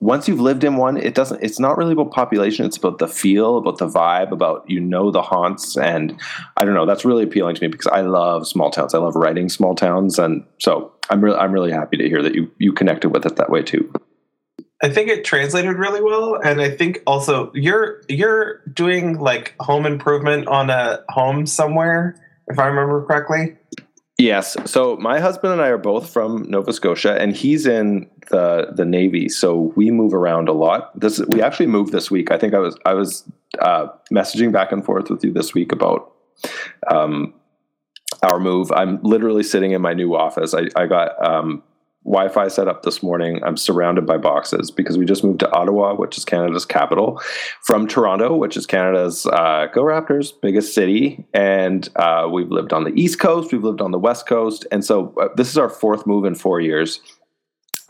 once 0.00 0.28
you've 0.28 0.40
lived 0.40 0.62
in 0.62 0.76
one, 0.76 0.96
it 0.96 1.14
doesn't 1.14 1.42
it's 1.42 1.58
not 1.58 1.76
really 1.76 1.92
about 1.92 2.12
population, 2.12 2.64
it's 2.64 2.76
about 2.76 2.98
the 2.98 3.08
feel, 3.08 3.58
about 3.58 3.78
the 3.78 3.88
vibe, 3.88 4.30
about 4.30 4.64
you 4.68 4.80
know 4.80 5.10
the 5.10 5.22
haunts 5.22 5.76
and 5.76 6.18
I 6.56 6.64
don't 6.64 6.74
know, 6.74 6.86
that's 6.86 7.04
really 7.04 7.24
appealing 7.24 7.56
to 7.56 7.62
me 7.62 7.68
because 7.68 7.88
I 7.88 8.02
love 8.02 8.46
small 8.46 8.70
towns. 8.70 8.94
I 8.94 8.98
love 8.98 9.16
writing 9.16 9.48
small 9.48 9.74
towns 9.74 10.18
and 10.18 10.44
so 10.60 10.92
I'm 11.10 11.20
really 11.20 11.38
I'm 11.38 11.52
really 11.52 11.72
happy 11.72 11.96
to 11.96 12.08
hear 12.08 12.22
that 12.22 12.34
you 12.34 12.50
you 12.58 12.72
connected 12.72 13.10
with 13.10 13.26
it 13.26 13.36
that 13.36 13.50
way 13.50 13.62
too. 13.62 13.92
I 14.80 14.88
think 14.88 15.08
it 15.08 15.24
translated 15.24 15.76
really 15.76 16.00
well, 16.00 16.36
and 16.36 16.60
I 16.60 16.70
think 16.70 17.02
also 17.04 17.50
you're 17.52 18.02
you're 18.08 18.62
doing 18.72 19.18
like 19.18 19.56
home 19.58 19.86
improvement 19.86 20.46
on 20.46 20.70
a 20.70 21.02
home 21.08 21.46
somewhere, 21.46 22.14
if 22.46 22.58
I 22.58 22.66
remember 22.66 23.04
correctly. 23.04 23.56
Yes. 24.18 24.56
So 24.64 24.96
my 24.96 25.20
husband 25.20 25.52
and 25.52 25.62
I 25.62 25.68
are 25.68 25.78
both 25.78 26.10
from 26.10 26.42
Nova 26.50 26.72
Scotia, 26.72 27.16
and 27.20 27.36
he's 27.36 27.66
in 27.66 28.10
the 28.30 28.72
the 28.74 28.84
Navy. 28.84 29.28
So 29.28 29.72
we 29.76 29.92
move 29.92 30.12
around 30.12 30.48
a 30.48 30.52
lot. 30.52 30.98
This 30.98 31.20
we 31.28 31.40
actually 31.40 31.68
moved 31.68 31.92
this 31.92 32.10
week. 32.10 32.32
I 32.32 32.36
think 32.36 32.52
I 32.52 32.58
was 32.58 32.76
I 32.84 32.94
was 32.94 33.22
uh, 33.60 33.86
messaging 34.12 34.50
back 34.52 34.72
and 34.72 34.84
forth 34.84 35.08
with 35.08 35.22
you 35.22 35.32
this 35.32 35.54
week 35.54 35.70
about 35.70 36.12
um, 36.90 37.32
our 38.24 38.40
move. 38.40 38.72
I'm 38.72 39.00
literally 39.02 39.44
sitting 39.44 39.70
in 39.70 39.80
my 39.80 39.94
new 39.94 40.16
office. 40.16 40.52
I, 40.52 40.62
I 40.74 40.86
got 40.86 41.24
um, 41.24 41.62
Wi-Fi 42.08 42.48
set 42.48 42.68
up 42.68 42.84
this 42.84 43.02
morning. 43.02 43.38
I'm 43.44 43.58
surrounded 43.58 44.06
by 44.06 44.16
boxes 44.16 44.70
because 44.70 44.96
we 44.96 45.04
just 45.04 45.22
moved 45.22 45.40
to 45.40 45.52
Ottawa, 45.52 45.94
which 45.94 46.16
is 46.16 46.24
Canada's 46.24 46.64
capital, 46.64 47.20
from 47.62 47.86
Toronto, 47.86 48.34
which 48.34 48.56
is 48.56 48.66
Canada's 48.66 49.26
uh, 49.26 49.66
Go 49.74 49.82
Raptors 49.82 50.32
biggest 50.40 50.74
city, 50.74 51.26
and 51.34 51.88
uh, 51.96 52.26
we've 52.32 52.50
lived 52.50 52.72
on 52.72 52.84
the 52.84 52.92
East 52.98 53.20
Coast, 53.20 53.52
we've 53.52 53.62
lived 53.62 53.82
on 53.82 53.90
the 53.90 53.98
West 53.98 54.26
Coast, 54.26 54.66
and 54.72 54.82
so 54.82 55.14
uh, 55.20 55.28
this 55.36 55.50
is 55.50 55.58
our 55.58 55.68
fourth 55.68 56.06
move 56.06 56.24
in 56.24 56.34
four 56.34 56.60
years. 56.60 57.00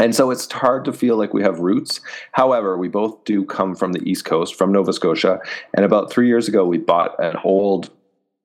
And 0.01 0.15
so 0.15 0.31
it's 0.31 0.51
hard 0.51 0.85
to 0.85 0.93
feel 0.93 1.17
like 1.17 1.35
we 1.35 1.43
have 1.43 1.59
roots. 1.59 2.01
However, 2.33 2.79
we 2.79 2.87
both 2.87 3.25
do 3.25 3.45
come 3.45 3.75
from 3.75 3.93
the 3.93 4.03
East 4.09 4.25
Coast, 4.25 4.55
from 4.55 4.71
Nova 4.71 4.93
Scotia. 4.93 5.41
And 5.75 5.85
about 5.85 6.09
three 6.09 6.29
years 6.29 6.47
ago, 6.47 6.65
we 6.65 6.79
bought 6.79 7.17
an 7.19 7.35
old 7.43 7.91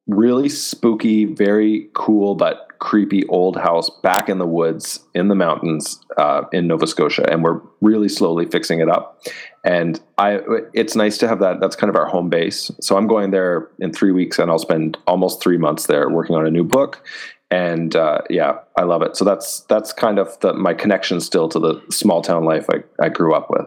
really 0.07 0.49
spooky, 0.49 1.25
very 1.25 1.89
cool 1.93 2.33
but 2.33 2.67
creepy 2.83 3.25
old 3.27 3.55
house 3.55 3.89
back 4.01 4.27
in 4.27 4.39
the 4.39 4.45
woods 4.45 4.99
in 5.15 5.29
the 5.29 5.35
mountains 5.35 6.01
uh, 6.17 6.41
in 6.51 6.67
Nova 6.67 6.85
Scotia, 6.85 7.25
and 7.31 7.41
we're 7.41 7.61
really 7.79 8.09
slowly 8.09 8.45
fixing 8.45 8.81
it 8.81 8.89
up. 8.89 9.23
And 9.63 10.01
I, 10.17 10.41
it's 10.73 10.93
nice 10.93 11.17
to 11.19 11.27
have 11.29 11.39
that. 11.39 11.61
That's 11.61 11.77
kind 11.77 11.89
of 11.89 11.95
our 11.95 12.05
home 12.05 12.29
base. 12.29 12.69
So 12.81 12.97
I'm 12.97 13.07
going 13.07 13.31
there 13.31 13.69
in 13.79 13.93
three 13.93 14.11
weeks, 14.11 14.37
and 14.37 14.51
I'll 14.51 14.59
spend 14.59 14.97
almost 15.07 15.41
three 15.41 15.57
months 15.57 15.87
there 15.87 16.09
working 16.09 16.35
on 16.35 16.45
a 16.45 16.51
new 16.51 16.65
book. 16.65 17.01
And 17.49 17.95
uh, 17.95 18.19
yeah, 18.29 18.57
I 18.77 18.83
love 18.83 19.01
it. 19.01 19.15
So 19.15 19.23
that's 19.23 19.61
that's 19.61 19.93
kind 19.93 20.19
of 20.19 20.37
the, 20.41 20.53
my 20.53 20.73
connection 20.73 21.21
still 21.21 21.47
to 21.49 21.59
the 21.59 21.81
small 21.89 22.21
town 22.21 22.43
life 22.43 22.65
I, 22.69 22.83
I 23.01 23.07
grew 23.07 23.33
up 23.33 23.49
with. 23.49 23.65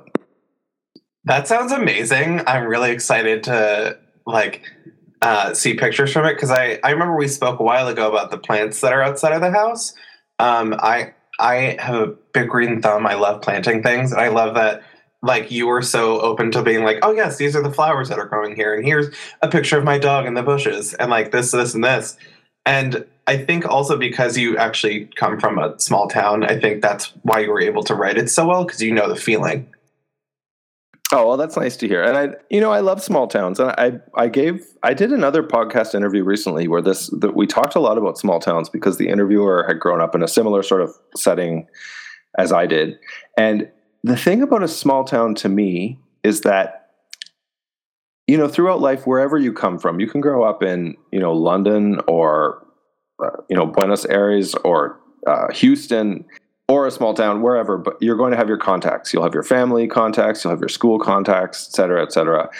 That 1.24 1.48
sounds 1.48 1.72
amazing. 1.72 2.42
I'm 2.46 2.66
really 2.66 2.90
excited 2.90 3.44
to 3.44 3.98
like 4.26 4.60
uh, 5.22 5.54
see 5.54 5.74
pictures 5.74 6.12
from 6.12 6.26
it 6.26 6.34
because 6.34 6.50
I, 6.50 6.78
I 6.84 6.90
remember 6.90 7.16
we 7.16 7.28
spoke 7.28 7.60
a 7.60 7.62
while 7.62 7.88
ago 7.88 8.08
about 8.08 8.30
the 8.30 8.38
plants 8.38 8.80
that 8.80 8.92
are 8.92 9.02
outside 9.02 9.32
of 9.32 9.40
the 9.40 9.50
house. 9.50 9.94
Um, 10.38 10.74
I 10.78 11.14
I 11.38 11.76
have 11.80 11.94
a 11.94 12.06
big 12.32 12.48
green 12.48 12.80
thumb. 12.80 13.06
I 13.06 13.14
love 13.14 13.42
planting 13.42 13.82
things, 13.82 14.12
and 14.12 14.20
I 14.20 14.28
love 14.28 14.54
that 14.54 14.82
like 15.22 15.50
you 15.50 15.66
were 15.66 15.82
so 15.82 16.20
open 16.20 16.50
to 16.52 16.62
being 16.62 16.84
like, 16.84 16.98
oh 17.02 17.12
yes, 17.12 17.38
these 17.38 17.56
are 17.56 17.62
the 17.62 17.72
flowers 17.72 18.08
that 18.08 18.18
are 18.18 18.26
growing 18.26 18.54
here, 18.54 18.74
and 18.74 18.84
here's 18.84 19.14
a 19.42 19.48
picture 19.48 19.78
of 19.78 19.84
my 19.84 19.98
dog 19.98 20.26
in 20.26 20.34
the 20.34 20.42
bushes, 20.42 20.94
and 20.94 21.10
like 21.10 21.32
this, 21.32 21.50
this, 21.50 21.74
and 21.74 21.84
this. 21.84 22.16
And 22.64 23.06
I 23.26 23.38
think 23.38 23.66
also 23.66 23.96
because 23.96 24.36
you 24.36 24.56
actually 24.56 25.06
come 25.16 25.40
from 25.40 25.58
a 25.58 25.78
small 25.78 26.08
town, 26.08 26.44
I 26.44 26.58
think 26.58 26.82
that's 26.82 27.12
why 27.22 27.40
you 27.40 27.50
were 27.50 27.60
able 27.60 27.82
to 27.84 27.94
write 27.94 28.18
it 28.18 28.28
so 28.28 28.46
well 28.46 28.64
because 28.64 28.82
you 28.82 28.92
know 28.92 29.08
the 29.08 29.16
feeling. 29.16 29.68
Oh 31.16 31.26
well, 31.28 31.38
that's 31.38 31.56
nice 31.56 31.78
to 31.78 31.88
hear. 31.88 32.02
And 32.02 32.14
I, 32.14 32.36
you 32.50 32.60
know, 32.60 32.70
I 32.70 32.80
love 32.80 33.02
small 33.02 33.26
towns, 33.26 33.58
and 33.58 33.70
I, 33.78 33.92
I 34.14 34.28
gave, 34.28 34.66
I 34.82 34.92
did 34.92 35.14
another 35.14 35.42
podcast 35.42 35.94
interview 35.94 36.22
recently 36.22 36.68
where 36.68 36.82
this, 36.82 37.08
that 37.20 37.34
we 37.34 37.46
talked 37.46 37.74
a 37.74 37.80
lot 37.80 37.96
about 37.96 38.18
small 38.18 38.38
towns 38.38 38.68
because 38.68 38.98
the 38.98 39.08
interviewer 39.08 39.64
had 39.66 39.80
grown 39.80 40.02
up 40.02 40.14
in 40.14 40.22
a 40.22 40.28
similar 40.28 40.62
sort 40.62 40.82
of 40.82 40.94
setting 41.16 41.68
as 42.36 42.52
I 42.52 42.66
did. 42.66 42.98
And 43.38 43.66
the 44.04 44.14
thing 44.14 44.42
about 44.42 44.62
a 44.62 44.68
small 44.68 45.04
town 45.04 45.34
to 45.36 45.48
me 45.48 45.98
is 46.22 46.42
that 46.42 46.90
you 48.26 48.36
know, 48.36 48.48
throughout 48.48 48.80
life, 48.80 49.06
wherever 49.06 49.38
you 49.38 49.54
come 49.54 49.78
from, 49.78 50.00
you 50.00 50.08
can 50.08 50.20
grow 50.20 50.42
up 50.42 50.62
in, 50.62 50.96
you 51.12 51.20
know, 51.20 51.32
London 51.32 52.00
or, 52.08 52.66
uh, 53.24 53.30
you 53.48 53.56
know, 53.56 53.64
Buenos 53.64 54.04
Aires 54.04 54.54
or 54.64 55.00
uh, 55.26 55.50
Houston 55.54 56.24
or 56.68 56.86
a 56.86 56.90
small 56.90 57.14
town, 57.14 57.42
wherever, 57.42 57.78
but 57.78 57.96
you're 58.00 58.16
going 58.16 58.32
to 58.32 58.36
have 58.36 58.48
your 58.48 58.58
contacts. 58.58 59.12
You'll 59.12 59.22
have 59.22 59.34
your 59.34 59.42
family 59.42 59.86
contacts, 59.86 60.42
you'll 60.42 60.52
have 60.52 60.60
your 60.60 60.68
school 60.68 60.98
contacts, 60.98 61.68
et 61.68 61.76
cetera, 61.76 62.02
et 62.02 62.12
cetera. 62.12 62.50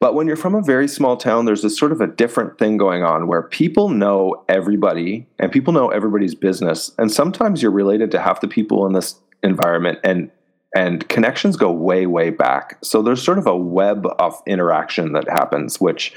But 0.00 0.14
when 0.14 0.26
you're 0.26 0.36
from 0.36 0.54
a 0.54 0.60
very 0.60 0.88
small 0.88 1.16
town, 1.16 1.44
there's 1.44 1.62
this 1.62 1.78
sort 1.78 1.92
of 1.92 2.00
a 2.00 2.06
different 2.06 2.58
thing 2.58 2.76
going 2.76 3.04
on 3.04 3.26
where 3.26 3.42
people 3.42 3.88
know 3.88 4.44
everybody 4.48 5.26
and 5.38 5.52
people 5.52 5.72
know 5.72 5.88
everybody's 5.88 6.34
business. 6.34 6.90
And 6.98 7.10
sometimes 7.10 7.62
you're 7.62 7.70
related 7.70 8.10
to 8.10 8.20
half 8.20 8.40
the 8.40 8.48
people 8.48 8.86
in 8.86 8.92
this 8.92 9.18
environment 9.42 9.98
and 10.04 10.30
and 10.76 11.08
connections 11.08 11.56
go 11.56 11.70
way, 11.70 12.04
way 12.04 12.30
back. 12.30 12.78
So 12.82 13.00
there's 13.00 13.22
sort 13.22 13.38
of 13.38 13.46
a 13.46 13.56
web 13.56 14.08
of 14.18 14.42
interaction 14.44 15.12
that 15.12 15.28
happens, 15.30 15.80
which 15.80 16.12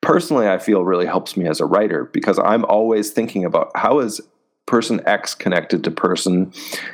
personally 0.00 0.48
I 0.48 0.56
feel 0.56 0.84
really 0.84 1.04
helps 1.04 1.36
me 1.36 1.46
as 1.46 1.60
a 1.60 1.66
writer 1.66 2.06
because 2.06 2.38
I'm 2.38 2.64
always 2.64 3.10
thinking 3.10 3.44
about 3.44 3.70
how 3.74 3.98
is 3.98 4.18
person 4.70 5.00
X 5.06 5.34
connected 5.34 5.84
to 5.84 5.90
person 5.90 6.52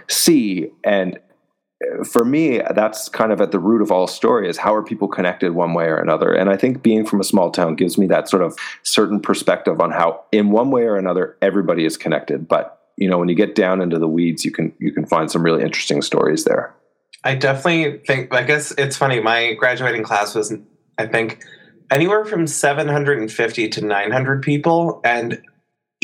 C 0.08 0.70
and 0.82 1.18
uh, 1.84 2.04
for 2.04 2.24
me, 2.24 2.62
that's 2.74 3.08
kind 3.10 3.32
of 3.32 3.40
at 3.40 3.52
the 3.52 3.58
root 3.58 3.82
of 3.82 3.92
all 3.92 4.06
story 4.06 4.48
is 4.48 4.56
how 4.56 4.74
are 4.74 4.82
people 4.82 5.06
connected 5.08 5.52
one 5.52 5.74
way 5.74 5.84
or 5.84 5.98
another. 5.98 6.32
And 6.32 6.48
I 6.48 6.56
think 6.56 6.82
being 6.82 7.04
from 7.04 7.20
a 7.20 7.24
small 7.24 7.50
town 7.50 7.74
gives 7.74 7.98
me 7.98 8.06
that 8.06 8.30
sort 8.30 8.42
of 8.42 8.56
certain 8.82 9.20
perspective 9.20 9.78
on 9.78 9.90
how, 9.90 10.24
in 10.32 10.52
one 10.52 10.70
way 10.70 10.84
or 10.84 10.96
another, 10.96 11.36
everybody 11.42 11.84
is 11.84 11.98
connected. 11.98 12.48
But 12.48 12.80
you 12.96 13.10
know, 13.10 13.18
when 13.18 13.28
you 13.28 13.34
get 13.34 13.54
down 13.54 13.82
into 13.82 13.98
the 13.98 14.08
weeds, 14.08 14.44
you 14.44 14.50
can 14.50 14.72
you 14.78 14.90
can 14.90 15.04
find 15.04 15.30
some 15.30 15.42
really 15.42 15.62
interesting 15.62 16.00
stories 16.00 16.44
there. 16.44 16.74
I 17.24 17.34
definitely 17.34 17.98
think. 18.06 18.32
I 18.32 18.42
guess 18.42 18.72
it's 18.78 18.96
funny. 18.96 19.20
My 19.20 19.52
graduating 19.54 20.02
class 20.02 20.34
was, 20.34 20.54
I 20.96 21.06
think, 21.06 21.44
anywhere 21.90 22.24
from 22.24 22.46
750 22.46 23.68
to 23.68 23.84
900 23.84 24.42
people, 24.42 25.00
and 25.04 25.42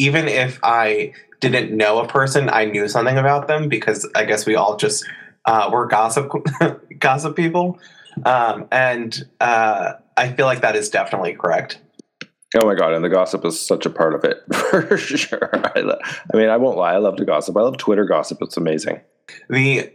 even 0.02 0.26
if 0.26 0.58
I 0.64 1.12
didn't 1.38 1.76
know 1.76 2.00
a 2.00 2.08
person, 2.08 2.50
I 2.50 2.64
knew 2.64 2.88
something 2.88 3.16
about 3.16 3.46
them 3.46 3.68
because 3.68 4.08
I 4.16 4.24
guess 4.24 4.46
we 4.46 4.56
all 4.56 4.76
just 4.76 5.04
uh, 5.44 5.70
we're 5.72 5.86
gossip 5.86 6.32
gossip 6.98 7.36
people, 7.36 7.78
um, 8.24 8.66
and 8.72 9.28
uh, 9.40 9.92
I 10.16 10.32
feel 10.32 10.46
like 10.46 10.60
that 10.62 10.74
is 10.74 10.90
definitely 10.90 11.34
correct. 11.34 11.78
Oh 12.56 12.66
my 12.66 12.74
god, 12.74 12.94
and 12.94 13.04
the 13.04 13.08
gossip 13.08 13.44
is 13.44 13.64
such 13.64 13.86
a 13.86 13.90
part 13.90 14.14
of 14.14 14.24
it 14.24 14.42
for 14.54 14.96
sure. 14.96 15.50
I, 15.54 15.80
lo- 15.80 15.98
I 16.02 16.36
mean, 16.36 16.48
I 16.48 16.56
won't 16.56 16.76
lie, 16.76 16.94
I 16.94 16.98
love 16.98 17.16
to 17.16 17.24
gossip. 17.24 17.56
I 17.56 17.60
love 17.60 17.76
Twitter 17.76 18.04
gossip. 18.04 18.38
It's 18.40 18.56
amazing. 18.56 19.00
The 19.48 19.92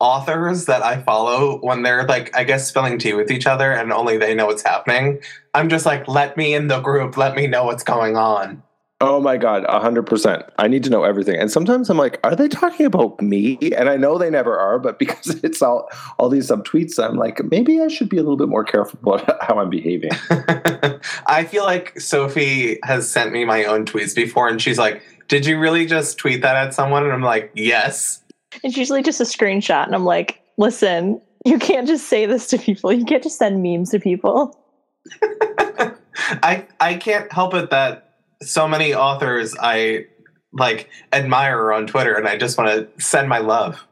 authors 0.00 0.64
that 0.64 0.82
I 0.82 1.02
follow 1.02 1.58
when 1.60 1.82
they're 1.82 2.06
like, 2.06 2.34
I 2.34 2.44
guess, 2.44 2.66
spilling 2.66 2.98
tea 2.98 3.12
with 3.12 3.30
each 3.30 3.46
other 3.46 3.70
and 3.70 3.92
only 3.92 4.16
they 4.16 4.34
know 4.34 4.46
what's 4.46 4.62
happening, 4.62 5.20
I'm 5.52 5.68
just 5.68 5.84
like, 5.84 6.08
let 6.08 6.38
me 6.38 6.54
in 6.54 6.68
the 6.68 6.80
group, 6.80 7.18
let 7.18 7.36
me 7.36 7.46
know 7.46 7.64
what's 7.64 7.84
going 7.84 8.16
on. 8.16 8.62
Oh 9.02 9.18
my 9.18 9.38
god, 9.38 9.64
hundred 9.64 10.02
percent. 10.02 10.44
I 10.58 10.68
need 10.68 10.84
to 10.84 10.90
know 10.90 11.04
everything. 11.04 11.36
And 11.36 11.50
sometimes 11.50 11.88
I'm 11.88 11.96
like, 11.96 12.20
are 12.22 12.36
they 12.36 12.48
talking 12.48 12.84
about 12.84 13.20
me? 13.22 13.58
And 13.74 13.88
I 13.88 13.96
know 13.96 14.18
they 14.18 14.28
never 14.28 14.58
are, 14.58 14.78
but 14.78 14.98
because 14.98 15.28
it's 15.42 15.62
all 15.62 15.88
all 16.18 16.28
these 16.28 16.50
subtweets, 16.50 17.02
I'm 17.02 17.16
like, 17.16 17.42
maybe 17.44 17.80
I 17.80 17.88
should 17.88 18.10
be 18.10 18.18
a 18.18 18.22
little 18.22 18.36
bit 18.36 18.48
more 18.48 18.64
careful 18.64 18.98
about 19.02 19.42
how 19.42 19.58
I'm 19.58 19.70
behaving. 19.70 20.10
I 21.26 21.44
feel 21.48 21.64
like 21.64 21.98
Sophie 21.98 22.78
has 22.84 23.10
sent 23.10 23.32
me 23.32 23.46
my 23.46 23.64
own 23.64 23.86
tweets 23.86 24.14
before, 24.14 24.48
and 24.48 24.60
she's 24.60 24.78
like, 24.78 25.02
"Did 25.28 25.46
you 25.46 25.58
really 25.58 25.86
just 25.86 26.18
tweet 26.18 26.42
that 26.42 26.56
at 26.56 26.74
someone?" 26.74 27.04
And 27.04 27.12
I'm 27.12 27.22
like, 27.22 27.52
"Yes." 27.54 28.22
It's 28.62 28.76
usually 28.76 29.02
just 29.02 29.20
a 29.20 29.24
screenshot, 29.24 29.86
and 29.86 29.94
I'm 29.94 30.04
like, 30.04 30.42
listen, 30.58 31.20
you 31.46 31.58
can't 31.58 31.86
just 31.86 32.08
say 32.08 32.26
this 32.26 32.48
to 32.48 32.58
people. 32.58 32.92
You 32.92 33.04
can't 33.04 33.22
just 33.22 33.38
send 33.38 33.62
memes 33.62 33.90
to 33.90 34.00
people. 34.00 34.58
I 36.42 36.66
I 36.80 36.94
can't 36.94 37.32
help 37.32 37.54
it 37.54 37.70
that 37.70 38.09
so 38.42 38.66
many 38.68 38.94
authors 38.94 39.54
I 39.60 40.06
like 40.52 40.88
admire 41.12 41.72
on 41.72 41.86
Twitter, 41.86 42.14
and 42.14 42.26
I 42.26 42.36
just 42.36 42.58
want 42.58 42.70
to 42.70 43.02
send 43.04 43.28
my 43.28 43.38
love. 43.38 43.86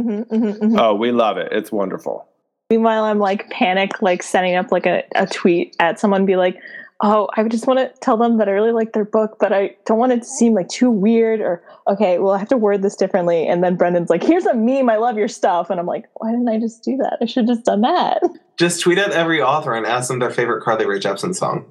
Mhm, 0.00 0.26
mhm, 0.28 0.58
mhm. 0.58 0.80
oh, 0.80 0.94
we 0.94 1.10
love 1.10 1.36
it. 1.38 1.52
It's 1.52 1.72
wonderful. 1.72 2.26
Meanwhile, 2.70 3.04
I'm 3.04 3.18
like 3.18 3.50
panic, 3.50 4.00
like 4.02 4.22
setting 4.22 4.54
up 4.54 4.70
like 4.70 4.86
a, 4.86 5.02
a 5.14 5.26
tweet 5.26 5.74
at 5.80 5.98
someone, 5.98 6.24
be 6.26 6.36
like, 6.36 6.56
oh, 7.02 7.28
I 7.36 7.42
just 7.48 7.66
want 7.66 7.78
to 7.78 7.92
tell 8.00 8.16
them 8.16 8.38
that 8.38 8.48
I 8.48 8.52
really 8.52 8.72
like 8.72 8.92
their 8.92 9.04
book, 9.04 9.36
but 9.40 9.52
I 9.52 9.76
don't 9.86 9.98
want 9.98 10.12
it 10.12 10.20
to 10.20 10.24
seem 10.24 10.52
like 10.54 10.68
too 10.68 10.90
weird 10.90 11.40
or 11.40 11.62
okay, 11.86 12.18
well, 12.18 12.32
I 12.34 12.38
have 12.38 12.48
to 12.48 12.56
word 12.56 12.82
this 12.82 12.94
differently. 12.96 13.46
And 13.46 13.64
then 13.64 13.76
Brendan's 13.76 14.10
like, 14.10 14.22
here's 14.22 14.44
a 14.46 14.54
meme. 14.54 14.90
I 14.90 14.96
love 14.96 15.16
your 15.16 15.28
stuff. 15.28 15.70
And 15.70 15.80
I'm 15.80 15.86
like, 15.86 16.04
why 16.14 16.30
didn't 16.30 16.48
I 16.48 16.58
just 16.58 16.84
do 16.84 16.96
that? 16.98 17.18
I 17.22 17.24
should 17.24 17.48
have 17.48 17.56
just 17.56 17.64
done 17.66 17.80
that. 17.80 18.22
Just 18.58 18.82
tweet 18.82 18.98
at 18.98 19.12
every 19.12 19.40
author 19.40 19.72
and 19.72 19.86
ask 19.86 20.08
them 20.08 20.18
their 20.18 20.30
favorite 20.30 20.62
Carly 20.62 20.84
Rae 20.84 20.98
Jepsen 20.98 21.34
song. 21.34 21.64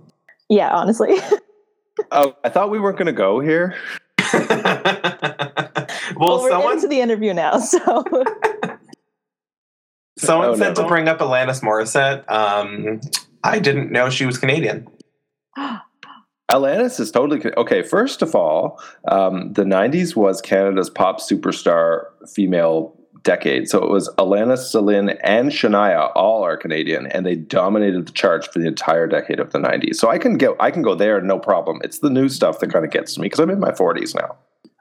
yeah, 0.50 0.72
honestly. 0.72 1.16
Oh, 2.12 2.36
I 2.44 2.50
thought 2.50 2.70
we 2.70 2.80
weren't 2.80 2.98
going 2.98 3.08
to 3.08 3.12
go 3.14 3.40
here. 3.40 3.76
well, 6.16 6.42
we're 6.42 6.50
someone 6.50 6.74
into 6.74 6.88
the 6.88 7.02
interview 7.02 7.34
now. 7.34 7.60
So 7.70 8.04
someone 10.18 10.50
Oh, 10.50 10.56
said 10.56 10.76
no. 10.76 10.82
to 10.84 10.88
bring 10.88 11.08
up 11.08 11.20
Alanis 11.20 11.62
Morissette. 11.62 12.30
Um, 12.32 13.00
I 13.44 13.60
didn't 13.60 13.92
know 13.92 14.10
she 14.10 14.26
was 14.26 14.38
Canadian. 14.40 14.88
Alanis 16.52 17.00
is 17.00 17.12
totally 17.12 17.42
okay. 17.56 17.84
First 17.84 18.22
of 18.24 18.34
all, 18.34 18.82
um, 19.08 19.54
the 19.54 19.64
'90s 19.64 20.16
was 20.16 20.42
Canada's 20.42 20.90
pop 20.90 21.20
superstar 21.20 22.06
female 22.34 22.97
decade. 23.28 23.70
So 23.70 23.84
it 23.84 23.90
was 23.90 24.10
Alanis, 24.18 24.70
Celine, 24.70 25.10
and 25.22 25.52
Shania 25.52 26.12
all 26.16 26.44
are 26.44 26.58
Canadian, 26.58 27.06
and 27.08 27.26
they 27.26 27.36
dominated 27.36 28.08
the 28.08 28.12
charts 28.14 28.48
for 28.48 28.60
the 28.60 28.68
entire 28.68 29.06
decade 29.06 29.40
of 29.40 29.52
the 29.52 29.60
'90s. 29.60 29.96
So 29.96 30.10
I 30.10 30.18
can 30.18 30.38
go, 30.38 30.56
I 30.60 30.72
can 30.72 30.82
go 30.82 30.96
there, 30.96 31.22
no 31.22 31.38
problem. 31.38 31.80
It's 31.84 32.00
the 32.00 32.10
new 32.10 32.30
stuff 32.30 32.60
that 32.60 32.72
kind 32.72 32.86
of 32.86 32.92
gets 32.92 33.14
to 33.14 33.22
me 33.22 33.26
because 33.26 33.40
I'm 33.40 33.50
in 33.50 33.60
my 33.60 33.72
40s 33.72 34.16
now. 34.16 34.38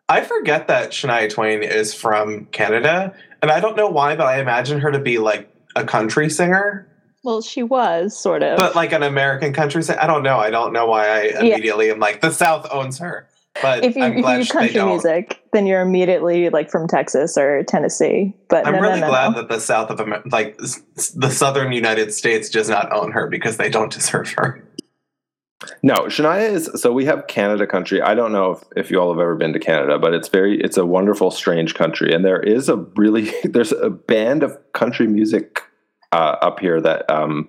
I 0.08 0.22
forget 0.22 0.68
that 0.68 0.92
Shania 0.92 1.28
Twain 1.28 1.62
is 1.62 1.92
from 1.92 2.46
Canada, 2.46 3.12
and 3.42 3.50
I 3.50 3.58
don't 3.60 3.76
know 3.76 3.88
why, 3.88 4.14
but 4.14 4.26
I 4.26 4.40
imagine 4.40 4.78
her 4.80 4.92
to 4.92 5.00
be 5.00 5.18
like 5.18 5.52
a 5.74 5.84
country 5.84 6.30
singer, 6.30 6.88
well, 7.26 7.42
she 7.42 7.64
was 7.64 8.16
sort 8.16 8.44
of. 8.44 8.56
but 8.56 8.76
like 8.76 8.92
an 8.92 9.02
American 9.02 9.52
country 9.52 9.82
singer. 9.82 9.98
I 10.00 10.06
don't 10.06 10.22
know. 10.22 10.38
I 10.38 10.50
don't 10.50 10.72
know 10.72 10.86
why 10.86 11.08
I 11.08 11.20
immediately 11.40 11.90
am 11.90 11.98
like 11.98 12.20
the 12.20 12.30
South 12.30 12.68
owns 12.70 12.98
her. 12.98 13.28
But 13.62 13.84
if 13.84 13.96
you, 13.96 14.02
I'm 14.04 14.12
if 14.12 14.16
you 14.18 14.22
glad 14.22 14.36
do 14.38 14.44
sh- 14.44 14.48
they 14.48 14.52
country 14.52 14.74
don't. 14.74 14.88
music, 14.88 15.42
then 15.52 15.66
you're 15.66 15.80
immediately 15.80 16.50
like 16.50 16.70
from 16.70 16.88
Texas 16.88 17.36
or 17.36 17.62
Tennessee. 17.64 18.34
But 18.48 18.66
I'm 18.66 18.74
no, 18.74 18.80
really 18.80 19.00
no, 19.00 19.06
no, 19.06 19.10
glad 19.12 19.32
no. 19.32 19.42
that 19.42 19.48
the 19.48 19.60
South 19.60 19.90
of 19.90 20.00
America, 20.00 20.28
like 20.30 20.56
s- 20.62 20.82
s- 20.96 21.10
the 21.10 21.30
Southern 21.30 21.72
United 21.72 22.12
States, 22.12 22.48
does 22.48 22.68
not 22.68 22.92
own 22.92 23.12
her 23.12 23.28
because 23.28 23.56
they 23.56 23.68
don't 23.70 23.92
deserve 23.92 24.30
her. 24.32 24.62
No, 25.82 26.02
Shania 26.04 26.50
is 26.50 26.70
so 26.74 26.92
we 26.92 27.06
have 27.06 27.26
Canada 27.28 27.66
country. 27.66 28.02
I 28.02 28.14
don't 28.14 28.32
know 28.32 28.52
if, 28.52 28.62
if 28.76 28.90
you 28.90 29.00
all 29.00 29.10
have 29.12 29.20
ever 29.20 29.34
been 29.36 29.54
to 29.54 29.58
Canada, 29.58 29.98
but 29.98 30.12
it's 30.12 30.28
very 30.28 30.60
it's 30.60 30.76
a 30.76 30.84
wonderful, 30.84 31.30
strange 31.30 31.74
country. 31.74 32.14
And 32.14 32.24
there 32.24 32.40
is 32.40 32.68
a 32.68 32.76
really 32.96 33.32
there's 33.44 33.72
a 33.72 33.88
band 33.90 34.42
of 34.42 34.56
country 34.72 35.06
music 35.06 35.62
uh, 36.12 36.36
up 36.42 36.60
here 36.60 36.80
that 36.80 37.08
um, 37.10 37.48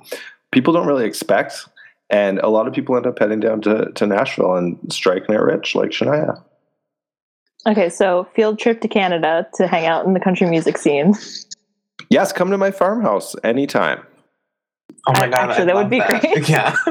people 0.52 0.74
don't 0.74 0.88
really 0.88 1.06
expect. 1.06 1.68
And 2.10 2.40
a 2.40 2.50
lot 2.50 2.68
of 2.68 2.74
people 2.74 2.96
end 2.96 3.06
up 3.06 3.20
heading 3.20 3.40
down 3.40 3.62
to, 3.62 3.92
to 3.92 4.08
Nashville 4.08 4.56
and 4.56 4.78
striking 4.92 5.36
it 5.36 5.42
rich 5.42 5.76
like 5.76 5.90
Shania. 5.90 6.42
Okay, 7.66 7.90
so 7.90 8.28
field 8.34 8.60
trip 8.60 8.80
to 8.82 8.88
Canada 8.88 9.48
to 9.56 9.68
hang 9.68 9.86
out 9.86 10.06
in 10.06 10.14
the 10.14 10.20
country 10.20 10.48
music 10.48 10.78
scene. 10.78 11.14
Yes, 12.10 12.32
come 12.32 12.50
to 12.52 12.58
my 12.58 12.72
farmhouse 12.72 13.36
anytime. 13.44 14.06
Oh 15.08 15.14
my 15.14 15.28
god! 15.28 15.50
actually, 15.50 15.64
I 15.64 15.66
that 15.66 15.76
would 15.76 15.82
love 15.82 15.90
be 15.90 16.00
great. 16.00 16.50
Yeah. 16.50 16.76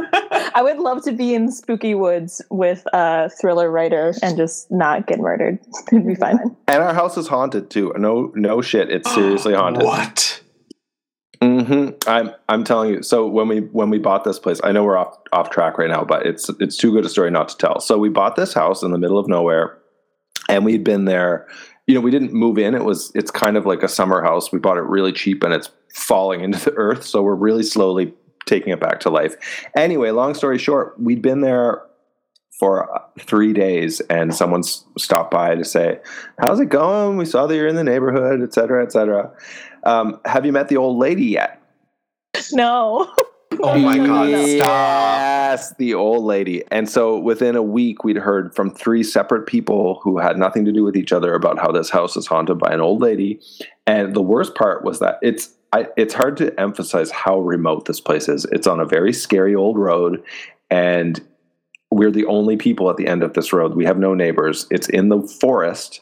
I 0.55 0.63
would 0.63 0.79
love 0.79 1.03
to 1.05 1.13
be 1.13 1.35
in 1.35 1.51
spooky 1.51 1.95
woods 1.95 2.41
with 2.51 2.83
a 2.93 3.29
thriller 3.29 3.71
writer 3.71 4.15
and 4.23 4.37
just 4.37 4.71
not 4.71 5.07
get 5.07 5.19
murdered. 5.19 5.59
It'd 5.93 6.07
be 6.07 6.15
fine. 6.15 6.39
And 6.69 6.83
our 6.83 6.95
house 6.95 7.17
is 7.17 7.29
haunted 7.29 7.71
too. 7.71 7.93
No 7.97 8.33
no 8.35 8.63
shit, 8.63 8.91
it's 8.91 9.13
seriously 9.13 9.55
haunted. 9.55 9.83
What? 9.83 10.41
Hmm 11.43 11.91
I'm 12.07 12.33
I'm 12.49 12.65
telling 12.65 12.95
you. 12.95 13.03
So 13.03 13.27
when 13.27 13.49
we 13.49 13.61
when 13.61 13.91
we 13.91 13.99
bought 13.99 14.25
this 14.25 14.39
place, 14.39 14.61
I 14.65 14.73
know 14.73 14.85
we're 14.85 14.97
off 14.97 15.19
off 15.33 15.51
track 15.51 15.79
right 15.79 15.91
now, 15.91 16.05
but 16.05 16.27
it's 16.27 16.49
it's 16.61 16.77
too 16.77 16.93
good 16.93 17.05
a 17.05 17.09
story 17.09 17.31
not 17.31 17.49
to 17.51 17.57
tell. 17.57 17.81
So 17.81 17.99
we 17.99 18.09
bought 18.09 18.37
this 18.37 18.55
house 18.55 18.83
in 18.83 18.91
the 18.91 18.99
middle 18.99 19.19
of 19.19 19.29
nowhere, 19.29 19.79
and 20.49 20.65
we'd 20.65 20.85
been 20.85 21.05
there. 21.05 21.47
You 21.87 21.95
know, 21.95 22.01
we 22.01 22.11
didn't 22.11 22.33
move 22.33 22.59
in. 22.59 22.75
It 22.75 22.85
was 22.85 23.13
it's 23.15 23.31
kind 23.31 23.57
of 23.57 23.67
like 23.67 23.83
a 23.83 23.89
summer 23.89 24.23
house. 24.23 24.51
We 24.51 24.59
bought 24.59 24.77
it 24.79 24.85
really 24.85 25.13
cheap, 25.13 25.43
and 25.43 25.53
it's 25.53 25.71
falling 25.95 26.41
into 26.41 26.59
the 26.71 26.73
earth. 26.77 27.05
So 27.05 27.23
we're 27.23 27.35
really 27.35 27.63
slowly 27.63 28.15
taking 28.47 28.73
it 28.73 28.81
back 28.81 29.01
to 29.01 29.11
life. 29.11 29.37
Anyway, 29.77 30.11
long 30.11 30.35
story 30.35 30.59
short, 30.59 30.99
we'd 31.01 31.23
been 31.23 31.41
there 31.41 31.83
for 32.59 32.95
uh, 32.95 33.01
three 33.21 33.53
days, 33.53 34.01
and 34.09 34.35
someone 34.35 34.63
stopped 34.63 35.31
by 35.31 35.55
to 35.55 35.65
say, 35.65 36.01
"How's 36.41 36.61
it 36.61 36.71
going? 36.71 37.19
We 37.19 37.27
saw 37.27 37.47
that 37.47 37.55
you're 37.55 37.67
in 37.69 37.77
the 37.77 37.85
neighborhood, 37.85 38.43
et 38.43 38.55
cetera, 38.55 38.83
et 38.83 38.93
cetera. 38.93 39.31
Um, 39.87 40.21
have 40.25 40.45
you 40.45 40.53
met 40.53 40.69
the 40.69 40.77
old 40.77 40.99
lady 40.99 41.25
yet?" 41.25 41.63
No. 42.53 43.11
Oh 43.63 43.79
my 43.79 43.97
god! 43.97 44.29
Stop. 44.59 45.37
Yes, 45.57 45.75
the 45.79 45.95
old 45.95 46.25
lady. 46.25 46.63
And 46.71 46.89
so 46.91 47.19
within 47.19 47.57
a 47.57 47.63
week, 47.63 48.05
we'd 48.05 48.19
heard 48.19 48.55
from 48.55 48.75
three 48.75 49.03
separate 49.03 49.47
people 49.47 50.01
who 50.03 50.19
had 50.19 50.37
nothing 50.37 50.67
to 50.67 50.73
do 50.73 50.85
with 50.85 50.97
each 50.97 51.13
other 51.13 51.33
about 51.33 51.59
how 51.59 51.73
this 51.73 51.89
house 51.89 52.17
is 52.17 52.27
haunted 52.27 52.59
by 52.59 52.69
an 52.73 52.83
old 52.83 53.01
lady. 53.01 53.41
And 53.87 54.15
the 54.15 54.21
worst 54.21 54.55
part 54.55 54.85
was 54.85 54.99
that 54.99 55.19
it's, 55.23 55.55
I, 55.73 55.87
it's 55.97 56.13
hard 56.13 56.37
to 56.39 56.59
emphasize 56.61 57.11
how 57.11 57.39
remote 57.41 57.87
this 57.87 58.01
place 58.01 58.29
is. 58.29 58.45
It's 58.53 58.67
on 58.67 58.81
a 58.81 58.85
very 58.85 59.15
scary 59.15 59.55
old 59.55 59.79
road, 59.79 60.23
and 60.69 61.19
we're 61.91 62.11
the 62.11 62.27
only 62.27 62.59
people 62.59 62.91
at 62.91 62.99
the 62.99 63.07
end 63.07 63.23
of 63.23 63.33
this 63.33 63.53
road. 63.53 63.75
We 63.75 63.87
have 63.87 63.99
no 63.99 64.13
neighbors. 64.13 64.67
It's 64.71 64.91
in 64.91 65.09
the 65.09 65.23
forest, 65.41 66.01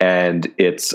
and 0.00 0.52
it's 0.58 0.94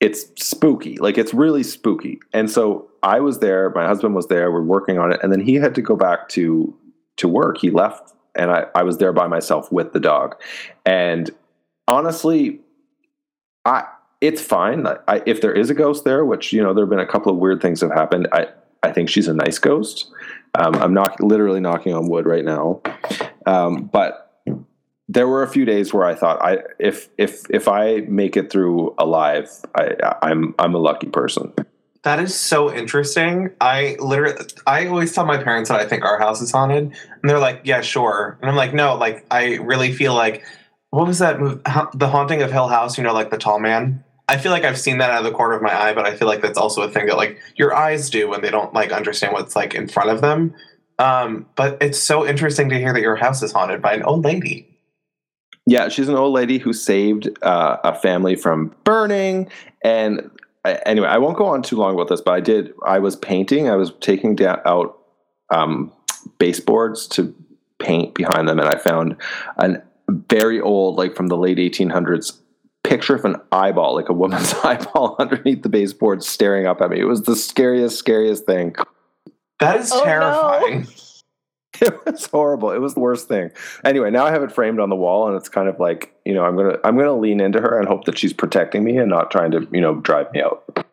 it's 0.00 0.26
spooky. 0.42 0.96
Like 0.96 1.18
it's 1.18 1.34
really 1.34 1.62
spooky. 1.62 2.20
And 2.32 2.50
so 2.50 2.90
I 3.02 3.20
was 3.20 3.38
there. 3.38 3.70
My 3.70 3.86
husband 3.86 4.14
was 4.14 4.26
there. 4.26 4.50
We're 4.50 4.62
working 4.62 4.98
on 4.98 5.12
it, 5.12 5.20
and 5.22 5.30
then 5.30 5.40
he 5.40 5.54
had 5.54 5.74
to 5.76 5.82
go 5.82 5.94
back 5.94 6.28
to 6.30 6.74
to 7.18 7.28
work. 7.28 7.58
He 7.58 7.70
left, 7.70 8.12
and 8.34 8.50
I, 8.50 8.66
I 8.74 8.82
was 8.82 8.98
there 8.98 9.12
by 9.12 9.26
myself 9.26 9.70
with 9.70 9.92
the 9.92 10.00
dog. 10.00 10.40
And 10.86 11.30
honestly, 11.86 12.60
I 13.64 13.84
it's 14.20 14.42
fine. 14.42 14.86
I, 14.86 15.22
if 15.26 15.40
there 15.40 15.52
is 15.52 15.70
a 15.70 15.74
ghost 15.74 16.04
there, 16.04 16.24
which 16.24 16.52
you 16.52 16.62
know 16.62 16.74
there 16.74 16.84
have 16.84 16.90
been 16.90 16.98
a 16.98 17.06
couple 17.06 17.32
of 17.32 17.38
weird 17.38 17.60
things 17.60 17.80
have 17.82 17.92
happened. 17.92 18.28
I 18.32 18.48
I 18.82 18.92
think 18.92 19.10
she's 19.10 19.28
a 19.28 19.34
nice 19.34 19.58
ghost. 19.58 20.10
Um, 20.54 20.74
I'm 20.76 20.94
not 20.94 21.20
literally 21.22 21.60
knocking 21.60 21.94
on 21.94 22.08
wood 22.08 22.26
right 22.26 22.44
now, 22.44 22.80
um, 23.46 23.84
but 23.84 24.19
there 25.12 25.26
were 25.26 25.42
a 25.42 25.48
few 25.48 25.64
days 25.64 25.92
where 25.92 26.04
I 26.04 26.14
thought 26.14 26.40
I 26.40 26.58
if 26.78 27.08
if 27.18 27.42
if 27.50 27.66
I 27.66 28.00
make 28.06 28.36
it 28.36 28.50
through 28.50 28.94
alive, 28.96 29.50
I, 29.74 30.14
I'm 30.22 30.54
I'm 30.58 30.74
a 30.74 30.78
lucky 30.78 31.08
person. 31.08 31.52
That 32.02 32.20
is 32.20 32.38
so 32.38 32.72
interesting. 32.72 33.50
I 33.60 33.96
literally, 33.98 34.46
I 34.66 34.86
always 34.86 35.12
tell 35.12 35.26
my 35.26 35.36
parents 35.42 35.68
that 35.68 35.80
I 35.80 35.86
think 35.86 36.04
our 36.04 36.18
house 36.18 36.40
is 36.40 36.52
haunted, 36.52 36.84
and 36.84 37.28
they're 37.28 37.40
like, 37.40 37.62
"Yeah, 37.64 37.80
sure." 37.80 38.38
And 38.40 38.48
I'm 38.48 38.56
like, 38.56 38.72
"No, 38.72 38.94
like 38.94 39.26
I 39.32 39.56
really 39.56 39.92
feel 39.92 40.14
like 40.14 40.44
what 40.90 41.08
was 41.08 41.18
that 41.18 41.40
movie, 41.40 41.60
The 41.94 42.08
Haunting 42.08 42.42
of 42.42 42.52
Hill 42.52 42.68
House? 42.68 42.96
You 42.96 43.02
know, 43.02 43.12
like 43.12 43.30
the 43.30 43.38
tall 43.38 43.58
man. 43.58 44.04
I 44.28 44.38
feel 44.38 44.52
like 44.52 44.64
I've 44.64 44.78
seen 44.78 44.98
that 44.98 45.10
out 45.10 45.18
of 45.18 45.24
the 45.24 45.36
corner 45.36 45.56
of 45.56 45.62
my 45.62 45.74
eye, 45.74 45.92
but 45.92 46.06
I 46.06 46.14
feel 46.14 46.28
like 46.28 46.40
that's 46.40 46.56
also 46.56 46.82
a 46.82 46.88
thing 46.88 47.06
that 47.06 47.16
like 47.16 47.40
your 47.56 47.74
eyes 47.74 48.10
do 48.10 48.28
when 48.28 48.42
they 48.42 48.50
don't 48.50 48.72
like 48.72 48.92
understand 48.92 49.32
what's 49.32 49.56
like 49.56 49.74
in 49.74 49.88
front 49.88 50.10
of 50.10 50.20
them. 50.20 50.54
Um, 51.00 51.46
but 51.56 51.78
it's 51.80 51.98
so 51.98 52.24
interesting 52.24 52.68
to 52.68 52.78
hear 52.78 52.92
that 52.92 53.00
your 53.00 53.16
house 53.16 53.42
is 53.42 53.50
haunted 53.50 53.82
by 53.82 53.94
an 53.94 54.04
old 54.04 54.24
lady. 54.24 54.69
Yeah, 55.66 55.88
she's 55.88 56.08
an 56.08 56.16
old 56.16 56.32
lady 56.32 56.58
who 56.58 56.72
saved 56.72 57.28
uh, 57.42 57.76
a 57.84 57.94
family 57.94 58.34
from 58.34 58.74
burning. 58.84 59.50
And 59.84 60.30
I, 60.64 60.74
anyway, 60.86 61.08
I 61.08 61.18
won't 61.18 61.36
go 61.36 61.46
on 61.46 61.62
too 61.62 61.76
long 61.76 61.94
about 61.94 62.08
this, 62.08 62.20
but 62.20 62.32
I 62.32 62.40
did. 62.40 62.72
I 62.84 62.98
was 62.98 63.16
painting. 63.16 63.68
I 63.68 63.76
was 63.76 63.92
taking 64.00 64.36
down, 64.36 64.60
out 64.64 64.98
um, 65.50 65.92
baseboards 66.38 67.06
to 67.08 67.34
paint 67.78 68.14
behind 68.14 68.48
them, 68.48 68.58
and 68.58 68.68
I 68.68 68.76
found 68.78 69.16
a 69.56 69.82
very 70.08 70.60
old, 70.60 70.96
like 70.96 71.16
from 71.16 71.28
the 71.28 71.36
late 71.36 71.58
1800s, 71.58 72.38
picture 72.82 73.14
of 73.14 73.24
an 73.24 73.36
eyeball, 73.52 73.94
like 73.94 74.08
a 74.08 74.12
woman's 74.12 74.54
eyeball 74.64 75.16
underneath 75.18 75.62
the 75.62 75.68
baseboard 75.68 76.22
staring 76.22 76.66
up 76.66 76.80
at 76.80 76.90
me. 76.90 77.00
It 77.00 77.04
was 77.04 77.22
the 77.22 77.36
scariest, 77.36 77.98
scariest 77.98 78.44
thing. 78.44 78.74
That 79.60 79.80
is 79.80 79.92
oh, 79.92 80.04
terrifying. 80.04 80.80
No. 80.80 80.86
It 81.86 82.04
was 82.04 82.26
horrible. 82.26 82.70
It 82.70 82.78
was 82.78 82.94
the 82.94 83.00
worst 83.00 83.26
thing. 83.26 83.50
Anyway, 83.84 84.10
now 84.10 84.26
I 84.26 84.30
have 84.30 84.42
it 84.42 84.52
framed 84.52 84.80
on 84.80 84.90
the 84.90 84.96
wall 84.96 85.26
and 85.26 85.36
it's 85.36 85.48
kind 85.48 85.68
of 85.68 85.80
like, 85.80 86.14
you 86.24 86.34
know, 86.34 86.44
I'm 86.44 86.54
going 86.56 86.72
to 86.72 86.86
I'm 86.86 86.94
going 86.94 87.06
to 87.06 87.14
lean 87.14 87.40
into 87.40 87.60
her 87.60 87.78
and 87.78 87.88
hope 87.88 88.04
that 88.04 88.18
she's 88.18 88.32
protecting 88.32 88.84
me 88.84 88.98
and 88.98 89.08
not 89.08 89.30
trying 89.30 89.50
to, 89.52 89.66
you 89.72 89.80
know, 89.80 89.94
drive 89.96 90.30
me 90.32 90.42
out. 90.42 90.86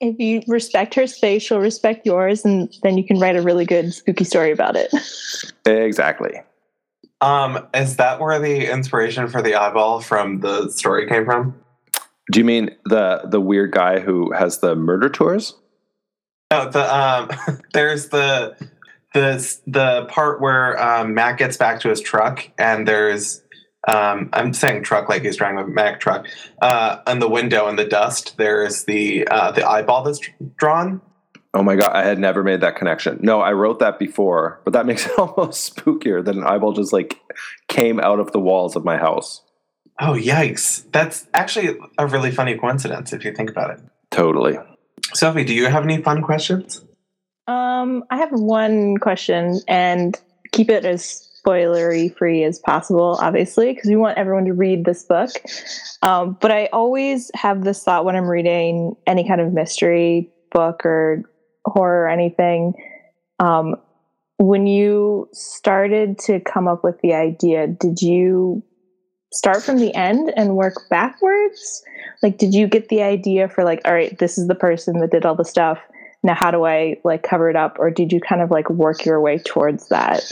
If 0.00 0.18
you 0.18 0.42
respect 0.48 0.94
her 0.94 1.06
space, 1.06 1.42
she'll 1.42 1.60
respect 1.60 2.04
yours 2.04 2.44
and 2.44 2.74
then 2.82 2.98
you 2.98 3.04
can 3.04 3.18
write 3.18 3.36
a 3.36 3.42
really 3.42 3.64
good 3.64 3.94
spooky 3.94 4.24
story 4.24 4.50
about 4.50 4.76
it. 4.76 4.92
Exactly. 5.64 6.40
Um, 7.20 7.66
is 7.72 7.96
that 7.96 8.20
where 8.20 8.38
the 8.38 8.70
inspiration 8.70 9.28
for 9.28 9.40
the 9.40 9.54
eyeball 9.54 10.00
from 10.00 10.40
the 10.40 10.68
story 10.70 11.06
came 11.06 11.24
from? 11.24 11.58
Do 12.32 12.40
you 12.40 12.44
mean 12.44 12.70
the 12.84 13.22
the 13.24 13.40
weird 13.40 13.70
guy 13.70 14.00
who 14.00 14.32
has 14.32 14.58
the 14.58 14.74
murder 14.74 15.08
tours? 15.08 15.54
No, 16.50 16.68
the 16.68 16.94
um, 16.94 17.30
there's 17.72 18.08
the 18.08 18.56
the 19.14 19.58
the 19.66 20.06
part 20.06 20.40
where 20.40 20.80
um, 20.82 21.14
Mac 21.14 21.38
gets 21.38 21.56
back 21.56 21.80
to 21.80 21.88
his 21.88 22.00
truck 22.00 22.48
and 22.58 22.86
there's 22.86 23.42
um, 23.88 24.30
I'm 24.32 24.52
saying 24.52 24.82
truck 24.82 25.08
like 25.08 25.22
he's 25.22 25.36
driving 25.36 25.58
a 25.58 25.66
Mac 25.66 26.00
truck. 26.00 26.26
Uh, 26.60 26.98
on 27.06 27.20
the 27.20 27.28
window 27.28 27.68
in 27.68 27.76
the 27.76 27.84
dust, 27.84 28.36
there's 28.36 28.84
the 28.84 29.26
uh, 29.28 29.52
the 29.52 29.66
eyeball 29.66 30.02
that's 30.02 30.20
drawn, 30.56 31.00
Oh 31.56 31.62
my 31.62 31.74
god, 31.74 31.92
I 31.92 32.04
had 32.04 32.18
never 32.18 32.42
made 32.42 32.60
that 32.60 32.76
connection. 32.76 33.18
No, 33.22 33.40
I 33.40 33.54
wrote 33.54 33.78
that 33.78 33.98
before, 33.98 34.60
but 34.64 34.74
that 34.74 34.84
makes 34.86 35.06
it 35.06 35.18
almost 35.18 35.74
spookier 35.74 36.22
that 36.22 36.36
an 36.36 36.44
eyeball 36.44 36.74
just 36.74 36.92
like 36.92 37.18
came 37.66 37.98
out 37.98 38.20
of 38.20 38.32
the 38.32 38.40
walls 38.40 38.76
of 38.76 38.84
my 38.84 38.98
house. 38.98 39.42
Oh 39.98 40.12
yikes. 40.12 40.84
That's 40.92 41.26
actually 41.32 41.78
a 41.96 42.06
really 42.06 42.30
funny 42.30 42.58
coincidence 42.58 43.14
if 43.14 43.24
you 43.24 43.32
think 43.32 43.48
about 43.48 43.70
it. 43.70 43.80
Totally. 44.10 44.58
Sophie, 45.14 45.44
do 45.44 45.54
you 45.54 45.66
have 45.66 45.82
any 45.82 46.02
fun 46.02 46.20
questions? 46.20 46.84
Um, 47.46 48.04
I 48.10 48.16
have 48.16 48.32
one 48.32 48.96
question 48.96 49.60
and 49.68 50.18
keep 50.52 50.68
it 50.68 50.84
as 50.84 51.28
spoilery 51.46 52.16
free 52.16 52.42
as 52.44 52.58
possible, 52.58 53.18
obviously, 53.20 53.72
because 53.72 53.88
we 53.88 53.96
want 53.96 54.18
everyone 54.18 54.44
to 54.46 54.52
read 54.52 54.84
this 54.84 55.04
book. 55.04 55.30
Um, 56.02 56.36
but 56.40 56.50
I 56.50 56.66
always 56.72 57.30
have 57.34 57.64
this 57.64 57.82
thought 57.82 58.04
when 58.04 58.16
I'm 58.16 58.28
reading 58.28 58.96
any 59.06 59.26
kind 59.26 59.40
of 59.40 59.52
mystery 59.52 60.30
book 60.50 60.84
or 60.84 61.22
horror 61.64 62.04
or 62.04 62.08
anything. 62.08 62.74
Um, 63.38 63.76
when 64.38 64.66
you 64.66 65.28
started 65.32 66.18
to 66.20 66.40
come 66.40 66.68
up 66.68 66.82
with 66.82 67.00
the 67.00 67.14
idea, 67.14 67.66
did 67.66 68.02
you 68.02 68.62
start 69.32 69.62
from 69.62 69.78
the 69.78 69.94
end 69.94 70.32
and 70.36 70.56
work 70.56 70.74
backwards? 70.90 71.82
Like, 72.22 72.38
did 72.38 72.54
you 72.54 72.66
get 72.66 72.88
the 72.88 73.02
idea 73.02 73.48
for 73.48 73.64
like, 73.64 73.80
all 73.84 73.94
right, 73.94 74.18
this 74.18 74.36
is 74.36 74.48
the 74.48 74.54
person 74.54 75.00
that 75.00 75.10
did 75.10 75.24
all 75.24 75.34
the 75.34 75.44
stuff. 75.44 75.78
Now, 76.22 76.34
how 76.34 76.50
do 76.50 76.64
I 76.64 76.96
like 77.04 77.22
cover 77.22 77.48
it 77.50 77.56
up? 77.56 77.76
Or 77.78 77.90
did 77.90 78.12
you 78.12 78.20
kind 78.20 78.42
of 78.42 78.50
like 78.50 78.68
work 78.70 79.04
your 79.04 79.20
way 79.20 79.38
towards 79.38 79.88
that? 79.88 80.22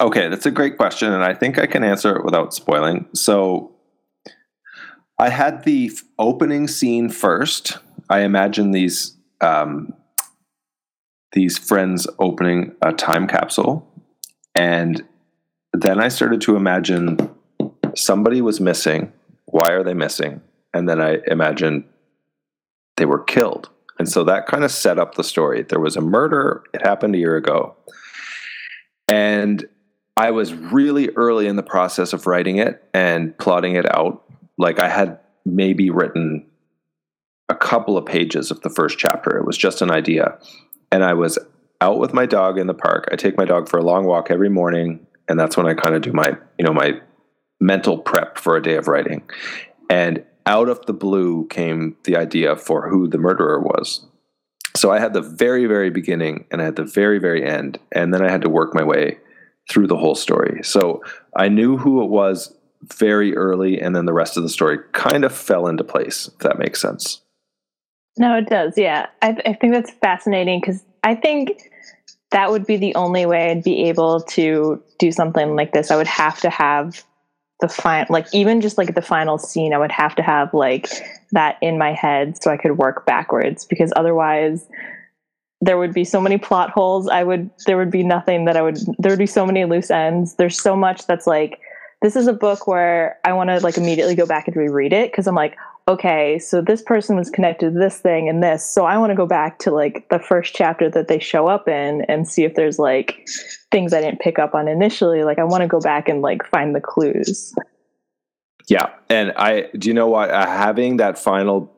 Okay, 0.00 0.28
that's 0.28 0.46
a 0.46 0.50
great 0.50 0.76
question. 0.76 1.12
And 1.12 1.22
I 1.22 1.34
think 1.34 1.58
I 1.58 1.66
can 1.66 1.84
answer 1.84 2.16
it 2.16 2.24
without 2.24 2.52
spoiling. 2.54 3.06
So 3.14 3.72
I 5.18 5.28
had 5.28 5.64
the 5.64 5.92
opening 6.18 6.66
scene 6.66 7.08
first. 7.08 7.78
I 8.10 8.20
imagine 8.20 8.72
these 8.72 9.16
um, 9.40 9.92
these 11.32 11.58
friends 11.58 12.06
opening 12.18 12.74
a 12.82 12.92
time 12.92 13.26
capsule. 13.26 13.88
And 14.54 15.02
then 15.72 16.00
I 16.00 16.08
started 16.08 16.40
to 16.42 16.56
imagine 16.56 17.30
somebody 17.96 18.40
was 18.40 18.60
missing. 18.60 19.12
Why 19.46 19.70
are 19.70 19.82
they 19.82 19.94
missing? 19.94 20.40
And 20.74 20.88
then 20.88 21.00
I 21.00 21.18
imagined 21.26 21.84
they 22.96 23.06
were 23.06 23.22
killed. 23.22 23.70
And 23.98 24.08
so 24.08 24.24
that 24.24 24.46
kind 24.46 24.64
of 24.64 24.70
set 24.70 24.98
up 24.98 25.14
the 25.14 25.24
story. 25.24 25.62
There 25.62 25.80
was 25.80 25.96
a 25.96 26.00
murder, 26.00 26.62
it 26.72 26.82
happened 26.82 27.14
a 27.14 27.18
year 27.18 27.36
ago. 27.36 27.76
And 29.08 29.66
I 30.16 30.30
was 30.30 30.52
really 30.54 31.10
early 31.10 31.46
in 31.46 31.56
the 31.56 31.62
process 31.62 32.12
of 32.12 32.26
writing 32.26 32.56
it 32.58 32.82
and 32.94 33.36
plotting 33.38 33.76
it 33.76 33.86
out. 33.94 34.24
Like 34.58 34.78
I 34.78 34.88
had 34.88 35.18
maybe 35.44 35.90
written 35.90 36.46
a 37.48 37.54
couple 37.54 37.96
of 37.98 38.06
pages 38.06 38.50
of 38.50 38.60
the 38.62 38.70
first 38.70 38.98
chapter. 38.98 39.36
It 39.36 39.46
was 39.46 39.56
just 39.56 39.82
an 39.82 39.90
idea. 39.90 40.38
And 40.90 41.04
I 41.04 41.14
was 41.14 41.38
out 41.80 41.98
with 41.98 42.14
my 42.14 42.26
dog 42.26 42.58
in 42.58 42.66
the 42.66 42.74
park. 42.74 43.08
I 43.12 43.16
take 43.16 43.36
my 43.36 43.44
dog 43.44 43.68
for 43.68 43.78
a 43.78 43.82
long 43.82 44.04
walk 44.04 44.30
every 44.30 44.48
morning, 44.48 45.06
and 45.28 45.38
that's 45.38 45.56
when 45.56 45.66
I 45.66 45.74
kind 45.74 45.94
of 45.94 46.02
do 46.02 46.12
my, 46.12 46.36
you 46.58 46.64
know, 46.64 46.72
my 46.72 47.00
mental 47.60 47.98
prep 47.98 48.38
for 48.38 48.56
a 48.56 48.62
day 48.62 48.76
of 48.76 48.88
writing. 48.88 49.22
And 49.90 50.24
out 50.46 50.68
of 50.68 50.84
the 50.86 50.92
blue 50.92 51.46
came 51.48 51.96
the 52.04 52.16
idea 52.16 52.56
for 52.56 52.88
who 52.88 53.08
the 53.08 53.18
murderer 53.18 53.60
was. 53.60 54.04
So 54.74 54.90
I 54.90 54.98
had 54.98 55.12
the 55.12 55.20
very, 55.20 55.66
very 55.66 55.90
beginning 55.90 56.46
and 56.50 56.60
I 56.60 56.64
had 56.64 56.76
the 56.76 56.84
very, 56.84 57.18
very 57.18 57.46
end. 57.46 57.78
And 57.92 58.12
then 58.12 58.22
I 58.22 58.30
had 58.30 58.42
to 58.42 58.48
work 58.48 58.74
my 58.74 58.82
way 58.82 59.18
through 59.70 59.86
the 59.86 59.96
whole 59.96 60.14
story. 60.14 60.62
So 60.62 61.02
I 61.36 61.48
knew 61.48 61.76
who 61.76 62.02
it 62.02 62.08
was 62.08 62.54
very 62.82 63.36
early, 63.36 63.80
and 63.80 63.94
then 63.94 64.06
the 64.06 64.12
rest 64.12 64.36
of 64.36 64.42
the 64.42 64.48
story 64.48 64.78
kind 64.90 65.24
of 65.24 65.32
fell 65.32 65.68
into 65.68 65.84
place, 65.84 66.26
if 66.26 66.38
that 66.38 66.58
makes 66.58 66.80
sense. 66.80 67.20
No, 68.18 68.36
it 68.36 68.48
does. 68.48 68.76
Yeah. 68.76 69.06
I, 69.22 69.36
I 69.46 69.52
think 69.54 69.72
that's 69.72 69.92
fascinating 69.92 70.60
because 70.60 70.82
I 71.04 71.14
think 71.14 71.70
that 72.32 72.50
would 72.50 72.66
be 72.66 72.76
the 72.76 72.94
only 72.94 73.24
way 73.24 73.50
I'd 73.50 73.62
be 73.62 73.84
able 73.84 74.20
to 74.20 74.82
do 74.98 75.12
something 75.12 75.54
like 75.54 75.72
this. 75.72 75.90
I 75.90 75.96
would 75.96 76.08
have 76.08 76.40
to 76.40 76.50
have 76.50 77.04
the 77.62 77.68
final, 77.68 78.06
like, 78.10 78.26
even 78.34 78.60
just 78.60 78.76
like 78.76 78.94
the 78.94 79.00
final 79.00 79.38
scene, 79.38 79.72
I 79.72 79.78
would 79.78 79.90
have 79.92 80.14
to 80.16 80.22
have 80.22 80.52
like 80.52 80.90
that 81.30 81.56
in 81.62 81.78
my 81.78 81.94
head 81.94 82.42
so 82.42 82.50
I 82.50 82.58
could 82.58 82.76
work 82.76 83.06
backwards 83.06 83.64
because 83.64 83.90
otherwise, 83.96 84.68
there 85.62 85.78
would 85.78 85.94
be 85.94 86.04
so 86.04 86.20
many 86.20 86.38
plot 86.38 86.70
holes. 86.70 87.08
I 87.08 87.22
would, 87.22 87.48
there 87.66 87.78
would 87.78 87.90
be 87.90 88.02
nothing 88.02 88.46
that 88.46 88.56
I 88.56 88.62
would, 88.62 88.78
there 88.98 89.12
would 89.12 89.18
be 89.18 89.26
so 89.26 89.46
many 89.46 89.64
loose 89.64 89.92
ends. 89.92 90.34
There's 90.34 90.60
so 90.60 90.74
much 90.74 91.06
that's 91.06 91.26
like, 91.26 91.60
this 92.02 92.16
is 92.16 92.26
a 92.26 92.32
book 92.32 92.66
where 92.66 93.16
I 93.24 93.32
want 93.32 93.48
to 93.48 93.60
like 93.60 93.78
immediately 93.78 94.16
go 94.16 94.26
back 94.26 94.48
and 94.48 94.56
reread 94.56 94.92
it 94.92 95.12
because 95.12 95.28
I'm 95.28 95.36
like, 95.36 95.56
okay, 95.88 96.38
so 96.38 96.62
this 96.62 96.82
person 96.82 97.16
was 97.16 97.30
connected 97.30 97.72
to 97.72 97.78
this 97.78 97.98
thing 97.98 98.28
and 98.28 98.42
this. 98.42 98.64
So 98.64 98.84
I 98.84 98.98
want 98.98 99.10
to 99.10 99.16
go 99.16 99.26
back 99.26 99.58
to 99.60 99.70
like 99.70 100.08
the 100.10 100.18
first 100.18 100.54
chapter 100.54 100.88
that 100.90 101.08
they 101.08 101.18
show 101.18 101.48
up 101.48 101.68
in 101.68 102.02
and 102.08 102.28
see 102.28 102.44
if 102.44 102.54
there's 102.54 102.78
like 102.78 103.26
things 103.70 103.92
I 103.92 104.00
didn't 104.00 104.20
pick 104.20 104.38
up 104.38 104.54
on 104.54 104.68
initially. 104.68 105.24
Like 105.24 105.38
I 105.38 105.44
want 105.44 105.62
to 105.62 105.68
go 105.68 105.80
back 105.80 106.08
and 106.08 106.22
like 106.22 106.44
find 106.46 106.74
the 106.74 106.80
clues. 106.80 107.54
Yeah. 108.68 108.90
And 109.08 109.32
I, 109.36 109.68
do 109.76 109.88
you 109.88 109.94
know 109.94 110.08
what? 110.08 110.30
Uh, 110.30 110.46
having 110.46 110.98
that 110.98 111.18
final, 111.18 111.74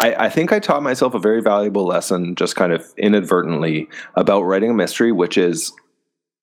I, 0.00 0.26
I 0.26 0.28
think 0.28 0.52
I 0.52 0.58
taught 0.58 0.82
myself 0.82 1.14
a 1.14 1.20
very 1.20 1.40
valuable 1.40 1.86
lesson, 1.86 2.34
just 2.34 2.56
kind 2.56 2.72
of 2.72 2.84
inadvertently, 2.98 3.88
about 4.16 4.42
writing 4.42 4.70
a 4.70 4.74
mystery, 4.74 5.12
which 5.12 5.38
is 5.38 5.72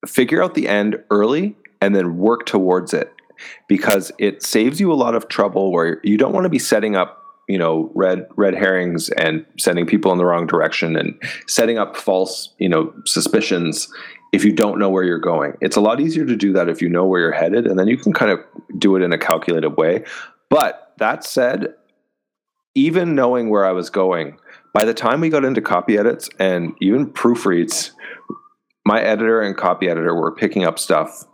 figure 0.08 0.42
out 0.42 0.54
the 0.56 0.70
end 0.70 1.04
early 1.12 1.56
and 1.82 1.94
then 1.94 2.18
work 2.18 2.46
towards 2.46 2.94
it 2.94 3.12
because 3.67 4.12
it 4.17 4.43
saves 4.43 4.80
you 4.80 4.91
a 4.91 4.96
lot 4.96 5.15
of 5.15 5.28
trouble 5.28 5.72
where 5.72 6.00
you 6.04 6.17
don't 6.17 6.34
want 6.34 6.46
to 6.46 6.50
be 6.50 6.60
setting 6.60 6.96
up 6.96 7.19
you 7.50 7.58
know 7.58 7.91
red 7.93 8.26
red 8.38 8.54
herrings 8.56 9.10
and 9.10 9.46
sending 9.60 9.86
people 9.86 10.12
in 10.12 10.17
the 10.17 10.26
wrong 10.26 10.48
direction 10.48 10.96
and 10.96 11.22
setting 11.48 11.78
up 11.78 11.98
false 11.98 12.54
you 12.58 12.69
know 12.69 12.93
suspicions 13.06 13.91
if 14.32 14.43
you 14.43 14.52
don't 14.52 14.80
know 14.80 14.89
where 14.89 15.04
you're 15.04 15.19
going. 15.19 15.54
It's 15.62 15.76
a 15.76 15.82
lot 15.82 16.02
easier 16.02 16.26
to 16.26 16.36
do 16.36 16.54
that 16.54 16.67
if 16.67 16.82
you 16.82 16.89
know 16.89 17.06
where 17.06 17.22
you're 17.22 17.32
headed 17.32 17.67
and 17.67 17.78
then 17.78 17.88
you 17.88 17.98
can 17.98 18.13
kind 18.13 18.32
of 18.32 18.39
do 18.80 18.96
it 18.96 19.04
in 19.04 19.13
a 19.13 19.17
calculated 19.17 19.78
way. 19.78 20.06
But 20.50 20.93
that 20.98 21.24
said 21.24 21.76
even 22.76 23.15
knowing 23.15 23.50
where 23.50 23.65
i 23.65 23.72
was 23.72 23.89
going 23.89 24.38
by 24.74 24.86
the 24.86 24.93
time 24.93 25.22
we 25.22 25.30
got 25.30 25.46
into 25.46 25.62
copy 25.62 25.98
edits 25.98 26.30
and 26.39 26.74
even 26.82 27.12
proofreads 27.12 27.91
my 28.86 29.02
editor 29.02 29.41
and 29.41 29.56
copy 29.56 29.88
editor 29.88 30.13
were 30.13 30.34
picking 30.34 30.65
up 30.65 30.78
stuff 30.80 31.26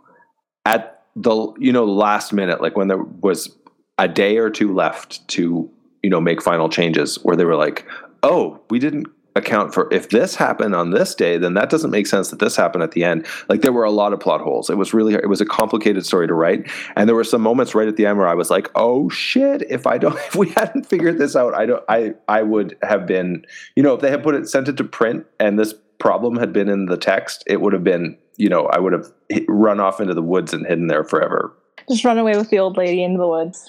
at 0.64 0.99
the 1.16 1.52
you 1.58 1.72
know 1.72 1.84
last 1.84 2.32
minute 2.32 2.60
like 2.60 2.76
when 2.76 2.88
there 2.88 3.02
was 3.02 3.56
a 3.98 4.08
day 4.08 4.38
or 4.38 4.50
two 4.50 4.72
left 4.72 5.26
to 5.28 5.70
you 6.02 6.10
know 6.10 6.20
make 6.20 6.42
final 6.42 6.68
changes 6.68 7.16
where 7.22 7.36
they 7.36 7.44
were 7.44 7.56
like 7.56 7.86
oh 8.22 8.60
we 8.70 8.78
didn't 8.78 9.08
account 9.36 9.72
for 9.72 9.92
if 9.92 10.10
this 10.10 10.34
happened 10.34 10.74
on 10.74 10.90
this 10.90 11.14
day 11.14 11.38
then 11.38 11.54
that 11.54 11.70
doesn't 11.70 11.90
make 11.90 12.06
sense 12.06 12.30
that 12.30 12.40
this 12.40 12.56
happened 12.56 12.82
at 12.82 12.92
the 12.92 13.04
end. 13.04 13.26
Like 13.48 13.62
there 13.62 13.72
were 13.72 13.84
a 13.84 13.90
lot 13.90 14.12
of 14.12 14.20
plot 14.20 14.40
holes. 14.40 14.70
It 14.70 14.76
was 14.76 14.92
really 14.92 15.14
it 15.14 15.28
was 15.28 15.40
a 15.40 15.46
complicated 15.46 16.04
story 16.04 16.26
to 16.26 16.34
write. 16.34 16.70
And 16.96 17.08
there 17.08 17.16
were 17.16 17.24
some 17.24 17.40
moments 17.40 17.74
right 17.74 17.86
at 17.88 17.96
the 17.96 18.06
end 18.06 18.18
where 18.18 18.28
i 18.28 18.34
was 18.34 18.50
like 18.50 18.68
oh 18.74 19.08
shit 19.08 19.62
if 19.70 19.86
i 19.86 19.98
don't 19.98 20.14
if 20.26 20.36
we 20.36 20.48
hadn't 20.50 20.84
figured 20.86 21.18
this 21.18 21.36
out 21.36 21.54
i 21.54 21.66
don't 21.66 21.84
i 21.88 22.12
i 22.28 22.42
would 22.42 22.76
have 22.82 23.06
been 23.06 23.44
you 23.76 23.82
know 23.82 23.94
if 23.94 24.00
they 24.00 24.10
had 24.10 24.22
put 24.22 24.34
it 24.34 24.48
sent 24.48 24.68
it 24.68 24.76
to 24.76 24.84
print 24.84 25.26
and 25.38 25.58
this 25.58 25.74
problem 25.98 26.36
had 26.36 26.52
been 26.52 26.68
in 26.68 26.86
the 26.86 26.96
text 26.96 27.44
it 27.46 27.60
would 27.60 27.72
have 27.72 27.84
been 27.84 28.16
you 28.36 28.48
know 28.48 28.66
i 28.66 28.78
would 28.78 28.92
have 28.92 29.06
run 29.48 29.80
off 29.80 30.00
into 30.00 30.14
the 30.14 30.22
woods 30.22 30.52
and 30.52 30.66
hidden 30.66 30.86
there 30.88 31.04
forever 31.04 31.52
Just 31.88 32.04
run 32.04 32.18
away 32.18 32.36
with 32.36 32.50
the 32.50 32.58
old 32.58 32.76
lady 32.76 33.02
into 33.02 33.18
the 33.18 33.28
woods. 33.28 33.68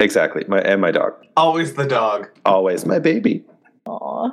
exactly 0.00 0.44
my 0.48 0.60
and 0.60 0.80
my 0.80 0.90
dog 0.90 1.12
Always 1.36 1.74
the 1.74 1.86
dog. 1.86 2.28
always 2.46 2.84
my 2.86 2.98
baby 2.98 3.44
Aw. 3.86 4.30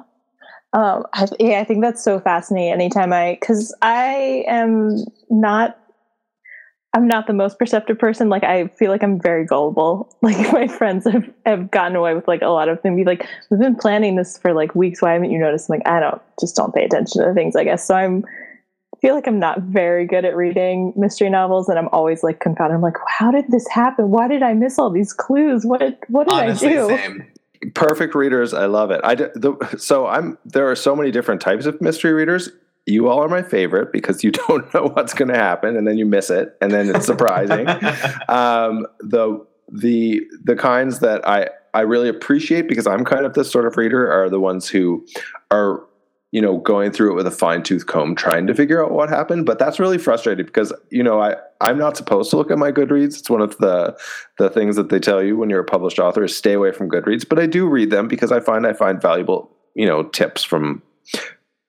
Um, 0.74 1.04
I, 1.14 1.28
yeah, 1.40 1.60
I 1.60 1.66
think 1.66 1.82
that's 1.84 2.02
so 2.02 2.22
fascinating. 2.22 2.72
Anytime 2.72 3.12
I, 3.12 3.38
because 3.38 3.76
I 3.82 4.46
am 4.48 5.04
not, 5.30 5.78
I'm 6.94 7.06
not 7.08 7.28
the 7.28 7.34
most 7.34 7.60
perceptive 7.60 8.00
person. 8.00 8.30
Like 8.30 8.46
I 8.46 8.68
feel 8.68 8.90
like 8.90 9.04
I'm 9.04 9.20
very 9.20 9.46
gullible. 9.46 10.16
Like 10.22 10.54
my 10.54 10.68
friends 10.70 11.06
have, 11.12 11.30
have 11.46 11.70
gotten 11.72 11.98
away 11.98 12.14
with 12.14 12.26
like 12.30 12.42
a 12.42 12.48
lot 12.48 12.70
of 12.70 12.80
things. 12.80 12.96
Be 12.96 13.04
like, 13.04 13.28
we've 13.50 13.60
been 13.60 13.76
planning 13.76 14.16
this 14.16 14.38
for 14.38 14.54
like 14.54 14.74
weeks. 14.74 15.02
Why 15.02 15.12
haven't 15.12 15.32
you 15.32 15.40
noticed? 15.40 15.70
I'm 15.70 15.80
like, 15.80 15.88
I 15.90 16.00
don't, 16.00 16.22
just 16.40 16.56
don't 16.56 16.74
pay 16.74 16.86
attention 16.86 17.22
to 17.26 17.34
things. 17.34 17.58
I 17.58 17.66
guess 17.66 17.86
so. 17.86 17.96
I'm 17.96 18.24
feel 19.02 19.16
like 19.16 19.28
I'm 19.28 19.40
not 19.40 19.62
very 19.62 20.06
good 20.06 20.26
at 20.26 20.36
reading 20.36 20.94
mystery 20.96 21.30
novels, 21.30 21.68
and 21.70 21.78
I'm 21.80 21.90
always 21.92 22.24
like 22.24 22.40
confounded. 22.40 22.76
I'm 22.76 22.82
like, 22.82 22.98
how 23.08 23.32
did 23.32 23.46
this 23.50 23.68
happen? 23.68 24.10
Why 24.12 24.28
did 24.28 24.44
I 24.44 24.54
miss 24.54 24.78
all 24.78 24.92
these 24.92 25.12
clues? 25.14 25.66
What 25.66 25.80
did 25.80 25.98
what 26.08 26.28
did 26.28 26.34
Honestly, 26.34 26.70
I 26.70 26.74
do? 26.74 26.88
same. 26.88 27.28
perfect 27.76 28.16
readers 28.16 28.56
i 28.56 28.66
love 28.66 28.90
it 28.90 29.00
i 29.04 29.14
d- 29.14 29.26
the, 29.36 29.56
so 29.78 30.08
i'm 30.08 30.36
there 30.46 30.68
are 30.68 30.76
so 30.76 30.96
many 30.96 31.12
different 31.12 31.40
types 31.40 31.68
of 31.68 31.80
mystery 31.80 32.12
readers 32.12 32.50
you 32.88 33.08
all 33.08 33.24
are 33.24 33.30
my 33.30 33.44
favorite 33.44 33.92
because 33.92 34.24
you 34.24 34.32
don't 34.48 34.74
know 34.74 34.88
what's 34.88 35.14
going 35.14 35.30
to 35.30 35.38
happen 35.38 35.78
and 35.78 35.88
then 35.88 35.96
you 35.96 36.06
miss 36.06 36.32
it 36.32 36.58
and 36.60 36.72
then 36.72 36.90
it's 36.90 37.06
surprising 37.06 37.68
um, 38.30 38.88
the 39.00 39.46
the 39.72 40.22
the 40.44 40.56
kinds 40.56 41.00
that 41.00 41.26
i 41.28 41.48
i 41.76 41.82
really 41.82 42.10
appreciate 42.10 42.68
because 42.68 42.88
i'm 42.88 43.06
kind 43.06 43.26
of 43.28 43.36
this 43.36 43.52
sort 43.52 43.68
of 43.68 43.78
reader 43.78 44.12
are 44.12 44.28
the 44.28 44.40
ones 44.40 44.68
who 44.68 45.06
are 45.52 45.84
you 46.32 46.42
know 46.42 46.58
going 46.58 46.92
through 46.92 47.12
it 47.12 47.16
with 47.16 47.28
a 47.28 47.32
fine 47.32 47.62
tooth 47.64 47.86
comb 47.86 48.16
trying 48.16 48.48
to 48.48 48.54
figure 48.54 48.84
out 48.84 48.92
what 48.92 49.10
happened 49.10 49.46
but 49.46 49.60
that's 49.60 49.80
really 49.80 49.98
frustrating 49.98 50.46
because 50.46 50.74
you 50.90 51.04
know 51.04 51.22
i 51.22 51.36
i'm 51.60 51.78
not 51.78 51.98
supposed 51.98 52.30
to 52.30 52.38
look 52.38 52.52
at 52.52 52.58
my 52.58 52.72
goodreads. 52.72 53.20
It's 53.20 53.30
one 53.30 53.42
of 53.42 53.58
the 53.58 53.98
the 54.38 54.50
things 54.50 54.76
that 54.76 54.90
they 54.90 55.00
tell 55.00 55.22
you 55.22 55.38
when 55.38 55.50
you're 55.50 55.62
a 55.62 55.66
published 55.66 56.00
author 56.00 56.24
is 56.24 56.36
stay 56.36 56.54
away 56.54 56.72
from 56.72 56.90
goodreads 56.90 57.28
but 57.28 57.40
i 57.40 57.46
do 57.46 57.68
read 57.68 57.90
them 57.90 58.08
because 58.08 58.32
i 58.32 58.40
find 58.40 58.66
i 58.66 58.74
find 58.74 59.02
valuable 59.02 59.52
you 59.76 59.86
know 59.86 60.04
tips 60.04 60.44
from 60.44 60.82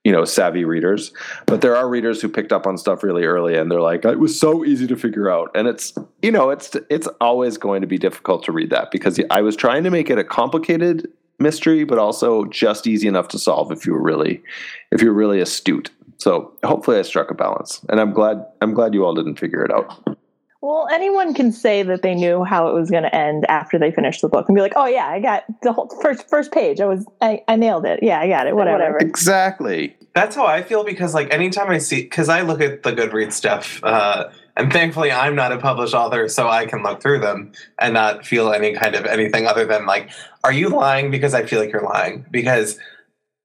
you 0.04 0.12
know 0.12 0.24
savvy 0.24 0.64
readers. 0.64 1.12
But 1.46 1.60
there 1.60 1.76
are 1.76 1.88
readers 1.88 2.20
who 2.20 2.28
picked 2.28 2.52
up 2.52 2.66
on 2.66 2.76
stuff 2.76 3.02
really 3.02 3.24
early 3.24 3.56
and 3.56 3.70
they're 3.70 3.80
like 3.80 4.04
it 4.04 4.18
was 4.18 4.38
so 4.38 4.64
easy 4.64 4.86
to 4.86 4.96
figure 4.96 5.30
out. 5.30 5.50
And 5.54 5.68
it's 5.68 5.94
you 6.22 6.30
know 6.30 6.50
it's 6.50 6.76
it's 6.90 7.06
always 7.20 7.56
going 7.56 7.80
to 7.82 7.86
be 7.86 7.98
difficult 7.98 8.44
to 8.44 8.52
read 8.52 8.70
that 8.70 8.90
because 8.90 9.20
i 9.30 9.40
was 9.40 9.56
trying 9.56 9.84
to 9.84 9.90
make 9.90 10.10
it 10.10 10.18
a 10.18 10.24
complicated 10.24 11.08
mystery 11.42 11.84
but 11.84 11.98
also 11.98 12.44
just 12.46 12.86
easy 12.86 13.08
enough 13.08 13.28
to 13.28 13.38
solve 13.38 13.70
if 13.72 13.84
you 13.86 13.92
were 13.92 14.02
really 14.02 14.42
if 14.90 15.02
you're 15.02 15.12
really 15.12 15.40
astute 15.40 15.90
so 16.18 16.52
hopefully 16.64 16.98
i 16.98 17.02
struck 17.02 17.30
a 17.30 17.34
balance 17.34 17.84
and 17.88 18.00
i'm 18.00 18.12
glad 18.12 18.44
i'm 18.60 18.72
glad 18.72 18.94
you 18.94 19.04
all 19.04 19.14
didn't 19.14 19.38
figure 19.38 19.64
it 19.64 19.70
out 19.70 20.16
Well, 20.64 20.86
anyone 20.92 21.34
can 21.34 21.50
say 21.50 21.82
that 21.82 22.02
they 22.02 22.14
knew 22.14 22.44
how 22.44 22.68
it 22.68 22.72
was 22.72 22.88
going 22.88 23.02
to 23.02 23.12
end 23.12 23.44
after 23.48 23.80
they 23.80 23.90
finished 23.90 24.22
the 24.22 24.28
book 24.28 24.48
and 24.48 24.54
be 24.54 24.60
like, 24.62 24.74
"Oh 24.76 24.86
yeah, 24.86 25.08
I 25.08 25.18
got 25.18 25.42
the 25.62 25.72
whole 25.72 25.88
first 26.00 26.28
first 26.28 26.52
page. 26.52 26.80
I 26.80 26.86
was 26.86 27.04
I, 27.20 27.42
I 27.48 27.56
nailed 27.56 27.84
it. 27.84 27.98
Yeah, 28.00 28.20
I 28.20 28.28
got 28.28 28.46
it. 28.46 28.54
Whatever." 28.54 28.96
exactly 28.98 29.96
That's 30.14 30.36
how 30.36 30.46
I 30.46 30.62
feel 30.62 30.84
because 30.84 31.14
like 31.14 31.34
anytime 31.34 31.68
I 31.68 31.78
see 31.78 32.02
because 32.02 32.28
I 32.28 32.42
look 32.42 32.60
at 32.60 32.84
the 32.84 32.92
Goodreads 32.92 33.32
stuff, 33.32 33.80
uh, 33.82 34.30
and 34.56 34.72
thankfully 34.72 35.10
I'm 35.10 35.34
not 35.34 35.52
a 35.52 35.58
published 35.58 35.94
author, 35.94 36.28
so 36.28 36.48
I 36.48 36.66
can 36.66 36.82
look 36.82 37.00
through 37.00 37.20
them 37.20 37.52
and 37.78 37.94
not 37.94 38.26
feel 38.26 38.52
any 38.52 38.74
kind 38.74 38.94
of 38.94 39.06
anything 39.06 39.46
other 39.46 39.64
than 39.64 39.86
like, 39.86 40.10
are 40.44 40.52
you 40.52 40.68
lying 40.68 41.10
because 41.10 41.34
I 41.34 41.44
feel 41.44 41.60
like 41.60 41.72
you're 41.72 41.82
lying? 41.82 42.26
Because 42.30 42.78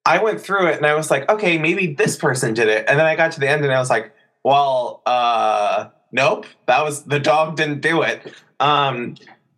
I 0.05 0.21
went 0.21 0.39
through 0.41 0.67
it 0.67 0.77
and 0.77 0.85
I 0.85 0.95
was 0.95 1.11
like, 1.11 1.29
okay, 1.29 1.57
maybe 1.57 1.93
this 1.93 2.15
person 2.15 2.53
did 2.53 2.67
it, 2.67 2.85
and 2.87 2.99
then 2.99 3.05
I 3.05 3.15
got 3.15 3.31
to 3.33 3.39
the 3.39 3.49
end 3.49 3.63
and 3.63 3.73
I 3.73 3.79
was 3.79 3.89
like, 3.89 4.13
well, 4.43 5.01
uh, 5.05 5.89
nope, 6.11 6.45
that 6.67 6.83
was 6.83 7.03
the 7.03 7.19
dog 7.19 7.57
didn't 7.57 7.81
do 7.81 8.01
it. 8.01 8.33
Um, 8.59 9.15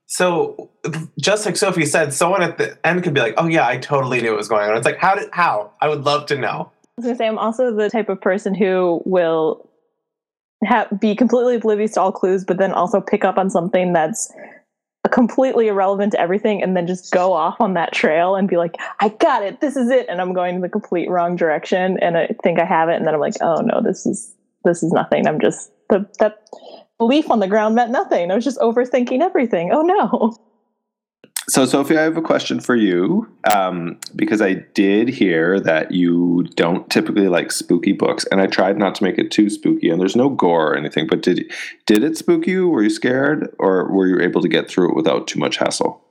so 0.10 0.72
just 1.20 1.46
like 1.46 1.56
Sophie 1.56 1.86
said, 1.86 2.14
someone 2.14 2.42
at 2.42 2.58
the 2.58 2.78
end 2.86 3.04
could 3.04 3.14
be 3.14 3.22
like, 3.22 3.36
"Oh 3.38 3.48
yeah, 3.48 3.68
I 3.68 3.78
totally 3.78 4.22
knew 4.22 4.32
what 4.32 4.38
was 4.38 4.48
going 4.48 4.68
on." 4.68 4.76
It's 4.76 4.86
like, 4.86 4.98
how 4.98 5.14
did 5.16 5.30
how? 5.32 5.72
I 5.82 5.88
would 5.88 6.04
love 6.04 6.26
to 6.28 6.38
know. 6.38 6.72
I 6.84 6.92
was 6.98 7.06
gonna 7.06 7.16
say 7.16 7.28
I'm 7.28 7.38
also 7.38 7.74
the 7.74 7.90
type 7.92 8.10
of 8.10 8.20
person 8.20 8.56
who 8.56 9.04
will 9.06 9.69
be 11.00 11.16
completely 11.16 11.56
oblivious 11.56 11.94
to 11.94 12.02
all 12.02 12.12
clues, 12.12 12.44
but 12.46 12.58
then 12.58 12.72
also 12.72 13.02
pick 13.02 13.24
up 13.24 13.38
on 13.38 13.50
something 13.50 13.94
that's 13.94 14.32
completely 15.12 15.68
irrelevant 15.68 16.12
to 16.12 16.20
everything, 16.20 16.62
and 16.62 16.76
then 16.76 16.86
just 16.86 17.12
go 17.12 17.34
off 17.34 17.60
on 17.60 17.74
that 17.74 17.94
trail 17.94 18.36
and 18.36 18.48
be 18.48 18.58
like, 18.58 18.76
"I 19.00 19.10
got 19.10 19.44
it. 19.44 19.62
This 19.62 19.76
is 19.76 19.90
it," 19.90 20.06
and 20.10 20.22
I'm 20.22 20.34
going 20.34 20.56
in 20.56 20.62
the 20.62 20.70
complete 20.70 21.10
wrong 21.10 21.36
direction, 21.36 21.98
and 22.02 22.18
I 22.18 22.36
think 22.44 22.60
I 22.60 22.66
have 22.66 22.90
it, 22.90 22.96
and 22.96 23.08
then 23.08 23.14
I'm 23.14 23.20
like, 23.20 23.36
"Oh 23.42 23.62
no, 23.62 23.82
this 23.82 24.06
is 24.06 24.36
this 24.66 24.84
is 24.84 24.92
nothing. 24.92 25.26
I'm 25.28 25.40
just 25.40 25.72
the 25.90 26.06
that 26.20 26.44
leaf 27.00 27.32
on 27.32 27.40
the 27.40 27.48
ground 27.48 27.76
meant 27.76 27.92
nothing. 27.92 28.30
I 28.30 28.36
was 28.36 28.44
just 28.44 28.60
overthinking 28.60 29.22
everything. 29.22 29.72
Oh 29.72 29.82
no." 29.82 30.38
So, 31.50 31.66
Sophie, 31.66 31.98
I 31.98 32.04
have 32.04 32.16
a 32.16 32.22
question 32.22 32.60
for 32.60 32.76
you 32.76 33.28
um, 33.52 33.98
because 34.16 34.40
I 34.40 34.54
did 34.54 35.10
hear 35.10 35.60
that 35.60 35.92
you 35.92 36.44
don't 36.56 36.88
typically 36.92 37.28
like 37.28 37.52
spooky 37.52 37.92
books, 37.92 38.24
and 38.26 38.40
I 38.40 38.46
tried 38.46 38.78
not 38.78 38.94
to 38.96 39.04
make 39.04 39.18
it 39.18 39.32
too 39.32 39.50
spooky. 39.50 39.90
And 39.90 40.00
there's 40.00 40.16
no 40.16 40.30
gore 40.30 40.74
or 40.74 40.78
anything, 40.78 41.08
but 41.08 41.24
did 41.24 41.52
did 41.88 42.04
it 42.04 42.18
spook 42.18 42.46
you? 42.46 42.70
Were 42.70 42.84
you 42.84 42.92
scared, 42.92 43.52
or 43.58 43.92
were 43.92 44.06
you 44.06 44.20
able 44.20 44.44
to 44.44 44.48
get 44.48 44.70
through 44.70 44.92
it 44.92 44.96
without 44.96 45.26
too 45.26 45.40
much 45.40 45.58
hassle? 45.58 46.06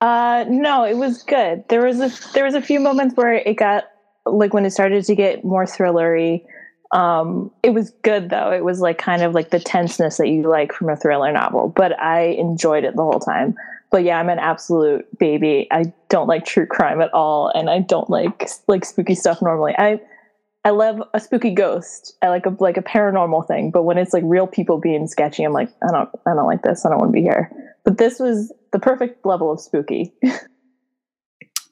Uh, 0.00 0.44
no, 0.48 0.84
it 0.84 0.96
was 0.96 1.24
good. 1.24 1.64
There 1.68 1.84
was 1.84 1.98
a 1.98 2.32
there 2.32 2.44
was 2.44 2.54
a 2.54 2.62
few 2.62 2.78
moments 2.78 3.16
where 3.16 3.32
it 3.32 3.54
got 3.54 3.84
like 4.24 4.54
when 4.54 4.64
it 4.64 4.70
started 4.70 5.04
to 5.04 5.16
get 5.16 5.44
more 5.44 5.64
thrillery. 5.64 6.44
Um, 6.92 7.50
it 7.64 7.70
was 7.70 7.90
good 8.02 8.30
though. 8.30 8.52
It 8.52 8.64
was 8.64 8.78
like 8.78 8.98
kind 8.98 9.22
of 9.22 9.34
like 9.34 9.50
the 9.50 9.58
tenseness 9.58 10.18
that 10.18 10.28
you 10.28 10.48
like 10.48 10.72
from 10.72 10.90
a 10.90 10.96
thriller 10.96 11.32
novel, 11.32 11.72
but 11.74 11.98
I 12.00 12.36
enjoyed 12.38 12.84
it 12.84 12.94
the 12.94 13.02
whole 13.02 13.18
time. 13.18 13.56
But 13.90 14.04
yeah, 14.04 14.18
I'm 14.18 14.28
an 14.28 14.38
absolute 14.38 15.06
baby. 15.18 15.68
I 15.70 15.92
don't 16.08 16.26
like 16.26 16.44
true 16.44 16.66
crime 16.66 17.00
at 17.00 17.12
all, 17.14 17.50
and 17.54 17.70
I 17.70 17.80
don't 17.80 18.10
like 18.10 18.48
like 18.68 18.84
spooky 18.84 19.14
stuff 19.14 19.40
normally. 19.40 19.74
I 19.78 20.00
I 20.64 20.70
love 20.70 21.00
a 21.14 21.20
spooky 21.20 21.52
ghost. 21.52 22.16
I 22.22 22.28
like 22.28 22.46
a 22.46 22.56
like 22.58 22.76
a 22.76 22.82
paranormal 22.82 23.46
thing, 23.46 23.70
but 23.70 23.84
when 23.84 23.98
it's 23.98 24.12
like 24.12 24.24
real 24.26 24.48
people 24.48 24.78
being 24.78 25.06
sketchy, 25.06 25.44
I'm 25.44 25.52
like, 25.52 25.70
I 25.88 25.92
don't 25.92 26.08
I 26.26 26.34
don't 26.34 26.46
like 26.46 26.62
this. 26.62 26.84
I 26.84 26.88
don't 26.88 26.98
want 26.98 27.10
to 27.10 27.12
be 27.12 27.22
here. 27.22 27.50
But 27.84 27.98
this 27.98 28.18
was 28.18 28.52
the 28.72 28.80
perfect 28.80 29.24
level 29.24 29.52
of 29.52 29.60
spooky. 29.60 30.12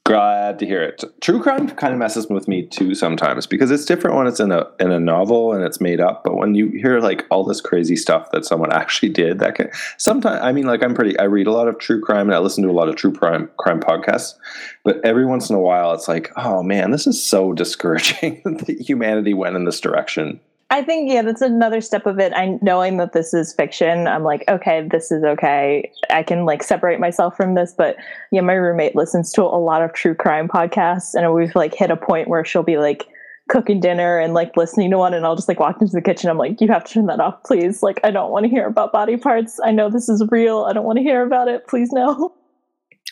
Glad 0.05 0.59
to 0.59 0.67
hear 0.67 0.83
it. 0.83 1.03
True 1.23 1.43
crime 1.43 1.67
kind 1.71 1.95
of 1.95 1.99
messes 1.99 2.29
with 2.29 2.47
me 2.47 2.67
too 2.67 2.95
sometimes 2.95 3.47
because 3.47 3.71
it's 3.71 3.87
different 3.87 4.17
when 4.17 4.27
it's 4.27 4.39
in 4.39 4.53
a 4.53 4.67
in 4.79 4.93
a 4.93 5.01
novel 5.01 5.55
and 5.55 5.65
it's 5.65 5.81
made 5.81 5.99
up, 5.99 6.23
but 6.25 6.37
when 6.37 6.55
you 6.55 6.69
hear 6.69 7.01
like 7.01 7.25
all 7.31 7.43
this 7.43 7.63
crazy 7.63 7.97
stuff 7.97 8.31
that 8.33 8.45
someone 8.45 8.71
actually 8.73 9.09
did, 9.09 9.39
that 9.39 9.55
can 9.55 9.71
sometimes 9.97 10.41
I 10.43 10.53
mean 10.53 10.67
like 10.67 10.83
I'm 10.83 10.93
pretty 10.93 11.19
I 11.19 11.25
read 11.25 11.47
a 11.47 11.53
lot 11.53 11.69
of 11.69 11.79
true 11.79 12.03
crime 12.03 12.29
and 12.29 12.35
I 12.35 12.39
listen 12.41 12.63
to 12.65 12.71
a 12.71 12.73
lot 12.73 12.91
of 12.91 12.97
true 12.97 13.15
crime 13.15 13.49
crime 13.57 13.81
podcasts, 13.81 14.35
but 14.83 15.03
every 15.07 15.25
once 15.25 15.49
in 15.49 15.57
a 15.57 15.61
while 15.61 15.95
it's 15.95 16.07
like, 16.07 16.31
oh 16.37 16.63
man, 16.63 16.91
this 16.91 17.07
is 17.07 17.23
so 17.23 17.55
discouraging 17.55 18.43
that 18.45 18.77
humanity 18.79 19.33
went 19.33 19.57
in 19.57 19.65
this 19.65 19.81
direction. 19.81 20.39
I 20.71 20.83
think 20.83 21.11
yeah, 21.13 21.23
that's 21.23 21.43
another 21.43 21.81
step 21.81 22.07
of 22.07 22.19
it. 22.19 22.33
I 22.33 22.59
knowing 22.63 22.97
that 22.97 23.13
this 23.13 23.35
is 23.35 23.53
fiction, 23.53 24.07
I'm 24.09 24.25
like, 24.25 24.45
okay, 24.49 24.87
this 24.91 25.13
is 25.13 25.23
okay. 25.23 25.93
I 26.11 26.23
can 26.23 26.47
like 26.47 26.63
separate 26.63 27.01
myself 27.01 27.37
from 27.37 27.55
this. 27.55 27.75
But 27.77 27.97
yeah, 28.33 28.41
my 28.41 28.55
roommate 28.55 28.97
listens 28.97 29.31
to 29.33 29.43
a 29.43 29.61
lot 29.61 29.83
of 29.83 29.93
true 29.93 30.15
crime 30.15 30.49
podcasts, 30.49 31.15
and 31.15 31.33
we've 31.33 31.55
like 31.55 31.75
hit 31.75 31.91
a 31.91 31.97
point 31.97 32.29
where 32.29 32.45
she'll 32.45 32.63
be 32.63 32.79
like 32.79 33.07
cooking 33.49 33.79
dinner 33.79 34.19
and 34.19 34.33
like 34.33 34.57
listening 34.57 34.91
to 34.91 34.99
one, 34.99 35.15
and 35.15 35.27
I'll 35.27 35.37
just 35.37 35.49
like 35.49 35.61
walk 35.61 35.81
into 35.81 35.93
the 35.93 36.03
kitchen. 36.03 36.31
I'm 36.31 36.39
like, 36.39 36.61
you 36.61 36.69
have 36.69 36.85
to 36.85 36.93
turn 36.95 37.07
that 37.07 37.21
off, 37.21 37.43
please. 37.45 37.83
Like, 37.83 38.01
I 38.03 38.11
don't 38.11 38.31
want 38.31 38.45
to 38.45 38.51
hear 38.51 38.67
about 38.67 38.93
body 38.93 39.17
parts. 39.17 39.61
I 39.63 39.71
know 39.71 39.91
this 39.91 40.09
is 40.09 40.27
real. 40.31 40.65
I 40.65 40.73
don't 40.73 40.85
want 40.85 40.97
to 40.97 41.03
hear 41.03 41.23
about 41.23 41.49
it. 41.49 41.67
Please 41.69 41.91
no. 41.93 42.35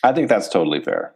I 0.03 0.11
think 0.11 0.27
that's 0.27 0.49
totally 0.49 0.81
fair. 0.81 1.13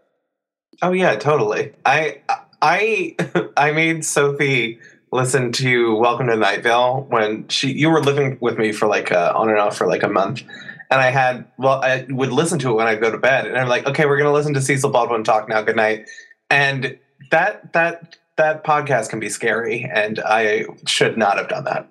Oh 0.82 0.92
yeah, 0.92 1.16
totally. 1.16 1.74
I 1.86 2.22
I 2.62 3.16
I 3.58 3.72
made 3.72 4.06
Sophie 4.06 4.80
listen 5.18 5.52
to 5.52 5.96
Welcome 5.96 6.28
to 6.28 6.36
Night 6.36 6.62
Vale 6.62 7.08
when 7.10 7.48
she 7.48 7.72
you 7.72 7.90
were 7.90 8.02
living 8.02 8.38
with 8.40 8.60
me 8.60 8.72
for 8.72 8.88
like 8.88 9.12
uh, 9.12 9.34
on 9.36 9.50
and 9.50 9.58
off 9.58 9.76
for 9.76 9.88
like 9.88 10.04
a 10.04 10.08
month. 10.08 10.44
And 10.92 11.02
I 11.02 11.10
had 11.10 11.46
well, 11.58 11.84
I 11.84 12.06
would 12.10 12.32
listen 12.32 12.60
to 12.60 12.70
it 12.70 12.76
when 12.76 12.86
I 12.86 12.96
go 12.96 13.12
to 13.12 13.18
bed, 13.18 13.48
and 13.48 13.58
I'm 13.58 13.68
like, 13.68 13.88
okay, 13.88 14.06
we're 14.06 14.20
gonna 14.20 14.32
listen 14.32 14.54
to 14.54 14.62
Cecil 14.62 14.92
Baldwin 14.92 15.24
talk 15.24 15.50
now. 15.50 15.64
Good 15.64 15.76
night. 15.76 16.08
And 16.52 17.00
that 17.32 17.74
that 17.74 18.16
that 18.38 18.64
podcast 18.64 19.10
can 19.10 19.20
be 19.20 19.28
scary, 19.28 19.90
and 19.92 20.20
I 20.20 20.66
should 20.86 21.18
not 21.18 21.38
have 21.38 21.50
done 21.50 21.64
that. 21.64 21.90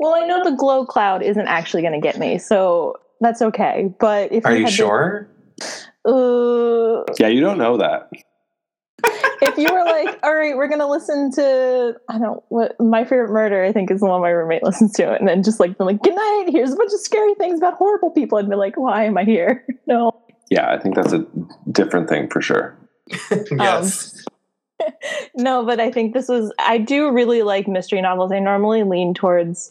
Well, 0.00 0.14
I 0.16 0.26
know 0.26 0.42
the 0.42 0.56
glow 0.56 0.84
cloud 0.84 1.22
isn't 1.22 1.46
actually 1.46 1.82
going 1.82 1.94
to 1.94 2.00
get 2.00 2.18
me, 2.18 2.38
so 2.38 2.98
that's 3.20 3.40
okay. 3.40 3.94
But 4.00 4.32
if 4.32 4.44
Are 4.44 4.56
you 4.56 4.64
had 4.64 4.72
sure? 4.72 5.28
To, 6.04 6.10
uh, 6.10 7.12
Yeah, 7.20 7.28
you 7.28 7.40
don't 7.40 7.58
know 7.58 7.76
that. 7.76 8.10
If 9.42 9.56
you 9.58 9.72
were 9.72 9.84
like, 9.84 10.18
all 10.22 10.34
right, 10.34 10.56
we're 10.56 10.68
gonna 10.68 10.88
listen 10.88 11.30
to 11.32 11.94
I 12.08 12.18
don't 12.18 12.42
what 12.48 12.78
my 12.80 13.04
favorite 13.04 13.30
murder, 13.30 13.64
I 13.64 13.72
think 13.72 13.90
is 13.90 14.00
the 14.00 14.06
one 14.06 14.20
my 14.20 14.30
roommate 14.30 14.62
listens 14.62 14.92
to, 14.94 15.12
and 15.14 15.26
then 15.26 15.42
just 15.42 15.60
like 15.60 15.78
be 15.78 15.84
like, 15.84 16.02
good 16.02 16.14
night, 16.14 16.46
here's 16.48 16.72
a 16.72 16.76
bunch 16.76 16.92
of 16.92 17.00
scary 17.00 17.34
things 17.34 17.58
about 17.58 17.74
horrible 17.74 18.10
people, 18.10 18.38
I'd 18.38 18.48
be 18.48 18.56
like, 18.56 18.76
why 18.76 19.04
am 19.04 19.18
I 19.18 19.24
here? 19.24 19.64
No. 19.86 20.12
Yeah, 20.50 20.72
I 20.72 20.78
think 20.78 20.94
that's 20.94 21.12
a 21.12 21.26
different 21.70 22.08
thing 22.08 22.30
for 22.30 22.40
sure. 22.40 22.78
Um, 23.30 23.44
yes. 23.60 24.24
no, 25.36 25.64
but 25.64 25.78
I 25.78 25.90
think 25.90 26.14
this 26.14 26.28
was 26.28 26.52
I 26.58 26.78
do 26.78 27.10
really 27.10 27.42
like 27.42 27.68
mystery 27.68 28.00
novels. 28.00 28.32
I 28.32 28.38
normally 28.38 28.82
lean 28.82 29.12
towards 29.12 29.70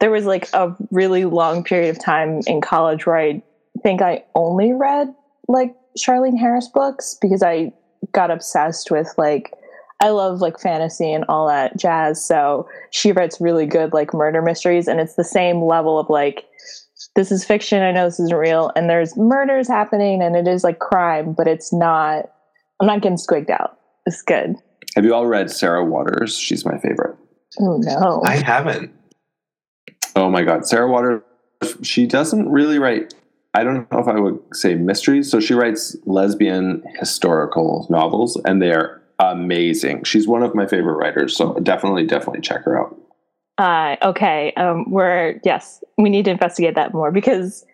there 0.00 0.10
was 0.10 0.24
like 0.26 0.48
a 0.52 0.74
really 0.90 1.24
long 1.24 1.64
period 1.64 1.90
of 1.90 2.02
time 2.02 2.40
in 2.46 2.60
college 2.60 3.06
where 3.06 3.16
I 3.16 3.42
think 3.82 4.02
I 4.02 4.24
only 4.34 4.72
read 4.72 5.14
like 5.48 5.74
Charlaine 5.98 6.38
Harris 6.38 6.68
books 6.68 7.16
because 7.20 7.42
I 7.42 7.72
got 8.16 8.32
obsessed 8.32 8.90
with 8.90 9.12
like 9.16 9.52
I 10.02 10.08
love 10.08 10.40
like 10.40 10.58
fantasy 10.58 11.12
and 11.12 11.24
all 11.28 11.46
that 11.46 11.76
jazz. 11.76 12.24
So 12.24 12.68
she 12.90 13.12
writes 13.12 13.40
really 13.40 13.66
good 13.66 13.92
like 13.92 14.12
murder 14.12 14.42
mysteries 14.42 14.88
and 14.88 14.98
it's 14.98 15.14
the 15.14 15.24
same 15.24 15.62
level 15.62 15.98
of 15.98 16.10
like 16.10 16.46
this 17.14 17.30
is 17.30 17.44
fiction, 17.44 17.82
I 17.82 17.92
know 17.92 18.06
this 18.06 18.20
isn't 18.20 18.36
real, 18.36 18.72
and 18.76 18.90
there's 18.90 19.16
murders 19.16 19.68
happening 19.68 20.20
and 20.20 20.36
it 20.36 20.48
is 20.48 20.64
like 20.64 20.80
crime, 20.80 21.32
but 21.32 21.46
it's 21.46 21.72
not 21.72 22.30
I'm 22.80 22.86
not 22.86 23.02
getting 23.02 23.18
squigged 23.18 23.50
out. 23.50 23.78
It's 24.06 24.22
good. 24.22 24.56
Have 24.96 25.04
you 25.04 25.14
all 25.14 25.26
read 25.26 25.50
Sarah 25.50 25.84
Waters? 25.84 26.36
She's 26.36 26.64
my 26.64 26.78
favorite. 26.78 27.16
Oh 27.60 27.76
no. 27.78 28.22
I 28.24 28.36
haven't. 28.36 28.92
Oh 30.14 30.30
my 30.30 30.42
God. 30.42 30.66
Sarah 30.66 30.90
Waters, 30.90 31.22
she 31.82 32.06
doesn't 32.06 32.48
really 32.50 32.78
write, 32.78 33.14
I 33.56 33.64
don't 33.64 33.90
know 33.90 33.98
if 33.98 34.06
I 34.06 34.20
would 34.20 34.38
say 34.52 34.74
mysteries. 34.74 35.30
So 35.30 35.40
she 35.40 35.54
writes 35.54 35.96
lesbian 36.04 36.82
historical 36.98 37.86
novels, 37.88 38.38
and 38.44 38.60
they're 38.60 39.00
amazing. 39.18 40.04
She's 40.04 40.28
one 40.28 40.42
of 40.42 40.54
my 40.54 40.66
favorite 40.66 40.92
writers. 40.92 41.34
So 41.34 41.54
definitely, 41.60 42.04
definitely 42.04 42.42
check 42.42 42.64
her 42.64 42.78
out. 42.78 42.94
Uh, 43.56 43.96
okay. 44.02 44.52
Um, 44.58 44.90
we're 44.90 45.40
yes, 45.42 45.82
we 45.96 46.10
need 46.10 46.26
to 46.26 46.32
investigate 46.32 46.74
that 46.74 46.92
more 46.92 47.10
because 47.10 47.64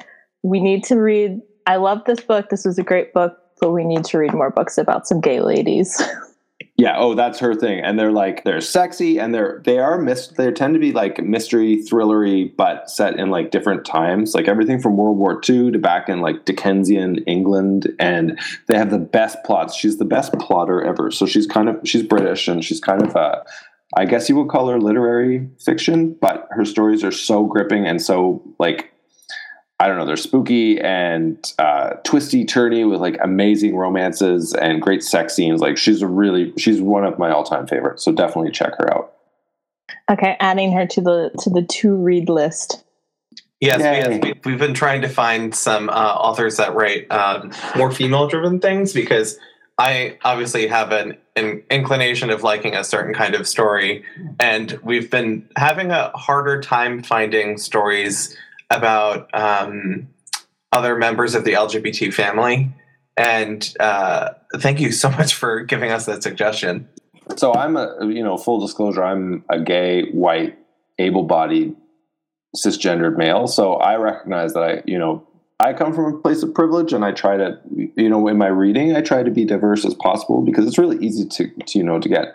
we 0.45 0.61
need 0.61 0.85
to 0.85 0.95
read. 0.95 1.41
I 1.67 1.77
love 1.77 2.03
this 2.07 2.21
book. 2.21 2.49
This 2.49 2.65
was 2.65 2.79
a 2.79 2.85
great 2.85 3.13
book, 3.13 3.37
but 3.61 3.73
we 3.73 3.83
need 3.83 4.05
to 4.05 4.19
read 4.19 4.33
more 4.33 4.51
books 4.51 4.79
about 4.79 5.09
some 5.09 5.21
gay 5.21 5.41
ladies. 5.41 6.01
Yeah, 6.77 6.95
oh, 6.97 7.15
that's 7.15 7.39
her 7.39 7.55
thing. 7.55 7.81
And 7.81 7.99
they're 7.99 8.13
like 8.13 8.45
they're 8.45 8.61
sexy 8.61 9.19
and 9.19 9.35
they're 9.35 9.63
they 9.65 9.79
are 9.79 9.99
mis 9.99 10.29
they 10.29 10.51
tend 10.51 10.75
to 10.75 10.81
be 10.81 10.93
like 10.93 11.23
mystery 11.23 11.83
thrillery 11.83 12.55
but 12.57 12.91
set 12.91 13.19
in 13.19 13.31
like 13.31 13.51
different 13.51 13.85
times, 13.85 14.35
like 14.35 14.49
everything 14.49 14.81
from 14.81 14.97
World 14.97 15.19
War 15.19 15.41
II 15.49 15.73
to 15.73 15.79
back 15.79 16.09
in 16.09 16.21
like 16.21 16.45
Dickensian 16.45 17.19
England 17.25 17.93
and 17.99 18.39
they 18.67 18.77
have 18.77 18.91
the 18.91 18.99
best 18.99 19.39
plots. 19.45 19.75
She's 19.75 19.99
the 19.99 20.05
best 20.05 20.33
plotter 20.35 20.83
ever. 20.83 21.11
So 21.11 21.27
she's 21.27 21.47
kind 21.47 21.69
of 21.69 21.81
she's 21.85 22.03
British 22.03 22.49
and 22.49 22.65
she's 22.65 22.81
kind 22.81 23.03
of 23.03 23.17
a 23.17 23.45
I 23.95 24.07
guess 24.07 24.29
you 24.29 24.37
would 24.37 24.49
call 24.49 24.69
her 24.69 24.81
literary 24.81 25.49
fiction, 25.59 26.15
but 26.21 26.49
her 26.51 26.65
stories 26.65 27.05
are 27.05 27.13
so 27.13 27.45
gripping 27.45 27.87
and 27.87 28.01
so 28.01 28.43
like 28.59 28.92
I 29.83 29.89
don't 29.89 29.99
know, 29.99 30.07
they're 30.07 30.17
spooky 30.17 30.81
and 30.81 31.37
uh, 31.59 31.95
twisty, 32.05 32.45
turny 32.45 32.89
with 32.89 33.01
like 33.01 33.19
amazing 33.21 33.75
romances 33.75 34.55
and 34.55 34.81
great 34.81 35.03
sex 35.03 35.35
scenes. 35.35 35.61
Like 35.61 35.77
she's 35.77 36.03
a 36.03 36.07
really, 36.07 36.53
she's 36.57 36.81
one 36.81 37.05
of 37.05 37.19
my 37.19 37.33
all-time 37.33 37.67
favorites. 37.67 38.05
So 38.05 38.13
definitely 38.13 38.53
check 38.53 38.75
her 38.79 38.95
out. 38.95 39.15
okay, 40.09 40.37
adding 40.39 40.73
her 40.73 40.87
to 40.87 41.01
the 41.01 41.31
to 41.41 41.51
the 41.51 41.63
to 41.63 41.97
read 41.97 42.29
list. 42.29 42.85
Yes, 43.61 43.81
Yay. 43.81 44.19
we, 44.19 44.35
we've 44.45 44.59
been 44.59 44.75
trying 44.75 45.03
to 45.03 45.09
find 45.09 45.55
some 45.55 45.89
uh, 45.89 45.93
authors 45.93 46.57
that 46.59 46.75
write 46.75 47.11
um, 47.11 47.53
more 47.77 47.91
female-driven 47.91 48.61
things 48.61 48.93
because 48.93 49.39
I 49.79 50.19
obviously 50.25 50.67
have 50.67 50.93
an, 50.93 51.17
an 51.37 51.63
inclination 51.71 52.31
of 52.31 52.43
liking 52.43 52.75
a 52.75 52.85
certain 52.85 53.15
kind 53.15 53.35
of 53.35 53.49
story, 53.49 54.05
and 54.39 54.79
we've 54.83 55.11
been 55.11 55.49
having 55.57 55.91
a 55.91 56.11
harder 56.11 56.61
time 56.61 57.03
finding 57.03 57.57
stories 57.57 58.37
about 58.73 59.29
um, 59.35 60.09
other 60.73 60.97
members 60.97 61.35
of 61.35 61.45
the 61.45 61.53
LGBT 61.53 62.13
family. 62.13 62.73
And 63.17 63.75
uh, 63.79 64.31
thank 64.57 64.81
you 64.81 64.93
so 64.93 65.11
much 65.19 65.35
for 65.35 65.61
giving 65.61 65.91
us 65.91 66.07
that 66.07 66.23
suggestion. 66.23 66.89
So 67.37 67.55
I'm 67.55 67.77
a, 67.77 67.97
you 68.03 68.23
know, 68.23 68.37
full 68.37 68.61
disclosure, 68.61 69.05
I'm 69.05 69.45
a 69.49 69.61
gay, 69.61 70.11
white, 70.11 70.59
able-bodied, 70.99 71.77
cisgendered 72.57 73.17
male. 73.17 73.47
So 73.47 73.75
I 73.75 73.97
recognize 73.97 74.55
that 74.55 74.63
I, 74.63 74.83
you 74.87 74.99
know, 74.99 75.27
I 75.61 75.73
come 75.73 75.95
from 75.95 76.13
a 76.13 76.19
place 76.19 76.43
of 76.43 76.53
privilege 76.53 76.93
and 76.93 77.05
I 77.05 77.13
try 77.13 77.37
to, 77.37 77.59
you 77.97 78.09
know, 78.09 78.27
in 78.27 78.37
my 78.37 78.49
reading, 78.49 78.97
I 78.97 79.01
try 79.01 79.23
to 79.23 79.31
be 79.31 79.45
diverse 79.45 79.85
as 79.85 79.95
possible 79.95 80.43
because 80.43 80.67
it's 80.67 80.79
really 80.79 80.99
easy 81.05 81.27
to, 81.27 81.49
to 81.49 81.79
you 81.79 81.85
know, 81.85 82.01
to 82.01 82.09
get. 82.09 82.35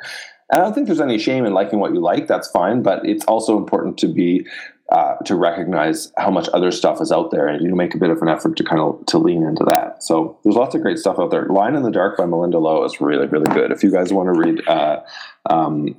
And 0.50 0.62
I 0.62 0.64
don't 0.64 0.74
think 0.74 0.88
there's 0.88 1.02
any 1.02 1.18
shame 1.18 1.46
in 1.46 1.54
liking 1.54 1.80
what 1.80 1.94
you 1.94 2.00
like. 2.00 2.28
That's 2.28 2.50
fine. 2.50 2.82
But 2.82 3.06
it's 3.06 3.26
also 3.26 3.58
important 3.58 3.98
to 3.98 4.08
be, 4.08 4.48
uh, 4.90 5.16
to 5.26 5.36
recognize 5.36 6.12
how 6.18 6.32
much 6.32 6.48
other 6.54 6.72
stuff 6.72 7.02
is 7.02 7.12
out 7.12 7.32
there 7.32 7.48
and, 7.48 7.62
you 7.62 7.68
know, 7.68 7.76
make 7.76 7.94
a 7.94 7.98
bit 7.98 8.10
of 8.10 8.22
an 8.22 8.30
effort 8.30 8.56
to 8.58 8.64
kind 8.64 8.82
of, 8.82 9.06
to 9.08 9.18
lean 9.18 9.44
into 9.44 9.64
that. 9.66 10.02
So 10.04 10.38
there's 10.44 10.56
lots 10.56 10.76
of 10.76 10.82
great 10.82 10.98
stuff 10.98 11.20
out 11.20 11.32
there. 11.32 11.46
Line 11.48 11.76
in 11.76 11.84
the 11.84 11.92
Dark 11.92 12.18
by 12.18 12.24
Malinda 12.24 12.62
Lo 12.62 12.84
is 12.84 13.02
really, 13.02 13.28
really 13.28 13.52
good. 13.54 13.72
If 13.72 13.84
you 13.84 13.92
guys 13.92 14.14
want 14.14 14.34
to 14.34 14.40
read, 14.40 14.68
uh, 14.68 15.02
um, 15.50 15.96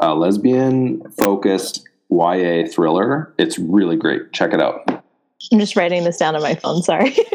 a 0.00 0.14
lesbian 0.14 1.10
focused 1.12 1.88
YA 2.10 2.66
thriller, 2.70 3.32
it's 3.38 3.58
really 3.58 3.96
great. 3.96 4.32
Check 4.32 4.52
it 4.52 4.60
out. 4.60 4.82
I'm 5.52 5.58
just 5.58 5.76
writing 5.76 6.04
this 6.04 6.18
down 6.18 6.36
on 6.36 6.42
my 6.42 6.54
phone. 6.54 6.82
Sorry. 6.82 7.16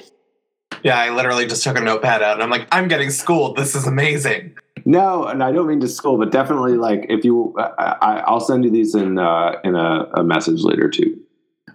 Yeah, 0.84 1.00
I 1.00 1.12
literally 1.12 1.48
just 1.48 1.64
took 1.64 1.78
a 1.78 1.82
notepad 1.82 2.22
out 2.22 2.34
and 2.34 2.44
I'm 2.44 2.50
like, 2.50 2.68
I'm 2.72 2.90
getting 2.90 3.10
schooled. 3.10 3.56
This 3.56 3.74
is 3.74 3.88
amazing. 3.88 4.58
No, 4.86 5.26
and 5.26 5.44
I 5.44 5.52
don't 5.52 5.68
mean 5.68 5.80
to 5.82 5.88
school, 5.88 6.18
but 6.18 6.32
definitely 6.32 6.76
like 6.76 7.06
if 7.10 7.24
you, 7.24 7.54
I, 7.58 7.96
I- 8.02 8.20
I'll 8.28 8.40
send 8.40 8.64
you 8.66 8.72
these 8.72 8.96
in 8.96 9.18
uh, 9.18 9.60
in 9.64 9.76
a, 9.76 10.10
a 10.16 10.24
message 10.24 10.62
later 10.62 10.90
too. 10.90 11.20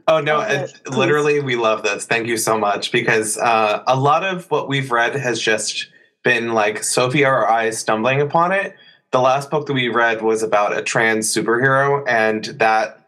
Oh 0.06 0.20
no! 0.20 0.40
It- 0.40 0.72
literally, 0.90 1.40
we 1.40 1.56
love 1.56 1.82
this. 1.82 2.06
Thank 2.06 2.26
you 2.26 2.36
so 2.36 2.58
much 2.58 2.92
because 2.92 3.36
uh, 3.38 3.82
a 3.86 3.96
lot 3.96 4.24
of 4.24 4.50
what 4.50 4.68
we've 4.68 4.90
read 4.90 5.14
has 5.16 5.40
just 5.40 5.88
been 6.24 6.52
like 6.54 6.82
Sophia 6.82 7.28
or 7.28 7.50
I 7.50 7.70
stumbling 7.70 8.20
upon 8.20 8.52
it. 8.52 8.74
The 9.10 9.20
last 9.20 9.50
book 9.50 9.66
that 9.66 9.72
we 9.72 9.88
read 9.88 10.20
was 10.22 10.42
about 10.42 10.76
a 10.76 10.82
trans 10.82 11.34
superhero, 11.34 12.04
and 12.06 12.44
that 12.58 13.06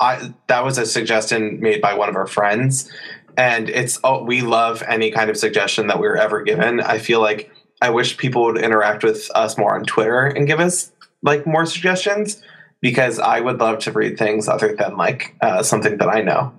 I 0.00 0.32
that 0.48 0.64
was 0.64 0.78
a 0.78 0.86
suggestion 0.86 1.60
made 1.60 1.80
by 1.80 1.94
one 1.94 2.08
of 2.08 2.16
our 2.16 2.26
friends. 2.26 2.90
And 3.38 3.68
it's 3.68 4.00
oh, 4.02 4.24
we 4.24 4.40
love 4.40 4.82
any 4.88 5.10
kind 5.10 5.30
of 5.30 5.36
suggestion 5.36 5.88
that 5.88 6.00
we're 6.00 6.16
ever 6.16 6.42
given. 6.42 6.80
I 6.80 6.98
feel 6.98 7.20
like 7.20 7.50
I 7.80 7.90
wish 7.90 8.16
people 8.16 8.44
would 8.44 8.58
interact 8.58 9.04
with 9.04 9.30
us 9.34 9.58
more 9.58 9.74
on 9.74 9.84
Twitter 9.84 10.26
and 10.26 10.46
give 10.46 10.60
us 10.60 10.92
like 11.22 11.46
more 11.46 11.66
suggestions 11.66 12.42
because 12.80 13.18
I 13.18 13.40
would 13.40 13.58
love 13.58 13.78
to 13.80 13.92
read 13.92 14.18
things 14.18 14.48
other 14.48 14.74
than 14.74 14.96
like 14.96 15.34
uh, 15.40 15.62
something 15.62 15.98
that 15.98 16.08
I 16.08 16.22
know. 16.22 16.52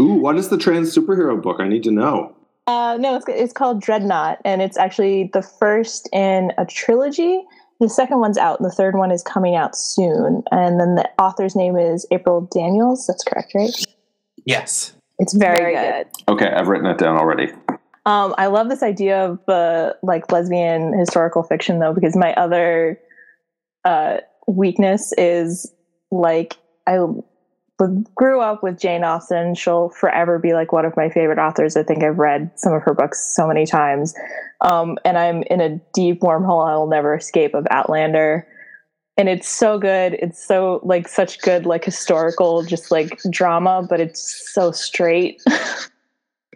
Ooh, 0.00 0.14
what 0.14 0.36
is 0.36 0.48
the 0.48 0.58
trans 0.58 0.94
superhero 0.94 1.40
book? 1.40 1.60
I 1.60 1.68
need 1.68 1.84
to 1.84 1.90
know. 1.90 2.34
Uh, 2.66 2.98
no, 3.00 3.16
it's 3.16 3.24
it's 3.28 3.52
called 3.52 3.80
Dreadnought, 3.80 4.38
and 4.44 4.60
it's 4.60 4.76
actually 4.76 5.30
the 5.32 5.40
first 5.42 6.08
in 6.12 6.52
a 6.58 6.66
trilogy. 6.66 7.42
The 7.80 7.88
second 7.88 8.20
one's 8.20 8.36
out, 8.36 8.60
and 8.60 8.68
the 8.68 8.74
third 8.74 8.94
one 8.94 9.10
is 9.10 9.22
coming 9.22 9.54
out 9.54 9.76
soon. 9.76 10.42
And 10.50 10.78
then 10.78 10.96
the 10.96 11.08
author's 11.18 11.56
name 11.56 11.78
is 11.78 12.06
April 12.10 12.42
Daniels. 12.52 13.06
That's 13.06 13.24
correct, 13.24 13.52
right? 13.54 13.70
Yes. 14.44 14.94
It's 15.18 15.32
very, 15.32 15.74
good. 15.74 16.06
Okay, 16.28 16.48
I've 16.48 16.68
written 16.68 16.86
it 16.86 16.98
down 16.98 17.16
already. 17.16 17.52
Um, 18.08 18.34
I 18.38 18.46
love 18.46 18.70
this 18.70 18.82
idea 18.82 19.22
of 19.22 19.46
uh, 19.50 19.92
like 20.02 20.32
lesbian 20.32 20.98
historical 20.98 21.42
fiction 21.42 21.78
though, 21.78 21.92
because 21.92 22.16
my 22.16 22.32
other 22.36 22.98
uh, 23.84 24.16
weakness 24.46 25.12
is 25.18 25.70
like 26.10 26.56
I 26.86 27.00
grew 28.14 28.40
up 28.40 28.62
with 28.62 28.80
Jane 28.80 29.04
Austen. 29.04 29.54
She'll 29.54 29.90
forever 29.90 30.38
be 30.38 30.54
like 30.54 30.72
one 30.72 30.86
of 30.86 30.96
my 30.96 31.10
favorite 31.10 31.38
authors. 31.38 31.76
I 31.76 31.82
think 31.82 32.02
I've 32.02 32.18
read 32.18 32.50
some 32.56 32.72
of 32.72 32.80
her 32.80 32.94
books 32.94 33.34
so 33.36 33.46
many 33.46 33.66
times. 33.66 34.14
Um, 34.62 34.96
and 35.04 35.18
I'm 35.18 35.42
in 35.50 35.60
a 35.60 35.78
deep 35.92 36.22
wormhole 36.22 36.66
I 36.66 36.78
will 36.78 36.88
never 36.88 37.14
escape 37.14 37.52
of 37.52 37.66
Outlander. 37.70 38.48
And 39.18 39.28
it's 39.28 39.48
so 39.48 39.78
good. 39.78 40.14
It's 40.14 40.42
so 40.42 40.80
like 40.82 41.08
such 41.08 41.42
good, 41.42 41.66
like 41.66 41.84
historical, 41.84 42.62
just 42.62 42.90
like 42.90 43.20
drama, 43.28 43.86
but 43.86 44.00
it's 44.00 44.50
so 44.54 44.72
straight. 44.72 45.42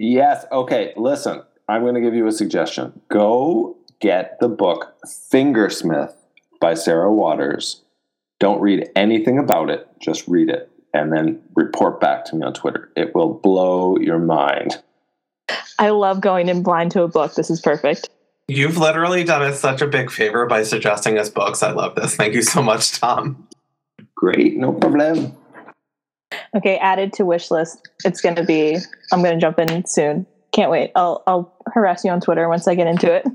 yes. 0.03 0.45
Okay. 0.53 0.93
Listen, 0.97 1.43
I'm 1.69 1.83
going 1.83 1.95
to 1.95 2.01
give 2.01 2.15
you 2.15 2.27
a 2.27 2.33
suggestion. 2.33 3.01
Go 3.09 3.77
get 4.01 4.39
the 4.41 4.49
book 4.49 4.95
Fingersmith 5.07 6.15
by 6.61 6.75
Sarah 6.75 7.13
Waters. 7.13 7.83
Don't 8.41 8.61
read 8.61 8.91
anything 8.97 9.39
about 9.39 9.71
it, 9.71 9.87
just 10.01 10.27
read 10.27 10.49
it 10.49 10.69
and 10.95 11.13
then 11.13 11.41
report 11.55 12.01
back 12.01 12.25
to 12.27 12.37
me 12.37 12.43
on 12.43 12.53
Twitter. 12.53 12.91
It 12.97 13.15
will 13.15 13.35
blow 13.35 13.97
your 13.99 14.19
mind. 14.19 14.83
I 15.79 15.91
love 15.91 16.21
going 16.21 16.49
in 16.49 16.63
blind 16.63 16.93
to 16.93 17.03
a 17.03 17.09
book. 17.09 17.35
This 17.35 17.51
is 17.51 17.61
perfect. 17.61 18.09
You've 18.49 18.77
literally 18.77 19.25
done 19.25 19.43
us 19.43 19.61
such 19.61 19.81
a 19.81 19.87
big 19.87 20.11
favor 20.11 20.47
by 20.47 20.63
suggesting 20.63 21.19
us 21.19 21.29
books. 21.29 21.63
I 21.63 21.73
love 21.73 21.95
this. 21.95 22.17
Thank 22.17 22.35
you 22.35 22.43
so 22.43 22.63
much, 22.63 23.01
Tom. 23.01 23.49
Great, 24.15 24.57
no 24.57 24.73
problem. 24.73 25.37
Okay, 26.57 26.77
added 26.79 27.13
to 27.15 27.25
wish 27.25 27.51
list. 27.51 27.89
It's 28.05 28.21
going 28.21 28.37
to 28.37 28.45
be. 28.45 28.77
I'm 29.13 29.23
going 29.23 29.35
to 29.35 29.41
jump 29.41 29.59
in 29.59 29.85
soon. 29.87 30.27
Can't 30.53 30.71
wait. 30.71 30.93
I'll 30.95 31.23
I'll 31.27 31.53
harass 31.73 32.05
you 32.05 32.11
on 32.11 32.21
Twitter 32.21 32.49
once 32.49 32.69
I 32.69 32.75
get 32.75 32.87
into 32.87 33.13
it. 33.13 33.27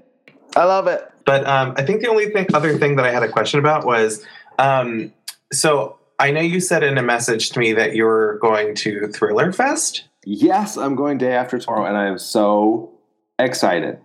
I 0.55 0.63
love 0.63 0.87
it. 0.87 1.09
But 1.25 1.45
um, 1.45 1.73
I 1.77 1.83
think 1.83 2.01
the 2.01 2.07
only 2.07 2.29
thing, 2.29 2.47
other 2.53 2.77
thing 2.77 2.95
that 2.95 3.05
I 3.05 3.11
had 3.11 3.21
a 3.21 3.27
question 3.27 3.59
about 3.59 3.85
was, 3.85 4.25
um, 4.59 5.11
so 5.51 5.97
I 6.19 6.31
know 6.31 6.41
you 6.41 6.59
said 6.59 6.83
in 6.83 6.97
a 6.97 7.03
message 7.03 7.51
to 7.51 7.59
me 7.59 7.73
that 7.73 7.95
you're 7.95 8.39
going 8.39 8.73
to 8.75 9.07
Thriller 9.07 9.51
Fest. 9.51 10.07
Yes, 10.25 10.77
I'm 10.77 10.95
going 10.95 11.17
day 11.17 11.33
after 11.33 11.59
tomorrow, 11.59 11.85
and 11.85 11.97
I 11.97 12.07
am 12.07 12.17
so 12.17 12.91
excited. 13.39 13.99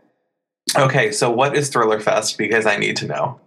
Okay, 0.76 1.10
so 1.10 1.30
what 1.30 1.56
is 1.56 1.68
Thriller 1.68 2.00
Fest? 2.00 2.38
Because 2.38 2.66
I 2.66 2.76
need 2.76 2.96
to 2.98 3.06
know. 3.06 3.40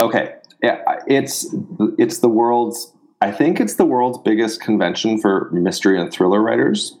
Okay, 0.00 0.34
yeah, 0.62 0.82
it's 1.06 1.54
it's 1.98 2.18
the 2.18 2.28
world's. 2.28 2.92
I 3.20 3.30
think 3.30 3.60
it's 3.60 3.74
the 3.74 3.84
world's 3.84 4.18
biggest 4.18 4.60
convention 4.60 5.20
for 5.20 5.50
mystery 5.52 6.00
and 6.00 6.10
thriller 6.10 6.40
writers, 6.40 6.96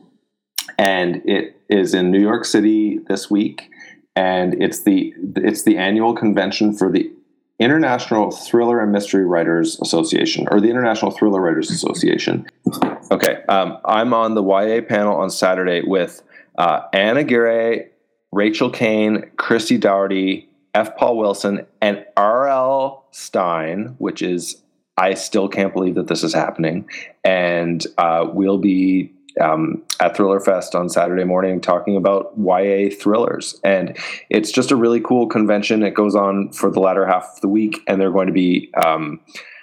and 0.78 1.22
it 1.24 1.56
is 1.70 1.94
in 1.94 2.10
New 2.10 2.20
York 2.20 2.44
City 2.44 2.98
this 3.08 3.30
week. 3.30 3.70
And 4.16 4.60
it's 4.62 4.82
the 4.82 5.14
it's 5.36 5.62
the 5.62 5.78
annual 5.78 6.14
convention 6.14 6.76
for 6.76 6.90
the 6.90 7.10
International 7.58 8.30
Thriller 8.30 8.80
and 8.80 8.92
Mystery 8.92 9.24
Writers 9.24 9.78
Association, 9.80 10.46
or 10.50 10.60
the 10.60 10.68
International 10.68 11.10
Thriller 11.10 11.40
Writers 11.40 11.70
Association. 11.70 12.46
Okay, 13.10 13.42
um, 13.48 13.78
I'm 13.84 14.12
on 14.12 14.34
the 14.34 14.42
YA 14.42 14.82
panel 14.82 15.16
on 15.16 15.30
Saturday 15.30 15.82
with 15.82 16.22
uh, 16.58 16.82
Ann 16.92 17.16
Aguirre, 17.16 17.88
Rachel 18.32 18.70
Caine, 18.70 19.30
Christy 19.36 19.78
Dougherty, 19.78 20.48
F. 20.74 20.96
Paul 20.96 21.16
Wilson, 21.16 21.66
and 21.80 22.04
R.L. 22.16 23.06
Stine, 23.10 23.94
which 23.98 24.22
is 24.22 24.62
I 24.96 25.14
still 25.14 25.48
can't 25.48 25.72
believe 25.72 25.94
that 25.94 26.08
this 26.08 26.22
is 26.22 26.34
happening. 26.34 26.88
And 27.24 27.86
uh, 27.98 28.26
we'll 28.32 28.58
be 28.58 29.12
um, 29.40 29.82
at 30.00 30.16
Thriller 30.16 30.40
Fest 30.40 30.74
on 30.74 30.88
Saturday 30.88 31.24
morning 31.24 31.60
talking 31.60 31.96
about 31.96 32.32
YA 32.36 32.90
thrillers. 32.90 33.58
And 33.64 33.96
it's 34.28 34.50
just 34.50 34.70
a 34.70 34.76
really 34.76 35.00
cool 35.00 35.26
convention. 35.26 35.82
It 35.82 35.94
goes 35.94 36.14
on 36.14 36.52
for 36.52 36.70
the 36.70 36.80
latter 36.80 37.06
half 37.06 37.34
of 37.34 37.40
the 37.40 37.48
week, 37.48 37.80
and 37.86 38.00
they're 38.00 38.10
going 38.10 38.26
to 38.26 38.32
be 38.32 38.70
um, 38.74 39.20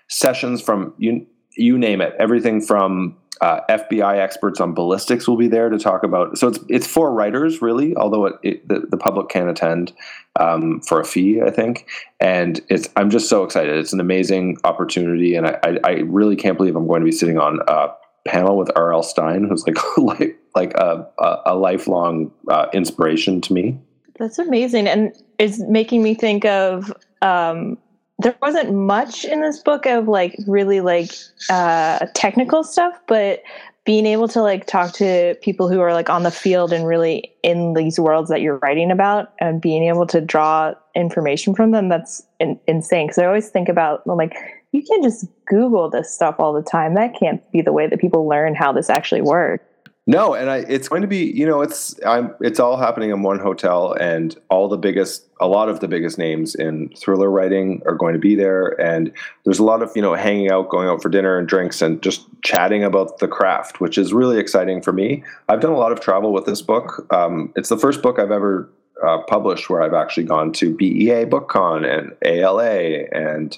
sessions 0.09 0.61
from 0.61 0.93
you, 0.97 1.25
you 1.55 1.77
name 1.77 2.01
it, 2.01 2.13
everything 2.19 2.61
from 2.61 3.17
uh, 3.41 3.61
FBI 3.69 4.17
experts 4.17 4.59
on 4.59 4.73
ballistics 4.73 5.27
will 5.27 5.37
be 5.37 5.47
there 5.47 5.69
to 5.69 5.77
talk 5.77 6.03
about. 6.03 6.37
So 6.37 6.47
it's 6.47 6.59
it's 6.69 6.87
for 6.87 7.11
writers, 7.11 7.61
really, 7.61 7.95
although 7.95 8.25
it, 8.25 8.35
it, 8.43 8.67
the, 8.67 8.79
the 8.89 8.97
public 8.97 9.29
can 9.29 9.47
attend 9.47 9.93
um, 10.39 10.81
for 10.81 10.99
a 10.99 11.05
fee, 11.05 11.41
I 11.41 11.49
think. 11.49 11.87
And 12.19 12.61
it's 12.69 12.89
I'm 12.95 13.09
just 13.09 13.29
so 13.29 13.43
excited. 13.43 13.75
It's 13.77 13.93
an 13.93 13.99
amazing 13.99 14.57
opportunity, 14.63 15.35
and 15.35 15.47
I, 15.47 15.59
I, 15.63 15.79
I 15.83 15.91
really 16.05 16.35
can't 16.35 16.57
believe 16.57 16.75
I'm 16.75 16.87
going 16.87 17.01
to 17.01 17.05
be 17.05 17.11
sitting 17.11 17.37
on 17.37 17.59
a 17.67 17.89
panel 18.27 18.57
with 18.57 18.71
R.L. 18.75 19.03
Stine, 19.03 19.47
who's 19.47 19.65
like 19.65 19.77
like 19.97 20.39
like 20.55 20.73
a 20.75 21.07
a, 21.19 21.37
a 21.47 21.55
lifelong 21.55 22.31
uh, 22.49 22.67
inspiration 22.73 23.41
to 23.41 23.53
me. 23.53 23.79
That's 24.19 24.39
amazing, 24.39 24.87
and 24.87 25.15
is 25.39 25.59
making 25.59 26.03
me 26.03 26.15
think 26.15 26.45
of. 26.45 26.93
Um, 27.21 27.77
there 28.19 28.35
wasn't 28.41 28.73
much 28.73 29.25
in 29.25 29.41
this 29.41 29.59
book 29.59 29.85
of 29.85 30.07
like 30.07 30.35
really 30.47 30.81
like 30.81 31.11
uh, 31.49 32.05
technical 32.13 32.63
stuff, 32.63 32.99
but 33.07 33.43
being 33.85 34.05
able 34.05 34.27
to 34.27 34.41
like 34.41 34.65
talk 34.65 34.91
to 34.93 35.35
people 35.41 35.69
who 35.69 35.79
are 35.79 35.93
like 35.93 36.09
on 36.09 36.23
the 36.23 36.31
field 36.31 36.73
and 36.73 36.85
really 36.85 37.31
in 37.43 37.73
these 37.73 37.99
worlds 37.99 38.29
that 38.29 38.41
you're 38.41 38.57
writing 38.57 38.91
about 38.91 39.33
and 39.39 39.61
being 39.61 39.83
able 39.83 40.05
to 40.05 40.19
draw 40.19 40.73
information 40.93 41.55
from 41.55 41.71
them 41.71 41.87
that's 41.87 42.21
in- 42.41 42.59
insane 42.67 43.05
because 43.05 43.17
i 43.17 43.25
always 43.25 43.47
think 43.47 43.69
about 43.69 44.05
like 44.05 44.35
you 44.71 44.83
can't 44.83 45.03
just 45.03 45.25
Google 45.45 45.89
this 45.89 46.13
stuff 46.13 46.35
all 46.39 46.53
the 46.53 46.61
time. 46.61 46.93
That 46.93 47.17
can't 47.17 47.41
be 47.51 47.61
the 47.61 47.73
way 47.73 47.87
that 47.87 47.99
people 47.99 48.27
learn 48.27 48.55
how 48.55 48.71
this 48.71 48.89
actually 48.89 49.21
works. 49.21 49.63
No, 50.09 50.33
and 50.33 50.49
I, 50.49 50.59
it's 50.59 50.87
going 50.87 51.01
to 51.01 51.07
be, 51.07 51.25
you 51.31 51.45
know, 51.45 51.61
it's 51.61 51.99
I'm, 52.05 52.33
it's 52.39 52.61
all 52.61 52.77
happening 52.77 53.09
in 53.09 53.23
one 53.23 53.39
hotel, 53.39 53.91
and 53.99 54.33
all 54.49 54.69
the 54.69 54.77
biggest, 54.77 55.27
a 55.41 55.47
lot 55.47 55.67
of 55.67 55.81
the 55.81 55.87
biggest 55.89 56.17
names 56.17 56.55
in 56.55 56.87
thriller 56.95 57.29
writing 57.29 57.81
are 57.85 57.93
going 57.93 58.13
to 58.13 58.19
be 58.19 58.33
there, 58.33 58.69
and 58.79 59.11
there's 59.43 59.59
a 59.59 59.65
lot 59.65 59.81
of, 59.81 59.91
you 59.97 60.01
know, 60.01 60.13
hanging 60.13 60.49
out, 60.49 60.69
going 60.69 60.87
out 60.87 61.01
for 61.01 61.09
dinner 61.09 61.37
and 61.37 61.45
drinks, 61.45 61.81
and 61.81 62.01
just 62.01 62.25
chatting 62.41 62.85
about 62.85 63.19
the 63.19 63.27
craft, 63.27 63.81
which 63.81 63.97
is 63.97 64.13
really 64.13 64.39
exciting 64.39 64.81
for 64.81 64.93
me. 64.93 65.25
I've 65.49 65.59
done 65.59 65.73
a 65.73 65.77
lot 65.77 65.91
of 65.91 65.99
travel 65.99 66.31
with 66.31 66.45
this 66.45 66.61
book. 66.61 67.05
Um, 67.13 67.51
it's 67.57 67.67
the 67.67 67.77
first 67.77 68.01
book 68.01 68.17
I've 68.17 68.31
ever 68.31 68.69
uh, 69.05 69.19
published 69.27 69.69
where 69.69 69.81
I've 69.81 69.93
actually 69.93 70.23
gone 70.23 70.53
to 70.53 70.73
BEA 70.73 71.25
BookCon 71.25 71.85
and 71.85 72.15
ALA 72.23 73.05
and 73.11 73.57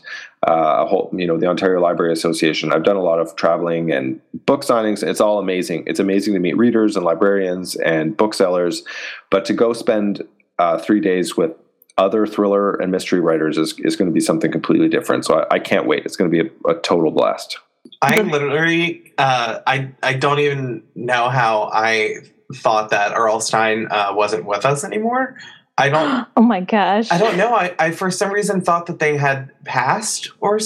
uh, 0.49 0.83
a 0.83 0.85
whole, 0.87 1.11
you 1.13 1.27
know, 1.27 1.37
the 1.37 1.45
Ontario 1.45 1.79
Library 1.79 2.11
Association. 2.11 2.73
I've 2.73 2.83
done 2.83 2.95
a 2.95 3.03
lot 3.03 3.19
of 3.19 3.35
traveling 3.35 3.91
and 3.91 4.19
book 4.47 4.63
signings. 4.63 5.07
It's 5.07 5.21
all 5.21 5.37
amazing. 5.37 5.83
It's 5.85 5.99
amazing 5.99 6.33
to 6.33 6.39
meet 6.39 6.57
readers 6.57 6.95
and 6.95 7.05
librarians 7.05 7.75
and 7.75 8.17
booksellers, 8.17 8.83
but 9.29 9.45
to 9.45 9.53
go 9.53 9.73
spend 9.73 10.27
uh, 10.57 10.79
three 10.79 11.01
days 11.01 11.37
with 11.37 11.51
other 11.99 12.25
thriller 12.25 12.73
and 12.75 12.91
mystery 12.91 13.19
writers 13.19 13.59
is, 13.59 13.75
is 13.79 13.95
going 13.95 14.09
to 14.09 14.13
be 14.13 14.19
something 14.19 14.51
completely 14.51 14.89
different. 14.89 15.23
So 15.23 15.41
I, 15.41 15.55
I 15.55 15.59
can't 15.59 15.85
wait. 15.85 16.03
It's 16.05 16.15
going 16.15 16.31
to 16.31 16.43
be 16.43 16.49
a, 16.49 16.71
a 16.71 16.79
total 16.79 17.11
blast. 17.11 17.59
I 18.01 18.21
literally, 18.21 19.13
uh, 19.19 19.59
I 19.67 19.91
I 20.01 20.13
don't 20.13 20.39
even 20.39 20.83
know 20.95 21.29
how 21.29 21.69
I 21.71 22.15
thought 22.55 22.89
that 22.89 23.11
R.L. 23.13 23.41
Stine 23.41 23.87
uh, 23.91 24.13
wasn't 24.13 24.45
with 24.45 24.65
us 24.65 24.83
anymore. 24.83 25.37
I 25.79 25.89
don't. 25.89 26.27
Oh 26.37 26.41
my 26.41 26.61
gosh! 26.61 27.11
I 27.11 27.17
don't 27.17 27.37
know. 27.37 27.53
I, 27.53 27.75
I 27.77 27.91
for 27.91 28.09
some 28.09 28.31
reason 28.31 28.61
thought 28.61 28.85
that 28.85 28.99
they 28.99 29.17
had 29.17 29.51
passed, 29.65 30.31
or 30.39 30.57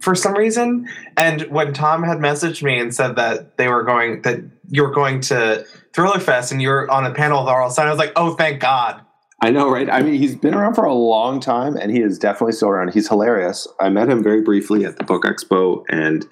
for 0.00 0.14
some 0.14 0.34
reason. 0.34 0.88
And 1.16 1.42
when 1.42 1.72
Tom 1.72 2.02
had 2.02 2.18
messaged 2.18 2.62
me 2.62 2.78
and 2.78 2.94
said 2.94 3.16
that 3.16 3.56
they 3.56 3.68
were 3.68 3.82
going, 3.82 4.22
that 4.22 4.40
you 4.68 4.82
were 4.82 4.90
going 4.90 5.20
to 5.22 5.66
Thriller 5.94 6.20
Fest 6.20 6.52
and 6.52 6.60
you're 6.60 6.90
on 6.90 7.06
a 7.06 7.14
panel 7.14 7.42
with 7.42 7.48
R.L. 7.48 7.70
Stine, 7.70 7.86
I 7.86 7.90
was 7.90 7.98
like, 7.98 8.12
oh, 8.14 8.34
thank 8.34 8.60
God. 8.60 9.00
I 9.40 9.50
know, 9.50 9.70
right? 9.70 9.90
I 9.90 10.02
mean, 10.02 10.14
he's 10.14 10.36
been 10.36 10.54
around 10.54 10.74
for 10.74 10.84
a 10.84 10.94
long 10.94 11.40
time, 11.40 11.76
and 11.76 11.90
he 11.90 12.00
is 12.00 12.18
definitely 12.18 12.52
still 12.52 12.68
around. 12.68 12.92
He's 12.92 13.08
hilarious. 13.08 13.66
I 13.80 13.88
met 13.88 14.08
him 14.08 14.22
very 14.22 14.42
briefly 14.42 14.84
at 14.84 14.98
the 14.98 15.04
Book 15.04 15.24
Expo, 15.24 15.84
and 15.88 16.26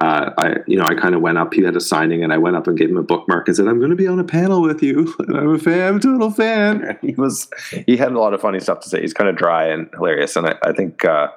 uh, 0.00 0.30
I, 0.38 0.56
you 0.68 0.76
know, 0.76 0.84
I 0.84 0.94
kind 0.94 1.14
of 1.16 1.20
went 1.20 1.38
up. 1.38 1.52
He 1.52 1.62
had 1.62 1.74
a 1.74 1.80
signing, 1.80 2.22
and 2.22 2.32
I 2.32 2.38
went 2.38 2.54
up 2.54 2.68
and 2.68 2.78
gave 2.78 2.88
him 2.88 2.96
a 2.96 3.02
bookmark 3.02 3.48
and 3.48 3.56
said, 3.56 3.66
"I'm 3.66 3.78
going 3.78 3.90
to 3.90 3.96
be 3.96 4.06
on 4.06 4.20
a 4.20 4.24
panel 4.24 4.62
with 4.62 4.80
you, 4.80 5.12
I'm 5.28 5.54
a 5.54 5.58
fan, 5.58 5.88
I'm 5.88 5.96
a 5.96 6.00
total 6.00 6.30
fan." 6.30 6.84
And 6.84 6.98
he 7.02 7.14
was, 7.14 7.48
he 7.86 7.96
had 7.96 8.12
a 8.12 8.18
lot 8.18 8.32
of 8.32 8.40
funny 8.40 8.60
stuff 8.60 8.80
to 8.80 8.88
say. 8.88 9.00
He's 9.00 9.12
kind 9.12 9.28
of 9.28 9.36
dry 9.36 9.66
and 9.66 9.90
hilarious, 9.94 10.36
and 10.36 10.46
I, 10.46 10.54
I 10.62 10.72
think 10.72 11.04
uh, 11.04 11.28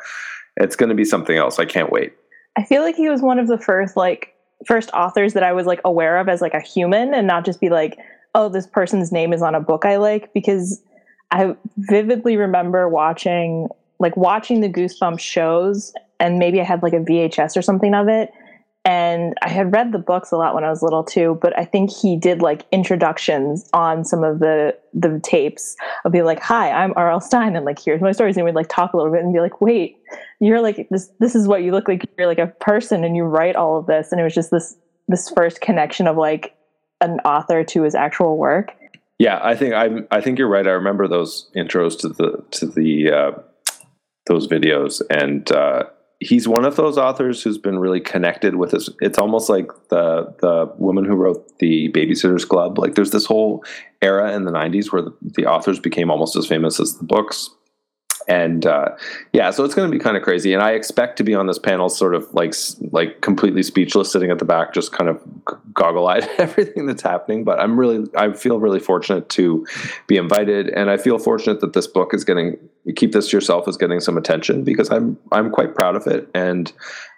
it's 0.57 0.75
going 0.75 0.89
to 0.89 0.95
be 0.95 1.05
something 1.05 1.37
else. 1.37 1.57
I 1.57 1.65
can't 1.65 1.91
wait. 1.91 2.13
I 2.55 2.63
feel 2.63 2.83
like 2.83 2.95
he 2.95 3.09
was 3.09 3.21
one 3.21 3.39
of 3.39 3.47
the 3.47 3.57
first, 3.57 3.97
like, 3.97 4.35
first 4.67 4.91
authors 4.91 5.33
that 5.33 5.43
I 5.43 5.53
was 5.53 5.65
like 5.65 5.81
aware 5.83 6.17
of 6.17 6.29
as 6.29 6.39
like 6.41 6.53
a 6.53 6.61
human, 6.61 7.15
and 7.15 7.25
not 7.25 7.45
just 7.45 7.59
be 7.59 7.69
like, 7.69 7.97
"Oh, 8.35 8.47
this 8.47 8.67
person's 8.67 9.11
name 9.11 9.33
is 9.33 9.41
on 9.41 9.55
a 9.55 9.59
book 9.59 9.85
I 9.85 9.95
like," 9.95 10.31
because 10.35 10.83
I 11.31 11.55
vividly 11.77 12.37
remember 12.37 12.87
watching, 12.87 13.69
like, 13.97 14.15
watching 14.15 14.61
the 14.61 14.69
Goosebumps 14.69 15.19
shows, 15.19 15.93
and 16.19 16.37
maybe 16.37 16.61
I 16.61 16.63
had 16.63 16.83
like 16.83 16.93
a 16.93 16.99
VHS 16.99 17.57
or 17.57 17.63
something 17.63 17.95
of 17.95 18.07
it 18.07 18.31
and 18.83 19.35
I 19.43 19.49
had 19.49 19.71
read 19.71 19.91
the 19.91 19.99
books 19.99 20.31
a 20.31 20.37
lot 20.37 20.55
when 20.55 20.63
I 20.63 20.69
was 20.69 20.81
little 20.81 21.03
too, 21.03 21.37
but 21.39 21.57
I 21.57 21.65
think 21.65 21.91
he 21.91 22.17
did 22.17 22.41
like 22.41 22.65
introductions 22.71 23.69
on 23.73 24.03
some 24.03 24.23
of 24.23 24.39
the 24.39 24.75
the 24.93 25.19
tapes 25.23 25.75
of 26.03 26.11
being 26.11 26.25
like, 26.25 26.39
"Hi, 26.39 26.71
I'm 26.71 26.93
R.L. 26.95 27.21
Stine," 27.21 27.55
and 27.55 27.63
like, 27.63 27.79
"Here's 27.79 28.01
my 28.01 28.11
stories," 28.11 28.37
and 28.37 28.45
we'd 28.45 28.55
like 28.55 28.69
talk 28.69 28.93
a 28.93 28.97
little 28.97 29.11
bit 29.11 29.23
and 29.23 29.33
be 29.33 29.39
like, 29.39 29.61
"Wait, 29.61 29.97
you're 30.39 30.61
like 30.61 30.87
this. 30.89 31.11
This 31.19 31.35
is 31.35 31.47
what 31.47 31.61
you 31.61 31.71
look 31.71 31.87
like. 31.87 32.09
You're 32.17 32.27
like 32.27 32.39
a 32.39 32.47
person, 32.47 33.03
and 33.03 33.15
you 33.15 33.23
write 33.23 33.55
all 33.55 33.77
of 33.77 33.85
this." 33.85 34.11
And 34.11 34.19
it 34.19 34.23
was 34.23 34.33
just 34.33 34.49
this 34.49 34.75
this 35.07 35.29
first 35.29 35.61
connection 35.61 36.07
of 36.07 36.17
like 36.17 36.55
an 37.01 37.19
author 37.19 37.63
to 37.63 37.83
his 37.83 37.93
actual 37.93 38.37
work. 38.37 38.73
Yeah, 39.19 39.39
I 39.43 39.55
think 39.55 39.75
I'm. 39.75 40.07
I 40.09 40.21
think 40.21 40.39
you're 40.39 40.49
right. 40.49 40.65
I 40.65 40.71
remember 40.71 41.07
those 41.07 41.51
intros 41.55 41.99
to 41.99 42.09
the 42.09 42.43
to 42.51 42.65
the 42.65 43.11
uh, 43.11 43.31
those 44.25 44.47
videos, 44.47 45.03
and 45.11 45.51
uh, 45.51 45.83
he's 46.21 46.47
one 46.47 46.63
of 46.63 46.75
those 46.75 46.97
authors 46.97 47.41
who's 47.41 47.57
been 47.57 47.79
really 47.79 47.99
connected 47.99 48.55
with 48.55 48.71
his. 48.71 48.89
It's 49.01 49.17
almost 49.17 49.49
like 49.49 49.67
the 49.89 50.33
the 50.39 50.71
woman 50.77 51.03
who 51.03 51.15
wrote 51.15 51.57
the 51.57 51.89
Babysitters 51.89 52.47
Club. 52.47 52.77
Like 52.77 52.95
there's 52.95 53.11
this 53.11 53.25
whole 53.25 53.65
era 54.01 54.33
in 54.33 54.45
the 54.45 54.51
'90s 54.51 54.93
where 54.93 55.01
the, 55.01 55.13
the 55.21 55.45
authors 55.45 55.79
became 55.79 56.09
almost 56.09 56.35
as 56.35 56.47
famous 56.47 56.79
as 56.79 56.97
the 56.97 57.03
books 57.03 57.49
and 58.27 58.65
uh, 58.65 58.89
yeah, 59.33 59.51
so 59.51 59.63
it's 59.63 59.75
going 59.75 59.89
to 59.89 59.97
be 59.97 60.01
kind 60.01 60.17
of 60.17 60.23
crazy. 60.23 60.53
And 60.53 60.61
I 60.61 60.71
expect 60.71 61.17
to 61.17 61.23
be 61.23 61.33
on 61.33 61.47
this 61.47 61.59
panel, 61.59 61.89
sort 61.89 62.15
of 62.15 62.31
like 62.33 62.53
like 62.91 63.21
completely 63.21 63.63
speechless, 63.63 64.11
sitting 64.11 64.31
at 64.31 64.39
the 64.39 64.45
back, 64.45 64.73
just 64.73 64.91
kind 64.91 65.09
of 65.09 65.21
goggle 65.73 66.07
eyed 66.07 66.23
at 66.23 66.29
everything 66.39 66.85
that's 66.85 67.01
happening. 67.01 67.43
But 67.43 67.59
I'm 67.59 67.79
really, 67.79 68.07
I 68.15 68.33
feel 68.33 68.59
really 68.59 68.79
fortunate 68.79 69.29
to 69.29 69.65
be 70.07 70.17
invited, 70.17 70.69
and 70.69 70.89
I 70.89 70.97
feel 70.97 71.17
fortunate 71.19 71.61
that 71.61 71.73
this 71.73 71.87
book 71.87 72.13
is 72.13 72.23
getting 72.23 72.57
keep 72.95 73.11
this 73.11 73.29
to 73.29 73.37
yourself 73.37 73.67
is 73.67 73.77
getting 73.77 73.99
some 73.99 74.17
attention 74.17 74.63
because 74.63 74.89
I'm 74.89 75.17
I'm 75.31 75.51
quite 75.51 75.75
proud 75.75 75.95
of 75.95 76.07
it. 76.07 76.29
And 76.33 76.71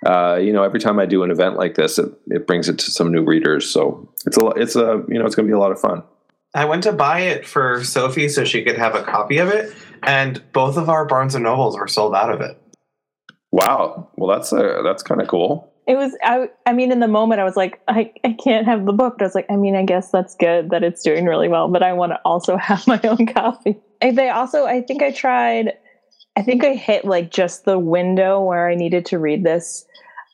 uh, 0.05 0.35
you 0.35 0.51
know, 0.51 0.63
every 0.63 0.79
time 0.79 0.99
I 0.99 1.05
do 1.05 1.23
an 1.23 1.31
event 1.31 1.55
like 1.55 1.75
this, 1.75 1.97
it, 1.97 2.11
it 2.27 2.47
brings 2.47 2.67
it 2.69 2.79
to 2.79 2.91
some 2.91 3.11
new 3.11 3.23
readers. 3.23 3.69
So 3.69 4.09
it's 4.25 4.37
a 4.37 4.47
it's 4.49 4.75
a 4.75 5.03
you 5.07 5.19
know 5.19 5.25
it's 5.25 5.35
going 5.35 5.47
to 5.47 5.51
be 5.51 5.55
a 5.55 5.59
lot 5.59 5.71
of 5.71 5.79
fun. 5.79 6.03
I 6.55 6.65
went 6.65 6.83
to 6.83 6.91
buy 6.91 7.21
it 7.21 7.47
for 7.47 7.83
Sophie 7.83 8.29
so 8.29 8.45
she 8.45 8.63
could 8.63 8.77
have 8.77 8.93
a 8.93 9.01
copy 9.01 9.39
of 9.39 9.49
it, 9.49 9.73
and 10.05 10.41
both 10.53 10.77
of 10.77 10.89
our 10.89 11.05
Barnes 11.05 11.35
and 11.35 11.43
Nobles 11.43 11.77
were 11.77 11.87
sold 11.87 12.15
out 12.15 12.31
of 12.31 12.41
it. 12.41 12.57
Wow. 13.51 14.09
Well, 14.15 14.35
that's 14.35 14.51
uh, 14.51 14.81
that's 14.83 15.03
kind 15.03 15.21
of 15.21 15.27
cool. 15.27 15.71
It 15.87 15.95
was. 15.95 16.17
I. 16.23 16.49
I 16.65 16.73
mean, 16.73 16.91
in 16.91 16.99
the 16.99 17.07
moment, 17.07 17.39
I 17.39 17.43
was 17.43 17.55
like, 17.55 17.81
I, 17.87 18.11
I 18.23 18.35
can't 18.43 18.65
have 18.65 18.85
the 18.85 18.93
book. 18.93 19.15
But 19.17 19.25
I 19.25 19.27
was 19.27 19.35
like, 19.35 19.45
I 19.49 19.57
mean, 19.57 19.75
I 19.75 19.83
guess 19.83 20.09
that's 20.11 20.35
good 20.35 20.69
that 20.71 20.83
it's 20.83 21.03
doing 21.03 21.25
really 21.25 21.49
well, 21.49 21.67
but 21.67 21.83
I 21.83 21.93
want 21.93 22.13
to 22.13 22.19
also 22.25 22.57
have 22.57 22.87
my 22.87 22.99
own 23.03 23.27
copy. 23.27 23.77
And 24.01 24.17
they 24.17 24.29
also, 24.29 24.65
I 24.65 24.81
think 24.81 25.03
I 25.03 25.11
tried. 25.11 25.73
I 26.35 26.41
think 26.41 26.63
I 26.63 26.73
hit 26.73 27.05
like 27.05 27.31
just 27.31 27.65
the 27.65 27.77
window 27.77 28.41
where 28.41 28.67
I 28.67 28.73
needed 28.73 29.05
to 29.07 29.19
read 29.19 29.43
this 29.43 29.85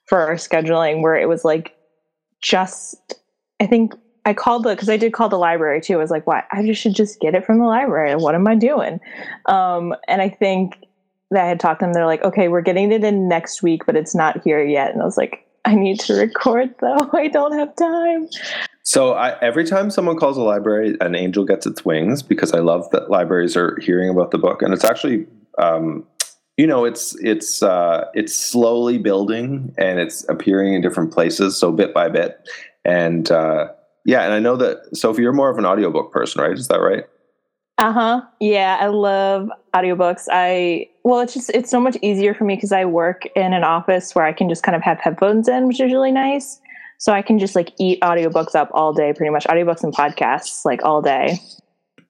for 0.06 0.22
our 0.22 0.36
scheduling, 0.36 1.02
where 1.02 1.16
it 1.16 1.28
was 1.28 1.44
like 1.44 1.76
just. 2.42 3.16
I 3.60 3.66
think 3.66 3.94
I 4.26 4.34
called 4.34 4.64
the 4.64 4.70
because 4.70 4.90
I 4.90 4.98
did 4.98 5.14
call 5.14 5.30
the 5.30 5.38
library 5.38 5.82
too. 5.82 5.96
I 5.96 5.98
was 5.98 6.12
like, 6.12 6.28
"Why? 6.28 6.44
I 6.52 6.66
just 6.66 6.82
should 6.82 6.96
just 6.96 7.20
get 7.20 7.36
it 7.36 7.46
from 7.46 7.60
the 7.60 7.66
library. 7.66 8.16
What 8.16 8.36
am 8.36 8.48
I 8.48 8.56
doing?" 8.56 9.00
Um, 9.46 9.96
and 10.08 10.22
I 10.22 10.30
think 10.30 10.78
that 11.32 11.44
I 11.44 11.48
had 11.48 11.60
talked 11.60 11.80
to 11.80 11.86
them. 11.86 11.94
They're 11.94 12.06
like, 12.06 12.24
"Okay, 12.24 12.48
we're 12.48 12.62
getting 12.62 12.92
it 12.92 13.04
in 13.04 13.28
next 13.28 13.64
week, 13.64 13.86
but 13.86 13.96
it's 13.96 14.16
not 14.16 14.44
here 14.44 14.64
yet." 14.64 14.92
And 14.92 15.02
I 15.02 15.06
was 15.06 15.18
like, 15.18 15.46
"I 15.66 15.76
need 15.76 16.00
to 16.02 16.14
record 16.14 16.76
though. 16.80 17.10
I 17.14 17.28
don't 17.28 17.58
have 17.58 17.76
time." 17.76 18.28
So 18.84 19.14
I, 19.14 19.40
every 19.40 19.66
time 19.66 19.92
someone 19.92 20.18
calls 20.18 20.38
a 20.38 20.42
library, 20.42 20.98
an 21.02 21.16
angel 21.16 21.46
gets 21.46 21.66
its 21.66 21.86
wings 21.86 22.24
because 22.24 22.54
I 22.54 22.60
love 22.60 22.90
that 22.92 23.10
libraries 23.10 23.56
are 23.56 23.78
hearing 23.82 24.10
about 24.10 24.32
the 24.32 24.38
book, 24.38 24.62
and 24.62 24.74
it's 24.74 24.84
actually. 24.86 25.28
Um, 25.58 26.06
you 26.58 26.68
know 26.68 26.84
it's 26.84 27.16
it's 27.24 27.64
uh, 27.64 28.04
it's 28.14 28.36
slowly 28.36 28.98
building 28.98 29.74
and 29.78 29.98
it's 29.98 30.28
appearing 30.28 30.74
in 30.74 30.82
different 30.82 31.14
places 31.14 31.58
so 31.58 31.72
bit 31.72 31.94
by 31.94 32.10
bit 32.10 32.50
and 32.84 33.32
uh, 33.32 33.70
yeah, 34.06 34.24
and 34.24 34.34
I 34.34 34.40
know 34.40 34.56
that 34.58 34.96
Sophie, 34.96 35.22
you're 35.22 35.34
more 35.34 35.50
of 35.50 35.58
an 35.58 35.66
audiobook 35.66 36.12
person, 36.12 36.42
right? 36.42 36.52
Is 36.52 36.68
that 36.68 36.80
right? 36.80 37.06
Uh-huh. 37.80 38.22
Yeah, 38.42 38.78
I 38.80 38.88
love 38.88 39.50
audiobooks. 39.74 40.28
I 40.30 40.90
well, 41.04 41.22
it's 41.22 41.34
just 41.34 41.50
it's 41.54 41.72
so 41.72 41.80
much 41.80 41.98
easier 42.02 42.34
for 42.34 42.44
me 42.44 42.56
because 42.56 42.74
I 42.74 42.84
work 42.84 43.26
in 43.36 43.54
an 43.54 43.64
office 43.64 44.14
where 44.14 44.26
I 44.26 44.34
can 44.34 44.50
just 44.50 44.64
kind 44.64 44.76
of 44.76 44.82
have 44.82 45.00
headphones 45.00 45.48
in, 45.48 45.68
which 45.68 45.80
is 45.80 45.92
really 45.92 46.12
nice. 46.12 46.60
So 46.98 47.14
I 47.14 47.22
can 47.22 47.40
just 47.40 47.56
like 47.56 47.72
eat 47.80 48.02
audiobooks 48.02 48.54
up 48.54 48.70
all 48.74 48.94
day 48.94 49.14
pretty 49.14 49.32
much. 49.32 49.46
Audiobooks 49.46 49.84
and 49.84 49.94
podcasts 49.94 50.66
like 50.66 50.84
all 50.84 51.02
day. 51.02 51.40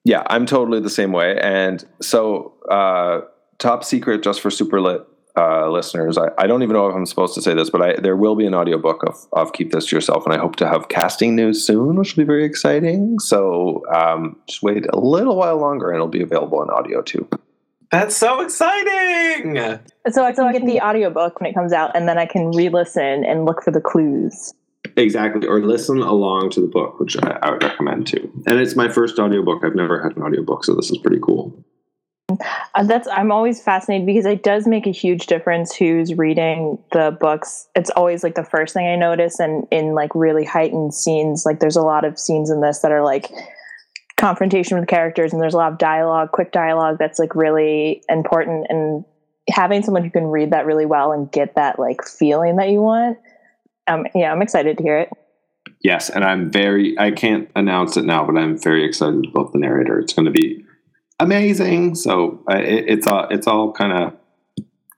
Yeah, 0.04 0.24
I'm 0.26 0.44
totally 0.44 0.80
the 0.80 0.90
same 0.90 1.12
way. 1.12 1.38
And 1.40 1.84
so 2.02 2.54
uh 2.68 3.20
top 3.58 3.84
secret 3.84 4.24
just 4.24 4.40
for 4.40 4.48
Superlit 4.48 5.04
uh, 5.36 5.68
listeners, 5.70 6.18
I, 6.18 6.28
I, 6.38 6.46
don't 6.46 6.62
even 6.62 6.74
know 6.74 6.88
if 6.88 6.94
I'm 6.94 7.06
supposed 7.06 7.34
to 7.34 7.42
say 7.42 7.54
this, 7.54 7.70
but 7.70 7.82
I, 7.82 8.00
there 8.00 8.16
will 8.16 8.34
be 8.34 8.46
an 8.46 8.54
audiobook 8.54 9.02
of, 9.06 9.26
of 9.32 9.52
Keep 9.52 9.72
This 9.72 9.86
to 9.86 9.96
Yourself, 9.96 10.24
and 10.24 10.34
I 10.34 10.38
hope 10.38 10.56
to 10.56 10.68
have 10.68 10.88
casting 10.88 11.36
news 11.36 11.64
soon, 11.64 11.96
which 11.96 12.16
will 12.16 12.24
be 12.24 12.26
very 12.26 12.44
exciting. 12.44 13.18
So 13.20 13.84
um, 13.94 14.36
just 14.48 14.62
wait 14.62 14.86
a 14.92 14.98
little 14.98 15.36
while 15.36 15.58
longer, 15.58 15.88
and 15.88 15.96
it'll 15.96 16.08
be 16.08 16.22
available 16.22 16.62
in 16.62 16.70
audio 16.70 17.02
too. 17.02 17.28
That's 17.92 18.16
so 18.16 18.40
exciting! 18.40 19.56
So 20.10 20.24
I 20.24 20.32
can 20.32 20.52
get 20.52 20.64
the 20.64 20.80
audiobook 20.80 21.40
when 21.40 21.50
it 21.50 21.54
comes 21.54 21.72
out, 21.72 21.96
and 21.96 22.08
then 22.08 22.18
I 22.18 22.26
can 22.26 22.50
re 22.50 22.68
listen 22.68 23.24
and 23.24 23.44
look 23.44 23.62
for 23.62 23.70
the 23.70 23.80
clues. 23.80 24.54
Exactly, 24.96 25.46
or 25.46 25.60
listen 25.60 25.98
along 25.98 26.50
to 26.50 26.60
the 26.60 26.66
book, 26.66 26.98
which 26.98 27.16
I, 27.22 27.38
I 27.42 27.50
would 27.50 27.62
recommend 27.62 28.06
too. 28.06 28.30
And 28.46 28.58
it's 28.58 28.76
my 28.76 28.88
first 28.88 29.18
audiobook. 29.18 29.64
I've 29.64 29.74
never 29.74 30.02
had 30.02 30.16
an 30.16 30.22
audiobook, 30.22 30.64
so 30.64 30.74
this 30.74 30.90
is 30.90 30.98
pretty 30.98 31.20
cool. 31.20 31.64
Uh, 32.74 32.82
that's 32.84 33.08
I'm 33.08 33.32
always 33.32 33.62
fascinated 33.62 34.06
because 34.06 34.26
it 34.26 34.42
does 34.42 34.66
make 34.66 34.86
a 34.86 34.90
huge 34.90 35.26
difference 35.26 35.74
who's 35.74 36.14
reading 36.14 36.78
the 36.92 37.16
books. 37.20 37.68
It's 37.74 37.90
always 37.90 38.22
like 38.22 38.34
the 38.34 38.44
first 38.44 38.74
thing 38.74 38.86
I 38.86 38.96
notice, 38.96 39.40
and 39.40 39.66
in 39.70 39.94
like 39.94 40.14
really 40.14 40.44
heightened 40.44 40.94
scenes, 40.94 41.44
like 41.44 41.60
there's 41.60 41.76
a 41.76 41.82
lot 41.82 42.04
of 42.04 42.18
scenes 42.18 42.50
in 42.50 42.60
this 42.60 42.80
that 42.80 42.92
are 42.92 43.02
like 43.02 43.30
confrontation 44.16 44.78
with 44.78 44.88
characters, 44.88 45.32
and 45.32 45.42
there's 45.42 45.54
a 45.54 45.58
lot 45.58 45.72
of 45.72 45.78
dialogue, 45.78 46.32
quick 46.32 46.52
dialogue 46.52 46.96
that's 46.98 47.18
like 47.18 47.34
really 47.34 48.02
important. 48.08 48.66
And 48.68 49.04
having 49.48 49.82
someone 49.82 50.04
who 50.04 50.10
can 50.10 50.26
read 50.26 50.52
that 50.52 50.66
really 50.66 50.86
well 50.86 51.12
and 51.12 51.30
get 51.32 51.56
that 51.56 51.78
like 51.78 52.04
feeling 52.04 52.56
that 52.56 52.68
you 52.68 52.80
want, 52.80 53.18
um, 53.86 54.06
yeah, 54.14 54.32
I'm 54.32 54.42
excited 54.42 54.76
to 54.78 54.82
hear 54.82 54.98
it. 54.98 55.10
Yes, 55.82 56.10
and 56.10 56.24
I'm 56.24 56.50
very. 56.50 56.98
I 56.98 57.10
can't 57.10 57.50
announce 57.56 57.96
it 57.96 58.04
now, 58.04 58.24
but 58.26 58.36
I'm 58.36 58.58
very 58.58 58.84
excited 58.84 59.26
about 59.26 59.52
the 59.52 59.58
narrator. 59.58 59.98
It's 59.98 60.12
going 60.12 60.26
to 60.26 60.30
be 60.30 60.64
amazing. 61.20 61.94
So 61.94 62.42
uh, 62.50 62.56
it, 62.56 62.84
it's 62.88 63.06
all 63.06 63.28
it's 63.30 63.46
all 63.46 63.72
kind 63.72 63.92
of 63.92 64.16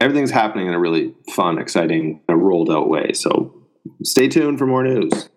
everything's 0.01 0.31
happening 0.31 0.67
in 0.67 0.75
a 0.75 0.79
really 0.79 1.15
fun, 1.35 1.59
exciting, 1.59 2.23
uh, 2.29 2.35
rolled 2.35 2.71
out 2.71 2.89
way. 2.89 3.13
So 3.13 3.55
stay 4.03 4.29
tuned 4.29 4.59
for 4.59 4.67
more 4.67 4.83
news. 4.83 5.29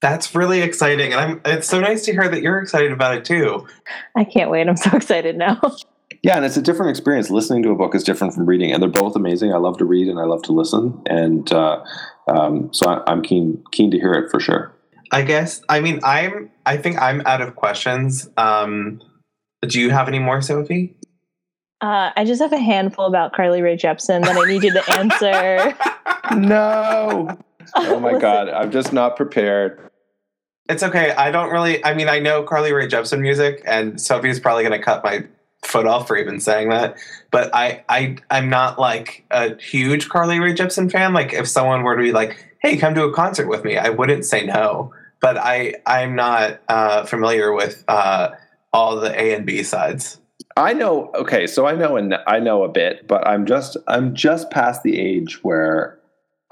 That's 0.00 0.34
really 0.34 0.60
exciting, 0.60 1.12
and 1.12 1.20
I'm. 1.20 1.40
It's 1.44 1.66
so 1.66 1.80
nice 1.80 2.04
to 2.04 2.12
hear 2.12 2.28
that 2.28 2.42
you're 2.42 2.58
excited 2.58 2.92
about 2.92 3.16
it 3.16 3.24
too. 3.24 3.66
I 4.14 4.24
can't 4.24 4.50
wait! 4.50 4.68
I'm 4.68 4.76
so 4.76 4.90
excited 4.96 5.36
now. 5.36 5.60
Yeah, 6.22 6.36
and 6.36 6.44
it's 6.44 6.56
a 6.56 6.62
different 6.62 6.90
experience. 6.90 7.30
Listening 7.30 7.62
to 7.62 7.70
a 7.70 7.74
book 7.74 7.94
is 7.94 8.04
different 8.04 8.34
from 8.34 8.46
reading, 8.46 8.72
and 8.72 8.82
they're 8.82 8.90
both 8.90 9.16
amazing. 9.16 9.52
I 9.52 9.56
love 9.56 9.78
to 9.78 9.84
read 9.84 10.08
and 10.08 10.18
I 10.18 10.24
love 10.24 10.42
to 10.42 10.52
listen, 10.52 11.00
and 11.06 11.50
uh, 11.52 11.82
um, 12.28 12.72
so 12.72 12.88
I, 12.88 13.10
I'm 13.10 13.22
keen 13.22 13.62
keen 13.72 13.90
to 13.90 13.98
hear 13.98 14.12
it 14.12 14.30
for 14.30 14.38
sure. 14.38 14.72
I 15.10 15.22
guess. 15.22 15.62
I 15.68 15.80
mean, 15.80 16.00
I'm. 16.04 16.50
I 16.66 16.76
think 16.76 17.00
I'm 17.00 17.22
out 17.26 17.40
of 17.40 17.56
questions. 17.56 18.28
Um, 18.36 19.00
do 19.62 19.80
you 19.80 19.90
have 19.90 20.08
any 20.08 20.18
more, 20.18 20.42
Sophie? 20.42 20.96
Uh, 21.80 22.10
I 22.16 22.24
just 22.24 22.40
have 22.40 22.52
a 22.52 22.58
handful 22.58 23.06
about 23.06 23.32
Carly 23.34 23.60
Rae 23.62 23.76
Jepsen 23.76 24.22
that 24.24 24.36
I 24.36 24.44
need 24.44 24.62
you 24.62 24.72
to 24.72 24.92
answer. 24.98 25.76
no. 26.36 27.38
Oh 27.74 27.98
my 27.98 28.16
God. 28.16 28.48
I'm 28.48 28.70
just 28.70 28.92
not 28.92 29.16
prepared. 29.16 29.90
It's 30.68 30.84
okay. 30.84 31.10
I 31.10 31.32
don't 31.32 31.50
really, 31.50 31.84
I 31.84 31.94
mean, 31.94 32.08
I 32.08 32.20
know 32.20 32.44
Carly 32.44 32.72
Rae 32.72 32.86
Jepsen 32.86 33.20
music, 33.20 33.60
and 33.66 34.00
Sophie's 34.00 34.38
probably 34.38 34.62
going 34.62 34.78
to 34.78 34.84
cut 34.84 35.02
my 35.02 35.26
foot 35.64 35.84
off 35.84 36.06
for 36.06 36.16
even 36.16 36.38
saying 36.38 36.68
that. 36.68 36.96
But 37.32 37.52
I, 37.52 37.84
I, 37.88 38.18
I'm 38.30 38.48
not 38.48 38.78
like 38.78 39.24
a 39.32 39.56
huge 39.60 40.08
Carly 40.08 40.38
Rae 40.38 40.54
Jepsen 40.54 40.92
fan. 40.92 41.12
Like, 41.12 41.32
if 41.32 41.48
someone 41.48 41.82
were 41.82 41.96
to 41.96 42.02
be 42.02 42.12
like, 42.12 42.54
hey, 42.60 42.76
come 42.76 42.94
to 42.94 43.02
a 43.02 43.12
concert 43.12 43.48
with 43.48 43.64
me, 43.64 43.76
I 43.76 43.88
wouldn't 43.88 44.24
say 44.24 44.46
no. 44.46 44.94
But 45.20 45.36
I, 45.36 45.74
I'm 45.86 46.14
not 46.14 46.60
uh, 46.68 47.04
familiar 47.04 47.52
with, 47.52 47.82
uh, 47.88 48.30
all 48.76 48.96
the 48.96 49.18
A 49.20 49.34
and 49.34 49.46
B 49.46 49.62
sides. 49.62 50.20
I 50.56 50.72
know. 50.72 51.10
Okay, 51.14 51.46
so 51.46 51.66
I 51.66 51.74
know 51.74 51.96
and 51.96 52.14
I 52.26 52.38
know 52.40 52.62
a 52.62 52.68
bit, 52.68 53.08
but 53.08 53.26
I'm 53.26 53.46
just 53.46 53.76
I'm 53.88 54.14
just 54.14 54.50
past 54.50 54.82
the 54.82 54.98
age 54.98 55.42
where 55.42 55.98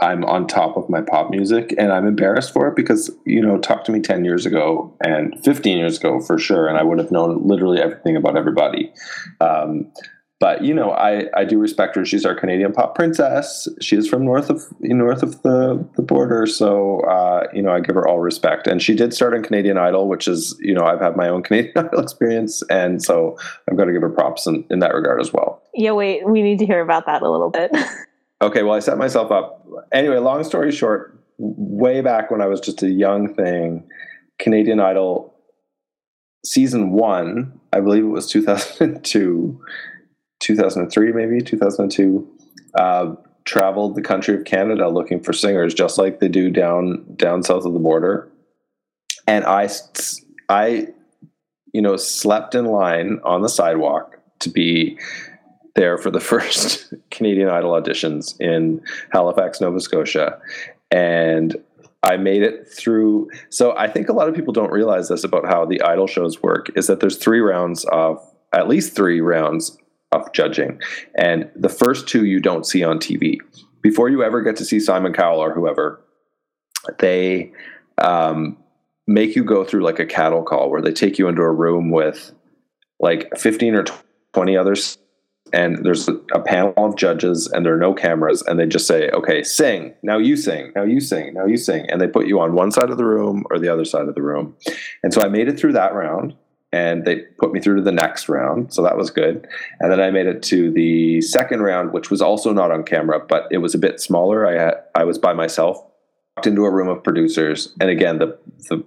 I'm 0.00 0.24
on 0.24 0.46
top 0.46 0.76
of 0.76 0.88
my 0.90 1.00
pop 1.02 1.30
music, 1.30 1.74
and 1.78 1.92
I'm 1.92 2.06
embarrassed 2.06 2.52
for 2.52 2.68
it 2.68 2.76
because 2.76 3.10
you 3.26 3.40
know, 3.40 3.58
talk 3.58 3.84
to 3.84 3.92
me 3.92 4.00
ten 4.00 4.24
years 4.24 4.46
ago 4.46 4.96
and 5.04 5.38
fifteen 5.44 5.78
years 5.78 5.98
ago 5.98 6.20
for 6.20 6.38
sure, 6.38 6.66
and 6.66 6.78
I 6.78 6.82
would 6.82 6.98
have 6.98 7.12
known 7.12 7.46
literally 7.46 7.80
everything 7.80 8.16
about 8.16 8.36
everybody. 8.36 8.92
Um, 9.40 9.92
but 10.41 10.64
you 10.64 10.74
know, 10.74 10.91
I, 10.91 11.26
I 11.37 11.45
do 11.45 11.59
respect 11.59 11.95
her. 11.97 12.05
She's 12.05 12.26
our 12.26 12.35
Canadian 12.35 12.72
pop 12.72 12.95
princess. 12.95 13.68
She 13.80 13.97
is 13.97 14.09
from 14.09 14.24
north 14.24 14.51
of 14.51 14.62
north 14.80 15.22
of 15.22 15.41
the, 15.43 15.87
the 15.97 16.03
border, 16.03 16.47
so 16.47 17.01
uh, 17.01 17.47
you 17.53 17.62
know 17.62 17.70
I 17.70 17.80
give 17.80 17.95
her 17.95 18.07
all 18.07 18.18
respect. 18.18 18.66
And 18.66 18.82
she 18.82 18.95
did 18.95 19.14
start 19.14 19.35
on 19.35 19.43
Canadian 19.43 19.78
Idol, 19.78 20.09
which 20.09 20.26
is 20.26 20.57
you 20.61 20.74
know 20.74 20.85
I've 20.85 21.01
had 21.01 21.16
my 21.16 21.28
own 21.28 21.43
Canadian 21.45 21.87
Idol 21.87 22.01
experience, 22.01 22.62
and 22.68 23.03
so 23.03 23.39
I'm 23.68 23.76
going 23.76 23.89
to 23.89 23.93
give 23.93 24.03
her 24.03 24.11
props 24.11 24.47
in, 24.47 24.64
in 24.70 24.80
that 24.80 24.93
regard 24.95 25.20
as 25.20 25.32
well. 25.32 25.62
Yeah, 25.72 25.93
wait, 25.93 26.26
we 26.28 26.43
need 26.43 26.59
to 26.59 26.66
hear 26.66 26.80
about 26.80 27.07
that 27.07 27.22
a 27.22 27.30
little 27.30 27.51
bit. 27.51 27.70
okay, 28.43 28.62
well 28.62 28.74
I 28.74 28.80
set 28.80 28.99
myself 28.99 29.30
up. 29.30 29.66
Anyway, 29.93 30.18
long 30.18 30.43
story 30.43 30.72
short, 30.72 31.16
way 31.39 32.01
back 32.01 32.30
when 32.30 32.43
I 32.43 32.47
was 32.47 32.61
just 32.61 32.82
a 32.82 32.91
young 32.91 33.32
thing, 33.35 33.89
Canadian 34.41 34.80
Idol 34.80 35.35
season 36.45 36.91
one, 36.91 37.59
I 37.72 37.80
believe 37.80 38.05
it 38.05 38.09
was 38.09 38.30
2002 38.30 39.61
2003, 40.45 41.12
maybe 41.12 41.40
2002, 41.40 42.28
uh, 42.74 43.14
traveled 43.45 43.95
the 43.95 44.03
country 44.03 44.34
of 44.34 44.45
Canada 44.45 44.88
looking 44.88 45.20
for 45.20 45.32
singers, 45.32 45.74
just 45.74 45.99
like 45.99 46.20
they 46.20 46.28
do 46.28 46.51
down 46.51 47.05
down 47.16 47.42
south 47.42 47.64
of 47.64 47.72
the 47.72 47.78
border. 47.78 48.30
And 49.26 49.45
I, 49.45 49.68
I, 50.49 50.88
you 51.72 51.80
know, 51.80 51.97
slept 51.97 52.55
in 52.55 52.66
line 52.66 53.20
on 53.24 53.40
the 53.40 53.49
sidewalk 53.49 54.18
to 54.40 54.51
be 54.51 54.99
there 55.76 55.97
for 55.97 56.11
the 56.11 56.20
first 56.32 56.92
Canadian 57.11 57.49
Idol 57.49 57.72
auditions 57.72 58.38
in 58.38 58.82
Halifax, 59.12 59.61
Nova 59.61 59.80
Scotia, 59.80 60.38
and 60.90 61.57
I 62.03 62.18
made 62.18 62.42
it 62.42 62.68
through. 62.68 63.30
So 63.49 63.74
I 63.78 63.88
think 63.88 64.11
a 64.11 64.12
lot 64.12 64.28
of 64.28 64.34
people 64.34 64.53
don't 64.53 64.70
realize 64.70 65.09
this 65.09 65.24
about 65.24 65.47
how 65.47 65.64
the 65.64 65.80
Idol 65.80 66.07
shows 66.07 66.42
work 66.42 66.70
is 66.76 66.86
that 66.88 67.01
there's 67.01 67.16
three 67.16 67.40
rounds 67.40 67.86
of 67.86 68.18
at 68.53 68.68
least 68.68 68.95
three 68.95 69.22
rounds 69.22 69.76
of 70.20 70.32
judging, 70.32 70.80
and 71.16 71.50
the 71.54 71.68
first 71.68 72.08
two 72.08 72.24
you 72.24 72.40
don't 72.40 72.66
see 72.66 72.82
on 72.82 72.98
TV. 72.98 73.38
Before 73.82 74.08
you 74.08 74.22
ever 74.22 74.40
get 74.42 74.56
to 74.56 74.64
see 74.64 74.80
Simon 74.80 75.12
Cowell 75.12 75.40
or 75.40 75.52
whoever, 75.52 76.00
they 76.98 77.52
um, 77.98 78.56
make 79.06 79.36
you 79.36 79.44
go 79.44 79.64
through 79.64 79.82
like 79.82 79.98
a 79.98 80.06
cattle 80.06 80.42
call 80.42 80.70
where 80.70 80.80
they 80.80 80.92
take 80.92 81.18
you 81.18 81.28
into 81.28 81.42
a 81.42 81.52
room 81.52 81.90
with 81.90 82.32
like 83.00 83.36
15 83.36 83.74
or 83.74 83.84
20 84.32 84.56
others. 84.56 84.98
And 85.52 85.84
there's 85.84 86.08
a 86.08 86.40
panel 86.40 86.72
of 86.76 86.96
judges 86.96 87.46
and 87.46 87.64
there 87.64 87.74
are 87.74 87.78
no 87.78 87.94
cameras. 87.94 88.42
And 88.42 88.58
they 88.58 88.66
just 88.66 88.86
say 88.86 89.10
okay 89.10 89.42
sing. 89.44 89.94
Now 90.02 90.18
you 90.18 90.36
sing. 90.36 90.72
Now 90.74 90.82
you 90.82 91.00
sing. 91.00 91.34
Now 91.34 91.44
you 91.44 91.56
sing. 91.56 91.88
And 91.90 92.00
they 92.00 92.08
put 92.08 92.26
you 92.26 92.40
on 92.40 92.54
one 92.54 92.72
side 92.72 92.90
of 92.90 92.96
the 92.96 93.04
room 93.04 93.44
or 93.50 93.58
the 93.58 93.68
other 93.68 93.84
side 93.84 94.08
of 94.08 94.14
the 94.14 94.22
room. 94.22 94.56
And 95.02 95.12
so 95.12 95.20
i 95.20 95.28
made 95.28 95.48
it 95.48 95.58
through 95.58 95.74
that 95.74 95.94
round 95.94 96.34
and 96.74 97.04
they 97.04 97.20
put 97.38 97.52
me 97.52 97.60
through 97.60 97.76
to 97.76 97.82
the 97.82 97.92
next 97.92 98.28
round 98.28 98.74
so 98.74 98.82
that 98.82 98.96
was 98.96 99.10
good. 99.10 99.46
And 99.80 99.92
then 99.92 100.00
i 100.00 100.10
made 100.10 100.26
it 100.26 100.42
to 100.44 100.72
the 100.72 101.20
second 101.20 101.62
round 101.62 101.92
which 101.92 102.10
was 102.10 102.20
also 102.20 102.52
not 102.52 102.72
on 102.72 102.82
camera 102.82 103.20
but 103.20 103.46
it 103.50 103.58
was 103.58 103.74
a 103.74 103.78
bit 103.78 104.00
smaller. 104.00 104.46
I 104.46 104.54
had 104.64 104.74
i 104.94 105.04
was 105.04 105.18
by 105.18 105.32
myself 105.32 105.76
walked 106.36 106.46
into 106.48 106.64
a 106.64 106.70
room 106.70 106.88
of 106.88 107.04
producers 107.04 107.72
and 107.80 107.90
again 107.90 108.18
the 108.18 108.36
the 108.68 108.84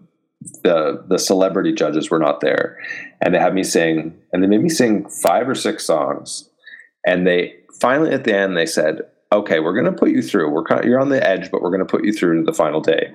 the 0.63 1.03
the 1.07 1.17
celebrity 1.17 1.71
judges 1.71 2.11
were 2.11 2.19
not 2.19 2.41
there. 2.41 2.77
And 3.21 3.33
they 3.33 3.39
had 3.39 3.55
me 3.55 3.63
sing 3.63 4.15
and 4.31 4.43
they 4.43 4.47
made 4.47 4.61
me 4.61 4.69
sing 4.69 5.07
five 5.09 5.47
or 5.47 5.55
six 5.55 5.85
songs. 5.85 6.49
And 7.05 7.25
they 7.25 7.55
finally 7.79 8.11
at 8.11 8.25
the 8.25 8.35
end 8.35 8.57
they 8.57 8.65
said 8.65 9.01
okay 9.31 9.59
we're 9.59 9.73
going 9.73 9.91
to 9.93 9.99
put 10.03 10.11
you 10.11 10.21
through. 10.21 10.51
We're 10.51 10.63
kind 10.63 10.81
of, 10.81 10.88
you're 10.88 10.99
on 10.99 11.09
the 11.09 11.25
edge 11.25 11.51
but 11.51 11.61
we're 11.61 11.75
going 11.75 11.88
to 11.88 11.93
put 11.95 12.03
you 12.03 12.11
through 12.11 12.39
to 12.39 12.43
the 12.43 12.57
final 12.63 12.81
day. 12.81 13.13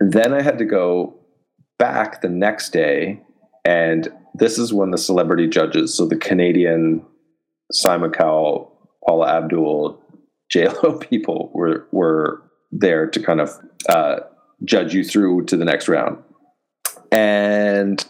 And 0.00 0.12
then 0.12 0.34
i 0.34 0.42
had 0.42 0.58
to 0.58 0.64
go 0.64 1.14
back 1.78 2.20
the 2.20 2.28
next 2.28 2.70
day 2.72 3.23
and 3.64 4.08
this 4.34 4.58
is 4.58 4.72
when 4.72 4.90
the 4.90 4.98
celebrity 4.98 5.48
judges 5.48 5.94
so 5.94 6.06
the 6.06 6.16
canadian 6.16 7.04
simon 7.72 8.10
cowell 8.10 8.90
paula 9.06 9.28
abdul 9.28 10.00
jlo 10.54 11.00
people 11.08 11.50
were 11.54 11.86
were 11.92 12.42
there 12.70 13.06
to 13.06 13.20
kind 13.20 13.40
of 13.40 13.50
uh, 13.88 14.16
judge 14.64 14.94
you 14.94 15.04
through 15.04 15.44
to 15.44 15.56
the 15.56 15.64
next 15.64 15.88
round 15.88 16.18
and 17.12 18.04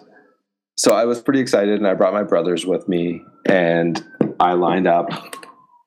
so 0.77 0.95
I 0.95 1.05
was 1.05 1.21
pretty 1.21 1.41
excited, 1.41 1.79
and 1.79 1.87
I 1.87 1.95
brought 1.95 2.13
my 2.13 2.25
brothers 2.25 2.67
with 2.67 2.89
me, 2.89 3.23
and 3.47 4.05
I 4.41 4.55
lined 4.55 4.89
up. 4.89 5.09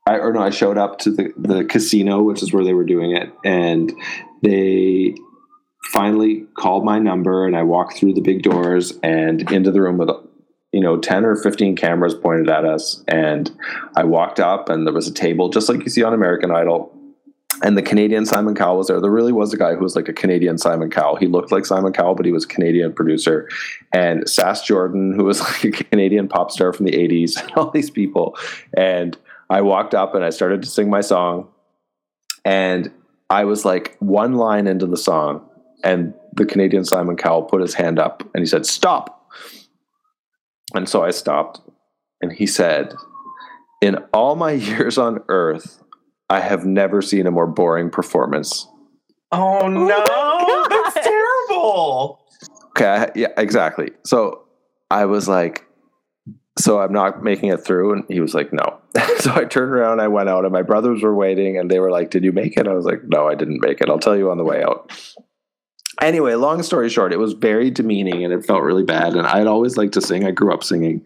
I, 0.07 0.17
or 0.17 0.31
no, 0.31 0.41
I 0.41 0.49
showed 0.49 0.77
up 0.77 0.99
to 0.99 1.11
the, 1.11 1.33
the 1.37 1.65
casino, 1.65 2.21
which 2.21 2.41
is 2.41 2.53
where 2.53 2.63
they 2.63 2.73
were 2.73 2.85
doing 2.85 3.15
it, 3.15 3.33
and 3.43 3.91
they 4.43 5.15
finally 5.91 6.45
called 6.55 6.85
my 6.85 6.99
number, 6.99 7.45
and 7.45 7.55
I 7.55 7.63
walked 7.63 7.97
through 7.97 8.13
the 8.13 8.21
big 8.21 8.43
doors 8.43 8.93
and 9.03 9.49
into 9.51 9.71
the 9.71 9.81
room 9.81 9.97
with 9.97 10.09
you 10.73 10.81
know 10.81 10.97
10 10.97 11.25
or 11.25 11.35
15 11.35 11.75
cameras 11.75 12.13
pointed 12.13 12.49
at 12.49 12.65
us 12.65 13.01
and 13.07 13.49
i 13.95 14.03
walked 14.03 14.37
up 14.37 14.67
and 14.67 14.85
there 14.85 14.93
was 14.93 15.07
a 15.07 15.13
table 15.13 15.47
just 15.47 15.69
like 15.69 15.81
you 15.81 15.89
see 15.89 16.03
on 16.03 16.13
american 16.13 16.51
idol 16.51 16.93
and 17.63 17.75
the 17.75 17.81
Canadian 17.81 18.25
Simon 18.25 18.53
Cowell 18.53 18.77
was 18.77 18.87
there. 18.87 19.01
There 19.01 19.09
really 19.09 19.31
was 19.31 19.51
a 19.51 19.57
guy 19.57 19.73
who 19.73 19.79
was 19.79 19.95
like 19.95 20.07
a 20.07 20.13
Canadian 20.13 20.57
Simon 20.57 20.91
Cowell. 20.91 21.15
He 21.15 21.27
looked 21.27 21.51
like 21.51 21.65
Simon 21.65 21.91
Cowell, 21.91 22.13
but 22.13 22.25
he 22.25 22.31
was 22.31 22.43
a 22.43 22.47
Canadian 22.47 22.93
producer. 22.93 23.49
And 23.91 24.29
Sass 24.29 24.63
Jordan, 24.63 25.13
who 25.13 25.23
was 25.23 25.41
like 25.63 25.63
a 25.63 25.71
Canadian 25.71 26.27
pop 26.27 26.51
star 26.51 26.71
from 26.71 26.85
the 26.85 26.91
80s, 26.91 27.41
and 27.41 27.51
all 27.55 27.71
these 27.71 27.89
people. 27.89 28.37
And 28.75 29.17
I 29.49 29.61
walked 29.61 29.95
up 29.95 30.13
and 30.13 30.23
I 30.23 30.29
started 30.29 30.61
to 30.61 30.69
sing 30.69 30.89
my 30.89 31.01
song. 31.01 31.47
And 32.45 32.91
I 33.29 33.45
was 33.45 33.65
like 33.65 33.97
one 33.99 34.35
line 34.35 34.67
into 34.67 34.85
the 34.85 34.97
song, 34.97 35.49
and 35.83 36.13
the 36.33 36.45
Canadian 36.45 36.85
Simon 36.85 37.17
Cowell 37.17 37.43
put 37.43 37.61
his 37.61 37.73
hand 37.73 37.99
up 37.99 38.23
and 38.33 38.41
he 38.41 38.45
said, 38.45 38.65
Stop. 38.65 39.29
And 40.73 40.87
so 40.87 41.03
I 41.03 41.11
stopped. 41.11 41.61
And 42.21 42.31
he 42.31 42.47
said, 42.47 42.93
In 43.81 43.95
all 44.13 44.35
my 44.35 44.51
years 44.69 44.97
on 44.97 45.23
earth, 45.29 45.83
I 46.29 46.41
have 46.41 46.65
never 46.65 47.01
seen 47.01 47.25
a 47.25 47.31
more 47.31 47.47
boring 47.47 47.89
performance. 47.89 48.67
Oh, 49.31 49.59
oh 49.61 49.67
no, 49.67 50.67
that's 50.69 51.05
terrible. 51.05 52.25
Okay, 52.69 53.11
yeah, 53.15 53.27
exactly. 53.37 53.91
So 54.05 54.43
I 54.91 55.05
was 55.05 55.27
like, 55.27 55.65
so 56.59 56.79
I'm 56.79 56.93
not 56.93 57.23
making 57.23 57.49
it 57.49 57.63
through, 57.63 57.93
and 57.93 58.03
he 58.07 58.19
was 58.19 58.33
like, 58.33 58.51
no. 58.51 58.79
so 59.19 59.33
I 59.33 59.45
turned 59.45 59.71
around, 59.71 59.99
I 59.99 60.07
went 60.07 60.29
out, 60.29 60.43
and 60.43 60.53
my 60.53 60.61
brothers 60.61 61.03
were 61.03 61.15
waiting, 61.15 61.57
and 61.57 61.69
they 61.69 61.79
were 61.79 61.91
like, 61.91 62.09
did 62.09 62.23
you 62.23 62.31
make 62.31 62.57
it? 62.57 62.67
I 62.67 62.73
was 62.73 62.85
like, 62.85 63.03
no, 63.03 63.27
I 63.27 63.35
didn't 63.35 63.61
make 63.61 63.81
it. 63.81 63.89
I'll 63.89 63.99
tell 63.99 64.17
you 64.17 64.31
on 64.31 64.37
the 64.37 64.43
way 64.43 64.63
out. 64.63 64.91
Anyway, 66.01 66.33
long 66.35 66.61
story 66.61 66.89
short, 66.89 67.11
it 67.11 67.17
was 67.17 67.33
very 67.33 67.71
demeaning, 67.71 68.23
and 68.23 68.33
it 68.33 68.45
felt 68.45 68.61
really 68.61 68.83
bad. 68.83 69.15
And 69.15 69.25
I'd 69.25 69.47
always 69.47 69.77
liked 69.77 69.93
to 69.93 70.01
sing. 70.01 70.25
I 70.25 70.31
grew 70.31 70.53
up 70.53 70.63
singing, 70.63 71.05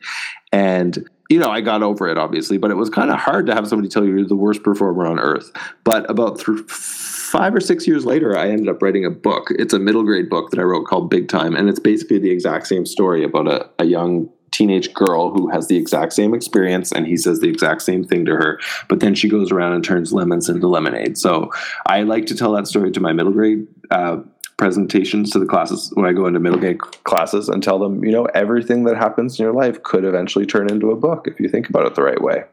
and 0.51 1.07
you 1.29 1.39
know, 1.39 1.49
I 1.49 1.61
got 1.61 1.81
over 1.81 2.09
it 2.09 2.17
obviously, 2.17 2.57
but 2.57 2.71
it 2.71 2.75
was 2.75 2.89
kind 2.89 3.09
of 3.09 3.17
hard 3.17 3.45
to 3.45 3.53
have 3.53 3.65
somebody 3.65 3.87
tell 3.87 4.03
you 4.03 4.17
you're 4.17 4.27
the 4.27 4.35
worst 4.35 4.63
performer 4.63 5.05
on 5.05 5.17
earth. 5.17 5.49
But 5.85 6.09
about 6.09 6.39
th- 6.39 6.59
five 6.67 7.55
or 7.55 7.61
six 7.61 7.87
years 7.87 8.05
later, 8.05 8.37
I 8.37 8.49
ended 8.49 8.67
up 8.67 8.81
writing 8.81 9.05
a 9.05 9.09
book. 9.09 9.47
It's 9.51 9.73
a 9.73 9.79
middle 9.79 10.03
grade 10.03 10.29
book 10.29 10.51
that 10.51 10.59
I 10.59 10.63
wrote 10.63 10.87
called 10.87 11.09
Big 11.09 11.29
Time, 11.29 11.55
and 11.55 11.69
it's 11.69 11.79
basically 11.79 12.19
the 12.19 12.31
exact 12.31 12.67
same 12.67 12.85
story 12.85 13.23
about 13.23 13.47
a, 13.47 13.69
a 13.79 13.85
young 13.85 14.29
teenage 14.51 14.93
girl 14.93 15.31
who 15.31 15.49
has 15.49 15.69
the 15.69 15.77
exact 15.77 16.11
same 16.11 16.33
experience 16.33 16.91
and 16.91 17.07
he 17.07 17.15
says 17.15 17.39
the 17.39 17.47
exact 17.47 17.81
same 17.81 18.03
thing 18.03 18.25
to 18.25 18.35
her 18.35 18.59
but 18.89 18.99
then 18.99 19.15
she 19.15 19.29
goes 19.29 19.49
around 19.49 19.71
and 19.71 19.81
turns 19.81 20.11
lemons 20.11 20.49
into 20.49 20.67
lemonade 20.67 21.17
so 21.17 21.49
i 21.85 22.03
like 22.03 22.25
to 22.25 22.35
tell 22.35 22.51
that 22.51 22.67
story 22.67 22.91
to 22.91 22.99
my 22.99 23.13
middle 23.13 23.31
grade 23.31 23.65
uh, 23.91 24.17
presentations 24.61 25.31
to 25.31 25.39
the 25.39 25.45
classes 25.47 25.89
when 25.95 26.05
I 26.05 26.13
go 26.13 26.27
into 26.27 26.39
middle 26.39 26.59
grade 26.59 26.79
classes 26.79 27.49
and 27.49 27.63
tell 27.63 27.79
them, 27.79 28.05
you 28.05 28.11
know, 28.11 28.25
everything 28.25 28.83
that 28.83 28.95
happens 28.95 29.39
in 29.39 29.43
your 29.43 29.53
life 29.53 29.81
could 29.81 30.05
eventually 30.05 30.45
turn 30.45 30.69
into 30.69 30.91
a 30.91 30.95
book 30.95 31.27
if 31.27 31.39
you 31.39 31.49
think 31.49 31.67
about 31.67 31.87
it 31.87 31.95
the 31.95 32.03
right 32.03 32.21
way. 32.21 32.43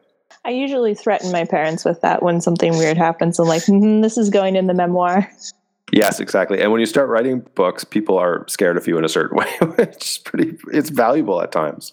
I 0.43 0.51
usually 0.53 0.95
threaten 0.95 1.31
my 1.31 1.45
parents 1.45 1.85
with 1.85 2.01
that 2.01 2.23
when 2.23 2.41
something 2.41 2.79
weird 2.79 2.97
happens. 2.97 3.39
I'm 3.39 3.47
like, 3.47 3.63
mm, 3.65 4.03
this 4.03 4.17
is 4.17 4.31
going 4.31 4.57
in 4.57 4.69
the 4.69 4.73
memoir. 4.73 5.31
Yes, 5.93 6.19
exactly. 6.19 6.63
And 6.63 6.73
when 6.73 6.81
you 6.81 6.87
start 6.87 7.11
writing 7.11 7.47
books, 7.55 7.85
people 7.85 8.17
are 8.17 8.43
scared 8.49 8.79
of 8.79 8.87
you 8.87 8.97
in 8.97 9.05
a 9.05 9.09
certain 9.11 9.37
way, 9.37 9.53
which 9.77 10.07
is 10.07 10.19
pretty, 10.19 10.57
it's 10.73 10.89
valuable 10.89 11.43
at 11.43 11.53
times. 11.53 11.93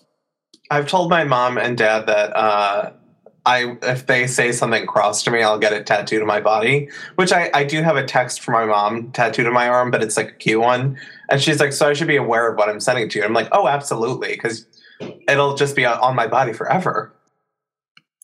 I've 0.72 0.88
told 0.88 1.09
my 1.09 1.26
mom 1.26 1.57
and 1.57 1.78
dad 1.78 2.07
that 2.07 2.34
uh, 2.34 2.93
I 3.45 3.77
if 3.83 4.07
they 4.07 4.27
say 4.27 4.51
something 4.51 4.85
cross 4.87 5.23
to 5.23 5.31
me, 5.31 5.43
I'll 5.43 5.59
get 5.59 5.73
it 5.73 5.85
tattooed 5.85 6.21
on 6.21 6.27
my 6.27 6.39
body. 6.39 6.89
Which 7.15 7.31
I, 7.31 7.49
I 7.53 7.63
do 7.63 7.81
have 7.83 7.95
a 7.95 8.03
text 8.03 8.41
from 8.41 8.53
my 8.53 8.65
mom 8.65 9.11
tattooed 9.11 9.45
on 9.45 9.53
my 9.53 9.67
arm, 9.67 9.91
but 9.91 10.01
it's 10.01 10.17
like 10.17 10.29
a 10.29 10.33
cute 10.33 10.61
one. 10.61 10.97
And 11.29 11.41
she's 11.41 11.59
like, 11.59 11.73
"So 11.73 11.89
I 11.89 11.93
should 11.93 12.07
be 12.07 12.15
aware 12.15 12.51
of 12.51 12.57
what 12.57 12.69
I'm 12.69 12.79
sending 12.79 13.09
to 13.09 13.19
you." 13.19 13.25
I'm 13.25 13.33
like, 13.33 13.49
"Oh, 13.51 13.67
absolutely," 13.67 14.29
because 14.29 14.65
it'll 15.27 15.55
just 15.55 15.75
be 15.75 15.85
on 15.85 16.15
my 16.15 16.27
body 16.27 16.53
forever. 16.53 17.13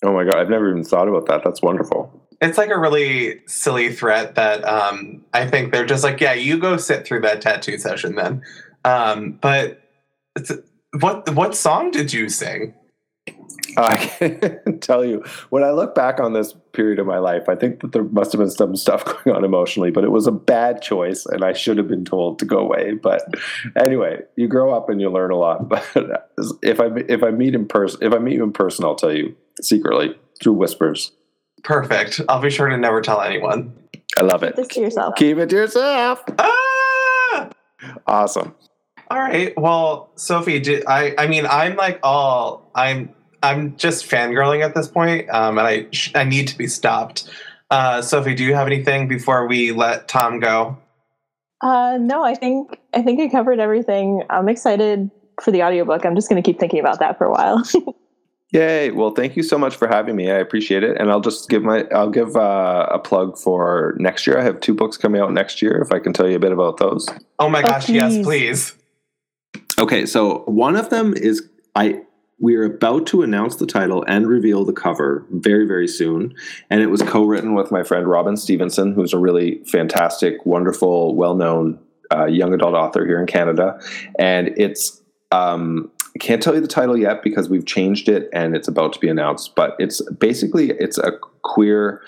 Oh 0.03 0.13
my 0.13 0.23
god, 0.23 0.37
I've 0.37 0.49
never 0.49 0.69
even 0.69 0.83
thought 0.83 1.07
about 1.07 1.27
that. 1.27 1.43
That's 1.43 1.61
wonderful. 1.61 2.11
It's 2.41 2.57
like 2.57 2.71
a 2.71 2.79
really 2.79 3.41
silly 3.45 3.93
threat 3.93 4.33
that 4.33 4.63
um, 4.65 5.23
I 5.33 5.47
think 5.47 5.71
they're 5.71 5.85
just 5.85 6.03
like, 6.03 6.19
"Yeah, 6.19 6.33
you 6.33 6.57
go 6.57 6.77
sit 6.77 7.05
through 7.05 7.21
that 7.21 7.41
tattoo 7.41 7.77
session 7.77 8.15
then." 8.15 8.41
Um, 8.83 9.37
but 9.41 9.81
what 10.99 11.29
what 11.35 11.55
song 11.55 11.91
did 11.91 12.11
you 12.11 12.29
sing? 12.29 12.73
I 13.77 13.95
can 14.63 14.79
tell 14.79 15.05
you, 15.05 15.23
when 15.49 15.63
I 15.63 15.71
look 15.71 15.95
back 15.95 16.19
on 16.19 16.33
this 16.33 16.53
period 16.73 16.99
of 16.99 17.05
my 17.05 17.19
life, 17.19 17.47
I 17.47 17.55
think 17.55 17.81
that 17.81 17.91
there 17.91 18.03
must 18.03 18.31
have 18.31 18.39
been 18.39 18.49
some 18.49 18.75
stuff 18.75 19.05
going 19.23 19.35
on 19.35 19.43
emotionally, 19.43 19.91
but 19.91 20.03
it 20.03 20.11
was 20.11 20.27
a 20.27 20.31
bad 20.31 20.81
choice 20.81 21.25
and 21.25 21.43
I 21.43 21.53
should 21.53 21.77
have 21.77 21.87
been 21.87 22.05
told 22.05 22.39
to 22.39 22.45
go 22.45 22.57
away. 22.57 22.93
But 22.93 23.23
anyway, 23.75 24.21
you 24.35 24.47
grow 24.47 24.73
up 24.73 24.89
and 24.89 24.99
you 24.99 25.09
learn 25.09 25.31
a 25.31 25.37
lot. 25.37 25.61
But 25.71 25.85
if 26.61 26.79
I 26.79 26.87
if 27.07 27.23
I 27.23 27.31
meet 27.31 27.55
in 27.55 27.67
person, 27.67 27.99
if 28.01 28.13
I 28.13 28.17
meet 28.17 28.33
you 28.33 28.43
in 28.43 28.51
person, 28.51 28.83
I'll 28.83 28.95
tell 28.95 29.15
you 29.15 29.35
secretly 29.61 30.15
through 30.41 30.53
whispers. 30.53 31.11
Perfect. 31.63 32.19
I'll 32.27 32.41
be 32.41 32.49
sure 32.49 32.67
to 32.67 32.77
never 32.77 33.01
tell 33.01 33.21
anyone. 33.21 33.73
I 34.17 34.23
love 34.23 34.43
it. 34.43 34.55
Keep 34.55 34.65
it 34.65 34.71
to 34.71 34.79
yourself. 34.81 35.15
Keep 35.15 35.37
it 35.37 35.49
to 35.49 35.55
yourself. 35.55 36.23
Ah! 36.39 37.49
Awesome. 38.07 38.55
All 39.11 39.19
right. 39.19 39.53
Well, 39.57 40.09
Sophie, 40.15 40.61
did, 40.61 40.85
I 40.87 41.13
I 41.17 41.27
mean, 41.27 41.45
I'm 41.45 41.75
like 41.75 41.99
all 42.01 42.71
I'm 42.73 43.13
I'm 43.43 43.75
just 43.75 44.09
fangirling 44.09 44.63
at 44.63 44.73
this 44.73 44.87
point, 44.87 45.29
um, 45.29 45.57
and 45.57 45.67
I 45.67 45.87
I 46.15 46.23
need 46.23 46.47
to 46.47 46.57
be 46.57 46.67
stopped. 46.67 47.29
Uh, 47.69 48.01
Sophie, 48.01 48.35
do 48.35 48.45
you 48.45 48.55
have 48.55 48.67
anything 48.67 49.09
before 49.09 49.47
we 49.47 49.73
let 49.73 50.07
Tom 50.07 50.39
go? 50.39 50.77
Uh, 51.59 51.97
no, 51.99 52.23
I 52.23 52.35
think 52.35 52.79
I 52.93 53.01
think 53.01 53.19
I 53.19 53.27
covered 53.27 53.59
everything. 53.59 54.23
I'm 54.29 54.47
excited 54.47 55.11
for 55.41 55.51
the 55.51 55.61
audiobook. 55.61 56.05
I'm 56.05 56.15
just 56.15 56.29
going 56.29 56.41
to 56.41 56.45
keep 56.45 56.57
thinking 56.57 56.79
about 56.79 56.99
that 56.99 57.17
for 57.17 57.25
a 57.25 57.31
while. 57.31 57.63
Yay! 58.53 58.91
Well, 58.91 59.11
thank 59.11 59.35
you 59.35 59.43
so 59.43 59.57
much 59.57 59.75
for 59.75 59.89
having 59.89 60.15
me. 60.15 60.31
I 60.31 60.35
appreciate 60.35 60.83
it, 60.83 60.97
and 60.97 61.11
I'll 61.11 61.21
just 61.21 61.49
give 61.49 61.63
my 61.63 61.83
I'll 61.93 62.09
give 62.09 62.37
uh, 62.37 62.87
a 62.89 62.99
plug 62.99 63.37
for 63.37 63.93
next 63.97 64.25
year. 64.25 64.39
I 64.39 64.43
have 64.43 64.61
two 64.61 64.73
books 64.73 64.95
coming 64.95 65.19
out 65.19 65.33
next 65.33 65.61
year. 65.61 65.81
If 65.81 65.91
I 65.91 65.99
can 65.99 66.13
tell 66.13 66.29
you 66.29 66.37
a 66.37 66.39
bit 66.39 66.53
about 66.53 66.77
those. 66.77 67.09
Oh 67.39 67.49
my 67.49 67.61
gosh! 67.61 67.89
Oh, 67.89 67.93
yes, 67.93 68.23
please. 68.23 68.73
Okay, 69.81 70.05
so 70.05 70.43
one 70.45 70.75
of 70.75 70.91
them 70.91 71.15
is 71.15 71.49
I 71.75 72.03
we 72.39 72.55
are 72.55 72.63
about 72.63 73.07
to 73.07 73.23
announce 73.23 73.55
the 73.55 73.65
title 73.65 74.05
and 74.07 74.27
reveal 74.27 74.63
the 74.63 74.73
cover 74.73 75.25
very, 75.31 75.65
very 75.65 75.87
soon. 75.87 76.35
And 76.69 76.81
it 76.81 76.87
was 76.87 77.01
co 77.01 77.23
written 77.23 77.55
with 77.55 77.71
my 77.71 77.81
friend 77.81 78.07
Robin 78.07 78.37
Stevenson, 78.37 78.93
who's 78.93 79.11
a 79.11 79.17
really 79.17 79.63
fantastic, 79.65 80.45
wonderful, 80.45 81.15
well 81.15 81.35
known 81.35 81.79
uh, 82.11 82.25
young 82.25 82.53
adult 82.53 82.75
author 82.75 83.07
here 83.07 83.19
in 83.19 83.25
Canada. 83.25 83.79
And 84.19 84.49
it's, 84.55 85.01
um, 85.31 85.91
I 86.15 86.19
can't 86.19 86.43
tell 86.43 86.53
you 86.53 86.61
the 86.61 86.67
title 86.67 86.97
yet 86.97 87.23
because 87.23 87.49
we've 87.49 87.65
changed 87.65 88.07
it 88.07 88.29
and 88.33 88.55
it's 88.55 88.67
about 88.67 88.93
to 88.93 88.99
be 88.99 89.09
announced. 89.09 89.55
But 89.55 89.75
it's 89.79 90.01
basically 90.11 90.71
it's 90.71 90.99
a 90.99 91.13
queer 91.41 92.01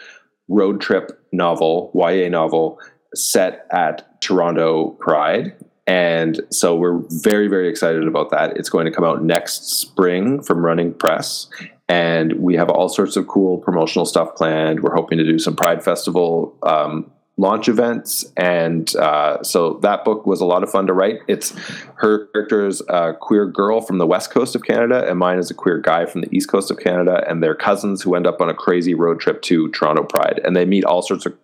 road 0.47 0.79
trip 0.79 1.19
novel, 1.31 1.91
YA 1.95 2.29
novel 2.29 2.79
set 3.15 3.65
at 3.71 4.21
Toronto 4.21 4.91
Pride 4.99 5.55
and 5.85 6.39
so 6.49 6.75
we're 6.75 7.01
very, 7.09 7.47
very 7.47 7.67
excited 7.67 8.07
about 8.07 8.29
that. 8.31 8.57
It's 8.57 8.69
going 8.69 8.85
to 8.85 8.91
come 8.91 9.03
out 9.03 9.23
next 9.23 9.65
spring 9.65 10.41
from 10.41 10.65
Running 10.65 10.93
Press. 10.93 11.47
And 11.89 12.33
we 12.39 12.55
have 12.55 12.69
all 12.69 12.87
sorts 12.87 13.17
of 13.17 13.27
cool 13.27 13.57
promotional 13.57 14.05
stuff 14.05 14.35
planned. 14.35 14.81
We're 14.81 14.95
hoping 14.95 15.17
to 15.17 15.25
do 15.25 15.37
some 15.37 15.55
Pride 15.55 15.83
Festival 15.83 16.57
um, 16.63 17.11
launch 17.35 17.67
events. 17.67 18.23
And 18.37 18.95
uh, 18.95 19.43
so 19.43 19.79
that 19.81 20.05
book 20.05 20.25
was 20.25 20.39
a 20.39 20.45
lot 20.45 20.63
of 20.63 20.71
fun 20.71 20.87
to 20.87 20.93
write. 20.93 21.19
It's 21.27 21.53
her 21.95 22.27
character 22.27 22.65
is 22.65 22.81
a 22.87 23.13
queer 23.19 23.45
girl 23.45 23.81
from 23.81 23.97
the 23.97 24.07
west 24.07 24.31
coast 24.31 24.55
of 24.55 24.63
Canada, 24.63 25.05
and 25.09 25.19
mine 25.19 25.39
is 25.39 25.51
a 25.51 25.53
queer 25.53 25.79
guy 25.79 26.05
from 26.05 26.21
the 26.21 26.33
east 26.33 26.47
coast 26.49 26.71
of 26.71 26.77
Canada. 26.77 27.25
And 27.27 27.43
they're 27.43 27.55
cousins 27.55 28.01
who 28.01 28.15
end 28.15 28.27
up 28.27 28.39
on 28.39 28.49
a 28.49 28.53
crazy 28.53 28.93
road 28.93 29.19
trip 29.19 29.41
to 29.43 29.69
Toronto 29.71 30.03
Pride. 30.03 30.39
And 30.45 30.55
they 30.55 30.65
meet 30.65 30.85
all 30.85 31.01
sorts 31.01 31.25
of 31.25 31.35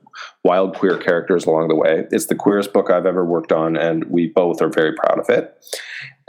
wild 0.43 0.75
queer 0.75 0.97
characters 0.97 1.45
along 1.45 1.67
the 1.67 1.75
way. 1.75 2.05
It's 2.11 2.27
the 2.27 2.35
queerest 2.35 2.73
book 2.73 2.89
I've 2.89 3.05
ever 3.05 3.25
worked 3.25 3.51
on, 3.51 3.75
and 3.77 4.05
we 4.05 4.27
both 4.27 4.61
are 4.61 4.69
very 4.69 4.93
proud 4.93 5.19
of 5.19 5.29
it. 5.29 5.55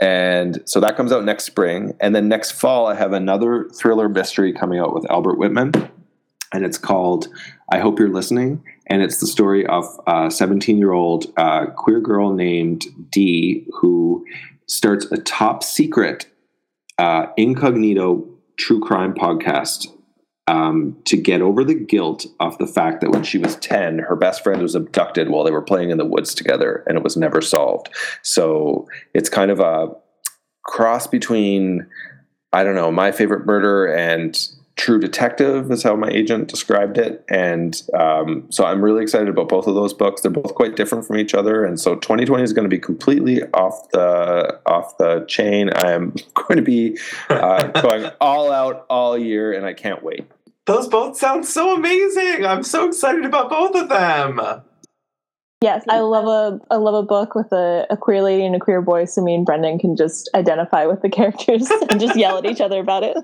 And 0.01 0.61
so 0.65 0.79
that 0.79 0.97
comes 0.97 1.11
out 1.11 1.23
next 1.23 1.45
spring. 1.45 1.95
And 1.99 2.15
then 2.15 2.27
next 2.27 2.51
fall, 2.51 2.87
I 2.87 2.95
have 2.95 3.13
another 3.13 3.69
thriller 3.69 4.09
mystery 4.09 4.51
coming 4.51 4.79
out 4.79 4.93
with 4.93 5.09
Albert 5.11 5.37
Whitman. 5.37 5.71
And 6.53 6.65
it's 6.65 6.77
called 6.77 7.27
I 7.71 7.79
Hope 7.79 7.99
You're 7.99 8.09
Listening. 8.09 8.63
And 8.87 9.01
it's 9.01 9.19
the 9.19 9.27
story 9.27 9.65
of 9.67 9.85
a 10.07 10.29
17 10.29 10.77
year 10.77 10.91
old 10.91 11.31
uh, 11.37 11.67
queer 11.67 12.01
girl 12.01 12.33
named 12.33 12.85
Dee 13.09 13.65
who 13.79 14.25
starts 14.67 15.05
a 15.11 15.17
top 15.17 15.63
secret 15.63 16.27
uh, 16.97 17.27
incognito 17.37 18.27
true 18.57 18.81
crime 18.81 19.13
podcast 19.13 19.87
um, 20.51 20.97
to 21.05 21.15
get 21.15 21.41
over 21.41 21.63
the 21.63 21.73
guilt 21.73 22.25
of 22.41 22.57
the 22.57 22.67
fact 22.67 22.99
that 22.99 23.09
when 23.09 23.23
she 23.23 23.37
was 23.37 23.55
10, 23.55 23.99
her 23.99 24.17
best 24.17 24.43
friend 24.43 24.61
was 24.61 24.75
abducted 24.75 25.29
while 25.29 25.45
they 25.45 25.51
were 25.51 25.61
playing 25.61 25.91
in 25.91 25.97
the 25.97 26.05
woods 26.05 26.35
together 26.35 26.83
and 26.87 26.97
it 26.97 27.03
was 27.03 27.15
never 27.15 27.39
solved. 27.41 27.87
So 28.21 28.85
it's 29.13 29.29
kind 29.29 29.49
of 29.49 29.61
a 29.61 29.87
cross 30.63 31.07
between, 31.07 31.87
I 32.51 32.65
don't 32.65 32.75
know, 32.75 32.91
my 32.91 33.13
favorite 33.13 33.45
murder 33.45 33.85
and 33.85 34.37
True 34.75 34.99
Detective 34.99 35.71
is 35.71 35.83
how 35.83 35.95
my 35.95 36.09
agent 36.09 36.47
described 36.47 36.97
it, 36.97 37.23
and 37.29 37.79
um, 37.93 38.47
so 38.49 38.65
I'm 38.65 38.81
really 38.83 39.03
excited 39.03 39.27
about 39.27 39.47
both 39.47 39.67
of 39.67 39.75
those 39.75 39.93
books. 39.93 40.21
They're 40.21 40.31
both 40.31 40.55
quite 40.55 40.75
different 40.75 41.05
from 41.05 41.17
each 41.17 41.35
other, 41.35 41.63
and 41.63 41.79
so 41.79 41.95
2020 41.95 42.41
is 42.41 42.51
going 42.51 42.63
to 42.63 42.69
be 42.69 42.79
completely 42.79 43.43
off 43.53 43.89
the 43.91 44.59
off 44.65 44.97
the 44.97 45.25
chain. 45.27 45.69
I 45.75 45.91
am 45.91 46.15
going 46.33 46.55
to 46.55 46.63
be 46.63 46.97
uh, 47.29 47.67
going 47.81 48.11
all 48.21 48.51
out 48.51 48.85
all 48.89 49.17
year, 49.17 49.53
and 49.53 49.67
I 49.67 49.73
can't 49.73 50.01
wait. 50.01 50.25
Those 50.65 50.87
both 50.87 51.17
sound 51.17 51.45
so 51.45 51.75
amazing. 51.75 52.45
I'm 52.45 52.63
so 52.63 52.87
excited 52.87 53.25
about 53.25 53.49
both 53.49 53.75
of 53.75 53.89
them. 53.89 54.39
Yes, 55.61 55.83
I 55.87 55.99
love 55.99 56.25
a 56.25 56.59
I 56.71 56.77
love 56.77 56.95
a 56.95 57.03
book 57.03 57.35
with 57.35 57.51
a, 57.51 57.85
a 57.91 57.97
queer 57.97 58.23
lady 58.23 58.45
and 58.45 58.55
a 58.55 58.59
queer 58.59 58.81
boy, 58.81 59.05
so 59.05 59.21
me 59.21 59.35
and 59.35 59.45
Brendan 59.45 59.77
can 59.77 59.95
just 59.95 60.29
identify 60.33 60.85
with 60.85 61.01
the 61.01 61.09
characters 61.17 61.69
and 61.69 61.99
just 61.99 62.15
yell 62.15 62.37
at 62.37 62.45
each 62.45 62.61
other 62.61 62.79
about 62.79 63.03
it. 63.03 63.17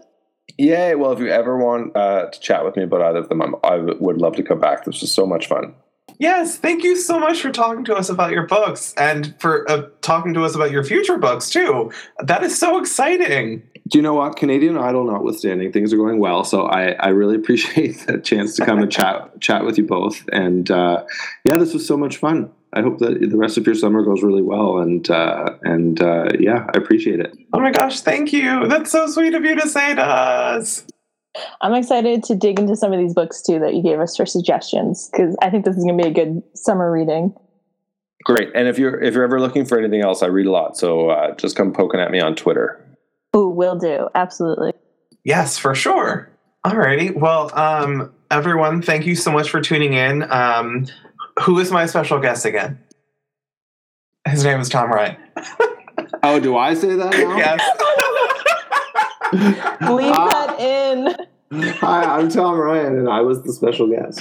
Yeah, 0.58 0.94
well, 0.94 1.12
if 1.12 1.20
you 1.20 1.28
ever 1.30 1.58
want 1.58 1.96
uh, 1.96 2.30
to 2.30 2.40
chat 2.40 2.64
with 2.64 2.76
me 2.76 2.84
about 2.84 3.02
either 3.02 3.20
of 3.20 3.30
them, 3.30 3.42
I'm, 3.42 3.56
I 3.64 3.78
would 3.78 4.18
love 4.18 4.36
to 4.38 4.44
come 4.44 4.60
back. 4.60 4.86
This 4.86 5.02
was 5.02 5.12
so 5.12 5.26
much 5.26 5.48
fun. 5.48 5.74
Yes, 6.20 6.57
thank 6.57 6.84
you 6.84 6.95
so 6.95 7.20
much 7.20 7.41
for 7.41 7.51
talking 7.51 7.84
to 7.86 7.95
us 7.95 8.09
about 8.09 8.32
your 8.32 8.47
books 8.47 8.93
and 8.97 9.39
for 9.39 9.70
uh, 9.70 9.88
talking 10.01 10.34
to 10.34 10.43
us 10.43 10.55
about 10.55 10.72
your 10.72 10.84
future 10.84 11.18
books 11.18 11.49
too. 11.49 11.91
That 12.20 12.43
is 12.43 12.57
so 12.57 12.80
exciting. 12.80 13.61
Do 13.88 13.99
you 13.99 14.01
know 14.01 14.15
what? 14.15 14.36
Canadian 14.36 14.78
Idol 14.78 15.05
notwithstanding, 15.05 15.72
things 15.72 15.93
are 15.93 15.97
going 15.97 16.20
well. 16.20 16.43
So 16.43 16.63
I, 16.63 16.91
I 16.93 17.09
really 17.09 17.36
appreciate 17.41 18.05
the 18.07 18.18
chance 18.20 18.55
to 18.55 18.65
come 18.65 18.80
and 18.80 18.91
chat 18.91 19.39
chat 19.41 19.63
with 19.63 19.78
you 19.78 19.86
both. 19.86 20.24
And 20.32 20.70
uh, 20.72 21.03
yeah, 21.43 21.57
this 21.57 21.74
was 21.74 21.86
so 21.88 21.97
much 21.97 22.18
fun. 22.18 22.51
I 22.74 22.82
hope 22.82 22.99
that 22.99 23.20
the 23.20 23.38
rest 23.38 23.57
of 23.57 23.65
your 23.65 23.76
summer 23.76 24.03
goes 24.03 24.24
really 24.24 24.41
well. 24.41 24.80
And 24.80 25.09
uh, 25.09 25.51
and 25.61 26.01
uh, 26.01 26.30
yeah, 26.39 26.65
I 26.74 26.78
appreciate 26.78 27.20
it. 27.20 27.38
Oh 27.53 27.59
my 27.59 27.72
gosh, 27.72 28.01
thank 28.01 28.34
you. 28.34 28.68
That's 28.68 28.91
so 28.91 29.07
sweet 29.07 29.36
of 29.36 29.45
you 29.45 29.55
to 29.55 29.70
say 29.70 29.95
to 29.95 30.03
us. 30.03 30.84
I'm 31.62 31.74
excited 31.74 32.24
to 32.24 32.36
dig 32.36 32.60
into 32.60 32.76
some 32.76 32.94
of 32.94 33.00
these 33.00 33.14
books 33.14 33.42
too 33.42 33.60
that 33.60 33.74
you 33.74 33.84
gave 33.84 34.00
us 34.00 34.16
for 34.16 34.26
suggestions 34.26 35.10
because 35.12 35.36
I 35.42 35.50
think 35.50 35.66
this 35.66 35.76
is 35.76 35.84
going 35.84 35.98
to 35.98 36.04
be 36.04 36.10
a 36.10 36.14
good 36.14 36.42
summer 36.54 36.92
reading. 36.92 37.36
Great. 38.24 38.50
And 38.56 38.68
if 38.68 38.78
you're 38.78 39.02
if 39.02 39.14
you're 39.14 39.24
ever 39.24 39.40
looking 39.40 39.66
for 39.66 39.80
anything 39.80 40.02
else, 40.02 40.22
I 40.22 40.28
read 40.28 40.48
a 40.48 40.52
lot. 40.52 40.78
So 40.78 41.10
uh, 41.10 41.36
just 41.36 41.56
come 41.56 41.72
poking 41.72 42.00
at 42.00 42.12
me 42.12 42.20
on 42.20 42.36
Twitter. 42.36 42.84
Ooh, 43.36 43.50
will 43.50 43.78
do. 43.78 44.10
Absolutely. 44.16 44.74
Yes, 45.24 45.58
for 45.58 45.76
sure. 45.76 46.30
Alrighty. 46.66 47.16
Well, 47.16 47.58
um, 47.58 48.12
everyone, 48.32 48.82
thank 48.82 49.06
you 49.06 49.16
so 49.16 49.32
much 49.32 49.50
for 49.50 49.62
tuning 49.62 49.94
in. 49.94 50.30
Um, 50.32 50.88
who 51.44 51.60
is 51.60 51.72
my 51.72 51.86
special 51.86 52.20
guest 52.20 52.46
again? 52.46 52.80
His 54.28 54.44
name 54.44 54.60
is 54.60 54.70
Tom 54.70 54.92
Ryan. 54.92 55.18
oh, 56.24 56.40
do 56.40 56.58
I 56.58 56.74
say 56.74 56.96
that 56.96 57.12
now? 57.14 57.38
yes. 57.38 57.62
Leave 59.90 60.12
uh, 60.14 60.28
that 60.30 60.60
in. 60.60 61.16
Hi, 61.52 62.04
I'm 62.04 62.30
Tom 62.30 62.58
Ryan, 62.58 62.98
and 63.00 63.10
I 63.10 63.22
was 63.22 63.41
the 63.43 63.54
special 63.54 63.88
guest. 63.88 64.20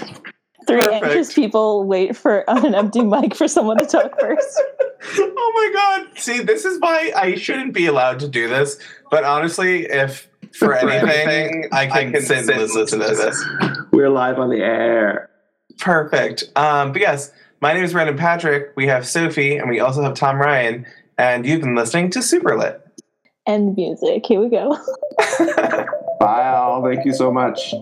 Three 0.67 0.81
Perfect. 0.81 1.05
anxious 1.05 1.35
people 1.35 1.85
wait 1.85 2.17
for 2.17 2.45
an 2.49 2.75
empty 2.75 3.03
mic 3.03 3.35
for 3.35 3.49
someone 3.49 3.79
to 3.79 3.87
talk 3.87 4.19
first. 4.21 4.63
oh 5.19 5.53
my 5.55 5.73
god! 5.75 6.19
See, 6.19 6.41
this 6.41 6.65
is 6.65 6.81
why 6.81 7.13
I 7.17 7.35
shouldn't 7.35 7.73
be 7.75 7.87
allowed 7.87 8.21
to 8.21 8.29
do 8.29 8.49
this. 8.49 8.79
But 9.11 9.25
honestly, 9.25 9.87
if 9.87 10.29
for, 10.53 10.69
for 10.69 10.75
anything, 10.75 11.29
anything, 11.29 11.69
I 11.73 11.87
can, 11.87 12.09
I 12.09 12.13
can 12.13 12.23
sit, 12.23 12.39
and 12.39 12.47
listen, 12.47 12.81
listen 12.81 13.01
to 13.01 13.07
this. 13.07 13.19
this. 13.19 13.45
We're 13.91 14.11
live 14.11 14.39
on 14.39 14.51
the 14.51 14.59
air. 14.59 15.31
Perfect. 15.79 16.45
Um, 16.55 16.93
but 16.93 17.01
yes, 17.01 17.33
my 17.61 17.73
name 17.73 17.85
is 17.85 17.93
Brandon 17.93 18.17
Patrick. 18.17 18.73
We 18.77 18.87
have 18.87 19.07
Sophie, 19.07 19.57
and 19.57 19.69
we 19.69 19.81
also 19.81 20.03
have 20.03 20.15
Tom 20.15 20.37
Ryan. 20.39 20.87
And 21.19 21.47
you've 21.47 21.61
been 21.61 21.75
listening 21.75 22.11
to 22.11 22.21
Superlit. 22.21 22.81
And 23.47 23.77
music. 23.77 24.27
Here 24.27 24.41
we 24.41 24.49
go. 24.49 24.79
Bye, 26.19 26.49
all. 26.49 26.83
Thank 26.83 27.05
you 27.05 27.13
so 27.13 27.31
much. 27.31 27.75